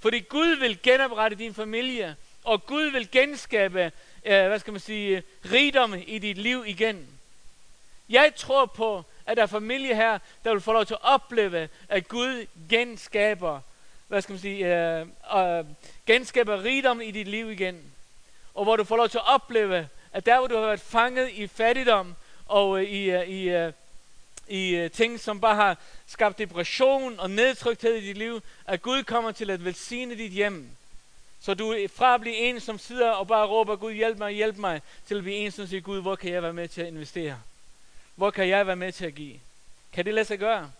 Fordi 0.00 0.18
Gud 0.18 0.56
vil 0.56 0.82
genoprette 0.82 1.36
din 1.36 1.54
familie, 1.54 2.16
og 2.44 2.66
Gud 2.66 2.90
vil 2.90 3.10
genskabe, 3.10 3.92
øh, 4.24 4.46
hvad 4.46 4.58
skal 4.58 4.72
man 4.72 4.80
sige, 4.80 5.22
rigdom 5.52 5.94
i 6.06 6.18
dit 6.18 6.38
liv 6.38 6.64
igen. 6.66 7.08
Jeg 8.08 8.32
tror 8.36 8.66
på, 8.66 9.04
at 9.26 9.36
der 9.36 9.42
er 9.42 9.46
familie 9.46 9.94
her, 9.94 10.18
der 10.44 10.52
vil 10.52 10.60
få 10.60 10.72
lov 10.72 10.86
til 10.86 10.94
at 10.94 11.04
opleve, 11.04 11.68
at 11.88 12.08
Gud 12.08 12.46
genskaber, 12.68 13.60
hvad 14.08 14.22
skal 14.22 14.32
man 14.32 14.40
sige, 14.40 14.76
øh, 14.76 15.06
øh, 15.36 15.64
genskaber 16.06 16.64
rigdom 16.64 17.00
i 17.00 17.10
dit 17.10 17.28
liv 17.28 17.50
igen. 17.50 17.82
Og 18.54 18.64
hvor 18.64 18.76
du 18.76 18.84
får 18.84 18.96
lov 18.96 19.08
til 19.08 19.18
at 19.18 19.34
opleve, 19.34 19.88
at 20.12 20.26
der 20.26 20.38
hvor 20.38 20.46
du 20.46 20.54
har 20.54 20.66
været 20.66 20.80
fanget 20.80 21.30
i 21.30 21.46
fattigdom 21.46 22.14
og 22.46 22.82
øh, 22.82 22.90
i, 22.90 23.10
øh, 23.10 23.28
i, 23.28 23.48
øh, 23.48 23.72
i 24.48 24.74
øh, 24.76 24.90
ting, 24.90 25.20
som 25.20 25.40
bare 25.40 25.54
har 25.54 25.76
skabt 26.06 26.38
depression 26.38 27.20
og 27.20 27.30
nedtrykthed 27.30 27.94
i 27.94 28.06
dit 28.06 28.18
liv, 28.18 28.42
at 28.66 28.82
Gud 28.82 29.02
kommer 29.02 29.32
til 29.32 29.50
at 29.50 29.64
velsigne 29.64 30.14
dit 30.14 30.32
hjem. 30.32 30.68
Så 31.40 31.54
du 31.54 31.76
fra 31.94 32.14
at 32.14 32.20
blive 32.20 32.36
en, 32.36 32.60
som 32.60 32.78
sidder 32.78 33.10
og 33.10 33.28
bare 33.28 33.46
råber, 33.46 33.76
Gud 33.76 33.92
hjælp 33.92 34.18
mig, 34.18 34.32
hjælp 34.32 34.56
mig, 34.56 34.82
til 35.06 35.14
at 35.14 35.22
blive 35.22 35.36
en, 35.36 35.50
som 35.50 35.66
siger, 35.66 35.80
Gud, 35.80 36.00
hvor 36.00 36.16
kan 36.16 36.32
jeg 36.32 36.42
være 36.42 36.52
med 36.52 36.68
til 36.68 36.80
at 36.80 36.86
investere? 36.86 37.40
Hvor 38.14 38.30
kan 38.30 38.48
jeg 38.48 38.66
være 38.66 38.76
med 38.76 38.92
til 38.92 39.06
at 39.06 39.14
give? 39.14 39.40
Kan 39.92 40.04
det 40.04 40.14
lade 40.14 40.24
sig 40.24 40.38
gøre? 40.38 40.72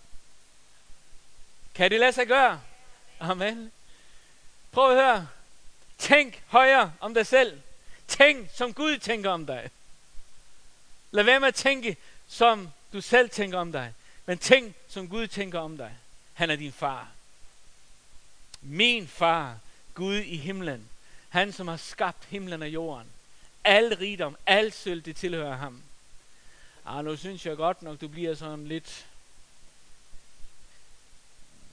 Kan 1.74 1.90
det 1.90 2.00
lade 2.00 2.12
sig 2.12 2.26
gøre? 2.26 2.60
Amen. 3.20 3.72
Prøv 4.72 4.90
at 4.90 5.04
høre. 5.04 5.28
Tænk 5.98 6.42
højere 6.46 6.92
om 7.00 7.14
dig 7.14 7.26
selv. 7.26 7.60
Tænk, 8.08 8.48
som 8.54 8.74
Gud 8.74 8.98
tænker 8.98 9.30
om 9.30 9.46
dig. 9.46 9.70
Lad 11.10 11.24
være 11.24 11.40
med 11.40 11.48
at 11.48 11.54
tænke, 11.54 11.96
som 12.28 12.68
du 12.92 13.00
selv 13.00 13.30
tænker 13.30 13.58
om 13.58 13.72
dig. 13.72 13.94
Men 14.26 14.38
tænk, 14.38 14.74
som 14.88 15.08
Gud 15.08 15.26
tænker 15.26 15.58
om 15.58 15.76
dig. 15.76 15.96
Han 16.34 16.50
er 16.50 16.56
din 16.56 16.72
far. 16.72 17.08
Min 18.60 19.08
far, 19.08 19.58
Gud 19.94 20.14
i 20.14 20.36
himlen. 20.36 20.88
Han, 21.28 21.52
som 21.52 21.68
har 21.68 21.76
skabt 21.76 22.24
himlen 22.24 22.62
og 22.62 22.68
jorden. 22.68 23.08
Al 23.64 23.96
rigdom, 23.96 24.36
al 24.46 24.72
sølv, 24.72 25.02
det 25.02 25.16
tilhører 25.16 25.56
ham. 25.56 25.82
Ah, 26.86 27.04
nu 27.04 27.16
synes 27.16 27.46
jeg 27.46 27.56
godt 27.56 27.82
nok, 27.82 28.00
du 28.00 28.08
bliver 28.08 28.34
sådan 28.34 28.68
lidt... 28.68 29.06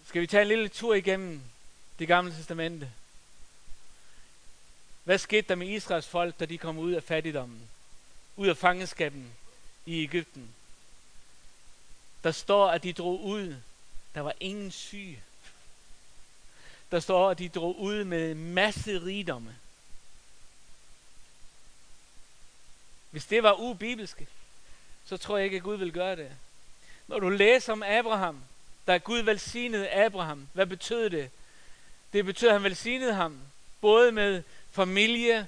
Skal 0.08 0.22
vi 0.22 0.28
tage 0.28 0.42
en 0.42 0.48
lille 0.48 0.68
tur 0.68 0.94
igennem 0.94 1.42
det 2.00 2.08
gamle 2.08 2.36
testamente? 2.36 2.92
Hvad 5.04 5.18
skete 5.18 5.48
der 5.48 5.56
med 5.56 5.68
Israels 5.68 6.08
folk, 6.08 6.40
da 6.40 6.46
de 6.46 6.58
kom 6.58 6.78
ud 6.78 6.92
af 6.92 7.04
fattigdommen? 7.04 7.62
Ud 8.36 8.48
af 8.48 8.58
fangenskaben 8.58 9.32
i 9.86 10.04
Ægypten? 10.04 10.55
Der 12.26 12.32
står, 12.32 12.68
at 12.68 12.84
de 12.84 12.94
drog 12.94 13.24
ud. 13.24 13.56
Der 14.16 14.22
var 14.22 14.34
ingen 14.40 14.72
syg. 14.72 15.20
Der 16.92 17.00
står, 17.00 17.30
at 17.30 17.40
de 17.40 17.50
drog 17.50 17.80
ud 17.80 18.04
med 18.04 18.36
masse 18.36 19.06
rigdomme. 19.06 19.56
Hvis 23.12 23.26
det 23.26 23.44
var 23.44 23.60
ubibelske, 23.60 24.28
så 25.06 25.18
tror 25.18 25.38
jeg 25.38 25.46
ikke, 25.46 25.58
at 25.58 25.64
Gud 25.64 25.78
vil 25.78 25.92
gøre 25.92 26.16
det. 26.16 26.32
Når 27.08 27.20
du 27.20 27.30
læser 27.30 27.74
om 27.74 27.84
Abraham, 27.84 28.44
der 28.88 28.98
Gud 28.98 29.20
velsignede 29.20 29.90
Abraham, 29.90 30.48
hvad 30.54 30.66
betød 30.66 31.10
det? 31.10 31.30
Det 32.14 32.26
betød, 32.26 32.50
at 32.50 32.56
han 32.56 32.64
velsignede 32.64 33.14
ham, 33.14 33.40
både 33.82 34.12
med 34.12 34.44
familie, 34.72 35.48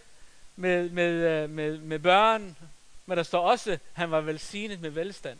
med, 0.56 0.90
med, 0.90 1.12
øh, 1.12 1.50
med, 1.50 1.78
med 1.78 2.00
børn, 2.00 2.58
men 3.06 3.18
der 3.18 3.24
står 3.24 3.52
også, 3.52 3.72
at 3.72 3.80
han 3.94 4.12
var 4.12 4.22
velsignet 4.22 4.82
med 4.82 4.90
velstand. 4.90 5.40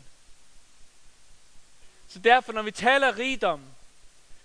Så 2.08 2.18
derfor, 2.18 2.52
når 2.52 2.62
vi 2.62 2.70
taler 2.70 3.18
rigdom, 3.18 3.60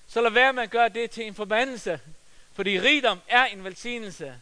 så 0.07 0.21
lad 0.21 0.31
være 0.31 0.53
med 0.53 0.63
at 0.63 0.69
gøre 0.69 0.89
det 0.89 1.11
til 1.11 1.27
en 1.27 1.35
forbandelse. 1.35 1.99
Fordi 2.53 2.79
rigdom 2.79 3.19
er 3.27 3.45
en 3.45 3.63
velsignelse. 3.63 4.41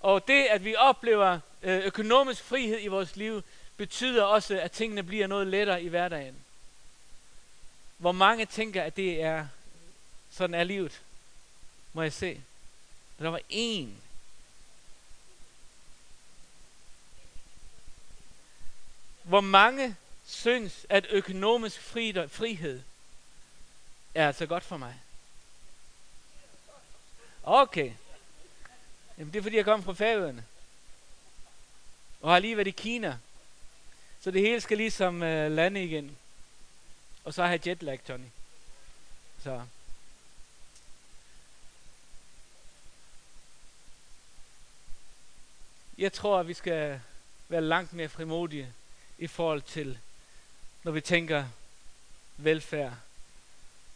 Og 0.00 0.28
det, 0.28 0.44
at 0.44 0.64
vi 0.64 0.76
oplever 0.76 1.40
øh, 1.62 1.84
økonomisk 1.84 2.42
frihed 2.42 2.78
i 2.80 2.86
vores 2.86 3.16
liv, 3.16 3.42
betyder 3.76 4.24
også, 4.24 4.60
at 4.60 4.72
tingene 4.72 5.02
bliver 5.02 5.26
noget 5.26 5.46
lettere 5.46 5.82
i 5.82 5.88
hverdagen. 5.88 6.36
Hvor 7.98 8.12
mange 8.12 8.46
tænker, 8.46 8.82
at 8.82 8.96
det 8.96 9.22
er 9.22 9.46
sådan 10.30 10.54
er 10.54 10.64
livet? 10.64 11.02
Må 11.92 12.02
jeg 12.02 12.12
se? 12.12 12.40
Der 13.18 13.28
var 13.28 13.40
en. 13.48 14.02
Hvor 19.22 19.40
mange 19.40 19.96
synes, 20.30 20.86
at 20.88 21.06
økonomisk 21.10 21.80
frihed 21.80 22.82
er 24.14 24.26
altså 24.26 24.46
godt 24.46 24.64
for 24.64 24.76
mig? 24.76 25.00
Okay. 27.42 27.92
Jamen 29.18 29.32
det 29.32 29.38
er 29.38 29.42
fordi, 29.42 29.56
jeg 29.56 29.64
kom 29.64 29.82
fra 29.82 29.92
Færøerne. 29.92 30.44
Og 32.20 32.32
har 32.32 32.38
lige 32.38 32.56
været 32.56 32.66
i 32.66 32.70
Kina. 32.70 33.18
Så 34.20 34.30
det 34.30 34.40
hele 34.40 34.60
skal 34.60 34.76
ligesom 34.76 35.22
øh, 35.22 35.52
lande 35.52 35.84
igen. 35.84 36.16
Og 37.24 37.34
så 37.34 37.42
har 37.42 37.50
jeg 37.50 37.66
jetlag, 37.66 38.00
Tony. 38.06 38.24
Så. 39.42 39.62
Jeg 45.98 46.12
tror, 46.12 46.40
at 46.40 46.48
vi 46.48 46.54
skal 46.54 47.00
være 47.48 47.60
langt 47.60 47.92
mere 47.92 48.08
frimodige 48.08 48.72
i 49.18 49.26
forhold 49.26 49.62
til, 49.62 49.98
når 50.82 50.92
vi 50.92 51.00
tænker 51.00 51.44
velfærd 52.36 52.94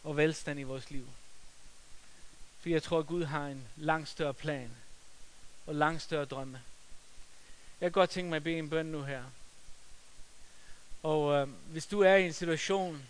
og 0.03 0.17
velstand 0.17 0.59
i 0.59 0.63
vores 0.63 0.91
liv. 0.91 1.07
For 2.59 2.69
jeg 2.69 2.83
tror, 2.83 2.99
at 2.99 3.07
Gud 3.07 3.23
har 3.23 3.47
en 3.47 3.67
langt 3.75 4.09
større 4.09 4.33
plan 4.33 4.71
og 5.65 5.75
langt 5.75 6.01
større 6.01 6.25
drømme. 6.25 6.61
Jeg 7.81 7.87
kan 7.87 7.91
godt 7.91 8.09
tænke 8.09 8.29
mig 8.29 8.37
at 8.37 8.43
bede 8.43 8.57
en 8.57 8.69
bøn 8.69 8.85
nu 8.85 9.03
her. 9.03 9.23
Og 11.03 11.33
øh, 11.33 11.47
hvis 11.47 11.85
du 11.85 12.01
er 12.01 12.15
i 12.15 12.25
en 12.25 12.33
situation, 12.33 13.05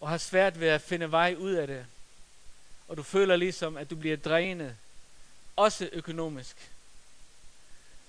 og 0.00 0.08
har 0.08 0.18
svært 0.18 0.60
ved 0.60 0.68
at 0.68 0.82
finde 0.82 1.10
vej 1.10 1.34
ud 1.38 1.52
af 1.52 1.66
det, 1.66 1.86
og 2.88 2.96
du 2.96 3.02
føler 3.02 3.36
ligesom, 3.36 3.76
at 3.76 3.90
du 3.90 3.96
bliver 3.96 4.16
drænet, 4.16 4.76
også 5.56 5.90
økonomisk, 5.92 6.70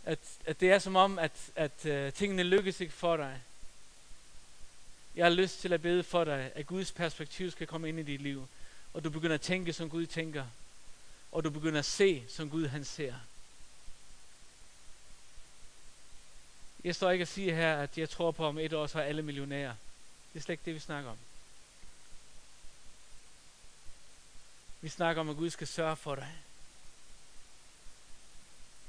at, 0.06 0.20
at 0.46 0.60
det 0.60 0.72
er 0.72 0.80
som 0.80 0.96
om, 0.96 1.20
at, 1.20 1.32
at 1.56 1.86
uh, 1.86 2.14
tingene 2.14 2.44
lykkes 2.44 2.82
ikke 2.82 2.94
for 2.94 3.18
dig. 3.18 3.42
Jeg 5.16 5.26
har 5.26 5.30
lyst 5.30 5.60
til 5.60 5.74
at 5.74 5.82
bede 5.82 6.04
for 6.04 6.24
dig, 6.24 6.52
at 6.56 6.68
Guds 6.68 6.92
perspektiv 6.92 7.52
skal 7.52 7.68
komme 7.68 7.90
ind 7.90 8.00
i 8.00 8.04
dit 8.04 8.22
liv, 8.22 8.48
og 8.94 9.04
du 9.04 9.10
begynder 9.10 9.34
at 9.34 9.42
tænke, 9.42 9.74
som 9.74 9.90
Gud 9.90 10.06
tænker, 10.06 10.46
og 11.32 11.44
du 11.44 11.50
begynder 11.50 11.80
at 11.80 11.86
se, 11.86 12.24
som 12.30 12.50
Gud 12.50 12.68
han 12.68 12.86
ser. 12.86 13.16
Jeg 16.84 16.96
står 16.96 17.12
ikke 17.12 17.22
at 17.22 17.28
sige 17.28 17.56
her, 17.56 17.78
at 17.78 17.98
jeg 17.98 18.10
tror 18.10 18.32
på, 18.32 18.44
at 18.44 18.50
om 18.50 18.58
et 18.58 18.74
år 18.74 18.88
så 18.88 19.00
er 19.00 19.04
alle 19.04 19.22
millionærer. 19.22 19.76
Det 20.34 20.40
er 20.40 20.44
slet 20.44 20.54
ikke 20.54 20.66
det, 20.66 20.74
vi 20.74 20.80
snakker 20.80 21.12
om. 21.12 21.18
Vi 24.82 24.90
snakker 24.90 25.20
om, 25.20 25.30
at 25.30 25.36
Gud 25.36 25.50
skal 25.50 25.68
sørge 25.68 25.96
for 25.96 26.16
dig. 26.16 26.36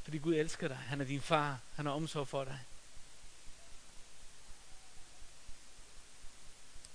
Fordi 0.02 0.18
Gud 0.18 0.34
elsker 0.34 0.68
dig. 0.68 0.76
Han 0.76 1.00
er 1.00 1.04
din 1.04 1.20
far. 1.20 1.58
Han 1.74 1.86
har 1.86 1.92
omsorg 1.92 2.28
for 2.28 2.44
dig. 2.44 2.58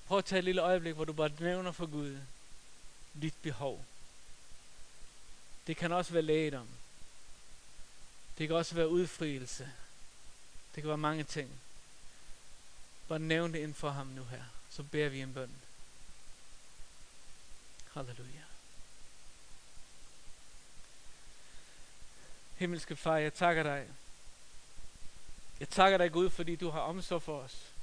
Prøv 0.07 0.17
at 0.17 0.25
tage 0.25 0.37
et 0.37 0.45
lille 0.45 0.61
øjeblik, 0.61 0.93
hvor 0.93 1.05
du 1.05 1.13
bare 1.13 1.31
nævner 1.39 1.71
for 1.71 1.85
Gud 1.85 2.17
dit 3.21 3.33
behov. 3.41 3.85
Det 5.67 5.77
kan 5.77 5.91
også 5.91 6.13
være 6.13 6.21
lægedom. 6.21 6.67
Det 8.37 8.47
kan 8.47 8.55
også 8.55 8.75
være 8.75 8.89
udfrielse. 8.89 9.71
Det 10.75 10.83
kan 10.83 10.87
være 10.87 10.97
mange 10.97 11.23
ting. 11.23 11.59
Bare 13.07 13.19
nævn 13.19 13.53
det 13.53 13.59
ind 13.59 13.73
for 13.73 13.89
ham 13.89 14.07
nu 14.07 14.23
her. 14.23 14.43
Så 14.69 14.83
beder 14.83 15.09
vi 15.09 15.21
en 15.21 15.33
bøn. 15.33 15.55
Halleluja. 17.93 18.43
Himmelske 22.55 22.95
far, 22.95 23.17
jeg 23.17 23.33
takker 23.33 23.63
dig. 23.63 23.87
Jeg 25.59 25.69
takker 25.69 25.97
dig, 25.97 26.11
Gud, 26.11 26.29
fordi 26.29 26.55
du 26.55 26.69
har 26.69 26.79
omsorg 26.79 27.21
for 27.21 27.39
os. 27.39 27.74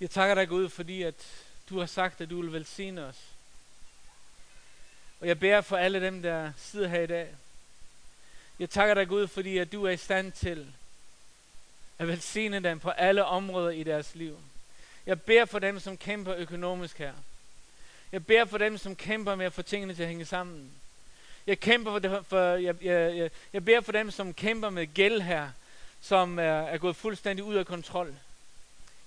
Jeg 0.00 0.10
takker 0.10 0.34
dig, 0.34 0.48
Gud, 0.48 0.68
fordi 0.68 1.02
at 1.02 1.26
du 1.68 1.78
har 1.78 1.86
sagt, 1.86 2.20
at 2.20 2.30
du 2.30 2.40
vil 2.40 2.52
velsigne 2.52 3.04
os. 3.04 3.24
Og 5.20 5.28
jeg 5.28 5.40
beder 5.40 5.60
for 5.60 5.76
alle 5.76 6.00
dem, 6.00 6.22
der 6.22 6.52
sidder 6.56 6.88
her 6.88 7.00
i 7.00 7.06
dag. 7.06 7.34
Jeg 8.58 8.70
takker 8.70 8.94
dig, 8.94 9.08
Gud, 9.08 9.26
fordi 9.26 9.58
at 9.58 9.72
du 9.72 9.84
er 9.84 9.90
i 9.90 9.96
stand 9.96 10.32
til 10.32 10.66
at 11.98 12.08
velsigne 12.08 12.60
dem 12.60 12.80
på 12.80 12.90
alle 12.90 13.24
områder 13.24 13.70
i 13.70 13.82
deres 13.82 14.14
liv. 14.14 14.38
Jeg 15.06 15.22
beder 15.22 15.44
for 15.44 15.58
dem, 15.58 15.80
som 15.80 15.96
kæmper 15.96 16.34
økonomisk 16.34 16.98
her. 16.98 17.12
Jeg 18.12 18.26
beder 18.26 18.44
for 18.44 18.58
dem, 18.58 18.78
som 18.78 18.96
kæmper 18.96 19.34
med 19.34 19.46
at 19.46 19.52
få 19.52 19.62
tingene 19.62 19.94
til 19.94 20.02
at 20.02 20.08
hænge 20.08 20.24
sammen. 20.24 20.70
Jeg 21.46 21.60
kæmper 21.60 21.90
for, 21.90 21.98
det, 21.98 22.26
for 22.26 22.38
jeg, 22.38 22.84
jeg, 22.84 23.16
jeg, 23.16 23.30
jeg 23.52 23.64
beder 23.64 23.80
for 23.80 23.92
dem, 23.92 24.10
som 24.10 24.34
kæmper 24.34 24.70
med 24.70 24.94
gæld 24.94 25.20
her, 25.20 25.50
som 26.00 26.38
er, 26.38 26.42
er 26.42 26.78
gået 26.78 26.96
fuldstændig 26.96 27.44
ud 27.44 27.54
af 27.54 27.66
kontrol. 27.66 28.14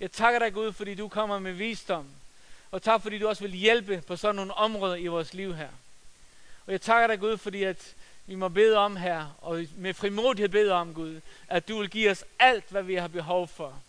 Jeg 0.02 0.12
takker 0.12 0.40
dig 0.40 0.54
Gud, 0.54 0.74
fordi 0.74 0.96
du 0.96 1.08
kommer 1.08 1.40
med 1.40 1.54
visdom. 1.54 2.08
Og 2.72 2.82
tak, 2.82 3.02
fordi 3.02 3.18
du 3.18 3.28
også 3.28 3.44
vil 3.44 3.52
hjælpe 3.52 4.04
på 4.08 4.16
sådan 4.16 4.36
nogle 4.36 4.54
områder 4.54 4.96
i 4.96 5.08
vores 5.08 5.34
liv 5.34 5.56
her. 5.56 5.68
Og 6.66 6.72
jeg 6.72 6.82
takker 6.82 7.08
dig 7.08 7.20
Gud, 7.20 7.38
fordi 7.38 7.64
at 7.64 7.96
vi 8.26 8.36
må 8.36 8.50
bede 8.50 8.78
om 8.78 8.96
her, 8.96 9.38
og 9.42 9.66
med 9.78 9.94
frimodighed 9.94 10.50
bede 10.50 10.74
om 10.74 10.94
Gud, 10.94 11.22
at 11.48 11.68
du 11.68 11.80
vil 11.80 11.90
give 11.90 12.12
os 12.12 12.26
alt, 12.40 12.64
hvad 12.70 12.84
vi 12.84 12.96
har 12.96 13.08
behov 13.08 13.48
for. 13.48 13.82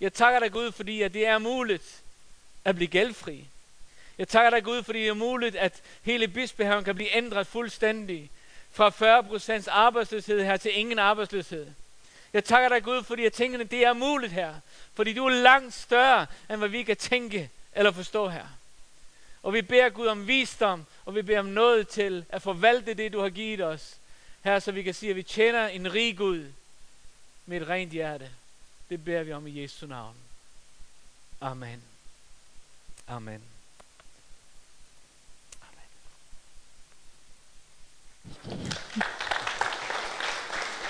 Jeg 0.00 0.12
takker 0.12 0.40
dig 0.40 0.52
Gud, 0.52 0.72
fordi 0.72 1.02
at 1.02 1.14
det 1.14 1.26
er 1.26 1.38
muligt 1.38 2.02
at 2.64 2.74
blive 2.74 2.88
gældfri. 2.88 3.48
Jeg 4.18 4.28
takker 4.28 4.50
dig 4.50 4.64
Gud, 4.64 4.82
fordi 4.82 4.98
det 4.98 5.08
er 5.08 5.14
muligt, 5.14 5.56
at 5.56 5.82
hele 6.02 6.28
bispehaven 6.28 6.84
kan 6.84 6.94
blive 6.94 7.16
ændret 7.16 7.46
fuldstændig. 7.46 8.30
Fra 8.72 8.88
40% 9.60 9.70
arbejdsløshed 9.70 10.44
her 10.44 10.56
til 10.56 10.78
ingen 10.78 10.98
arbejdsløshed. 10.98 11.66
Jeg 12.36 12.44
takker 12.44 12.68
dig 12.68 12.82
Gud, 12.82 13.02
fordi 13.02 13.22
jeg 13.22 13.32
tænker, 13.32 13.60
at 13.60 13.70
det 13.70 13.84
er 13.84 13.92
muligt 13.92 14.32
her. 14.32 14.54
Fordi 14.94 15.12
du 15.12 15.26
er 15.26 15.30
langt 15.30 15.74
større, 15.74 16.26
end 16.50 16.56
hvad 16.56 16.68
vi 16.68 16.82
kan 16.82 16.96
tænke 16.96 17.50
eller 17.72 17.92
forstå 17.92 18.28
her. 18.28 18.46
Og 19.42 19.52
vi 19.52 19.62
beder 19.62 19.88
Gud 19.88 20.06
om 20.06 20.26
visdom, 20.26 20.86
og 21.04 21.14
vi 21.14 21.22
beder 21.22 21.38
om 21.38 21.46
noget 21.46 21.88
til 21.88 22.24
at 22.28 22.42
forvalte 22.42 22.94
det, 22.94 23.12
du 23.12 23.20
har 23.20 23.28
givet 23.28 23.60
os. 23.60 23.96
Her, 24.44 24.58
så 24.58 24.72
vi 24.72 24.82
kan 24.82 24.94
sige, 24.94 25.10
at 25.10 25.16
vi 25.16 25.22
tjener 25.22 25.68
en 25.68 25.94
rig 25.94 26.16
Gud 26.16 26.46
med 27.46 27.60
et 27.60 27.68
rent 27.68 27.92
hjerte. 27.92 28.30
Det 28.88 29.04
beder 29.04 29.22
vi 29.22 29.32
om 29.32 29.46
i 29.46 29.62
Jesu 29.62 29.86
navn. 29.86 30.16
Amen. 31.40 31.82
Amen. 33.08 33.42
Amen. 38.46 39.16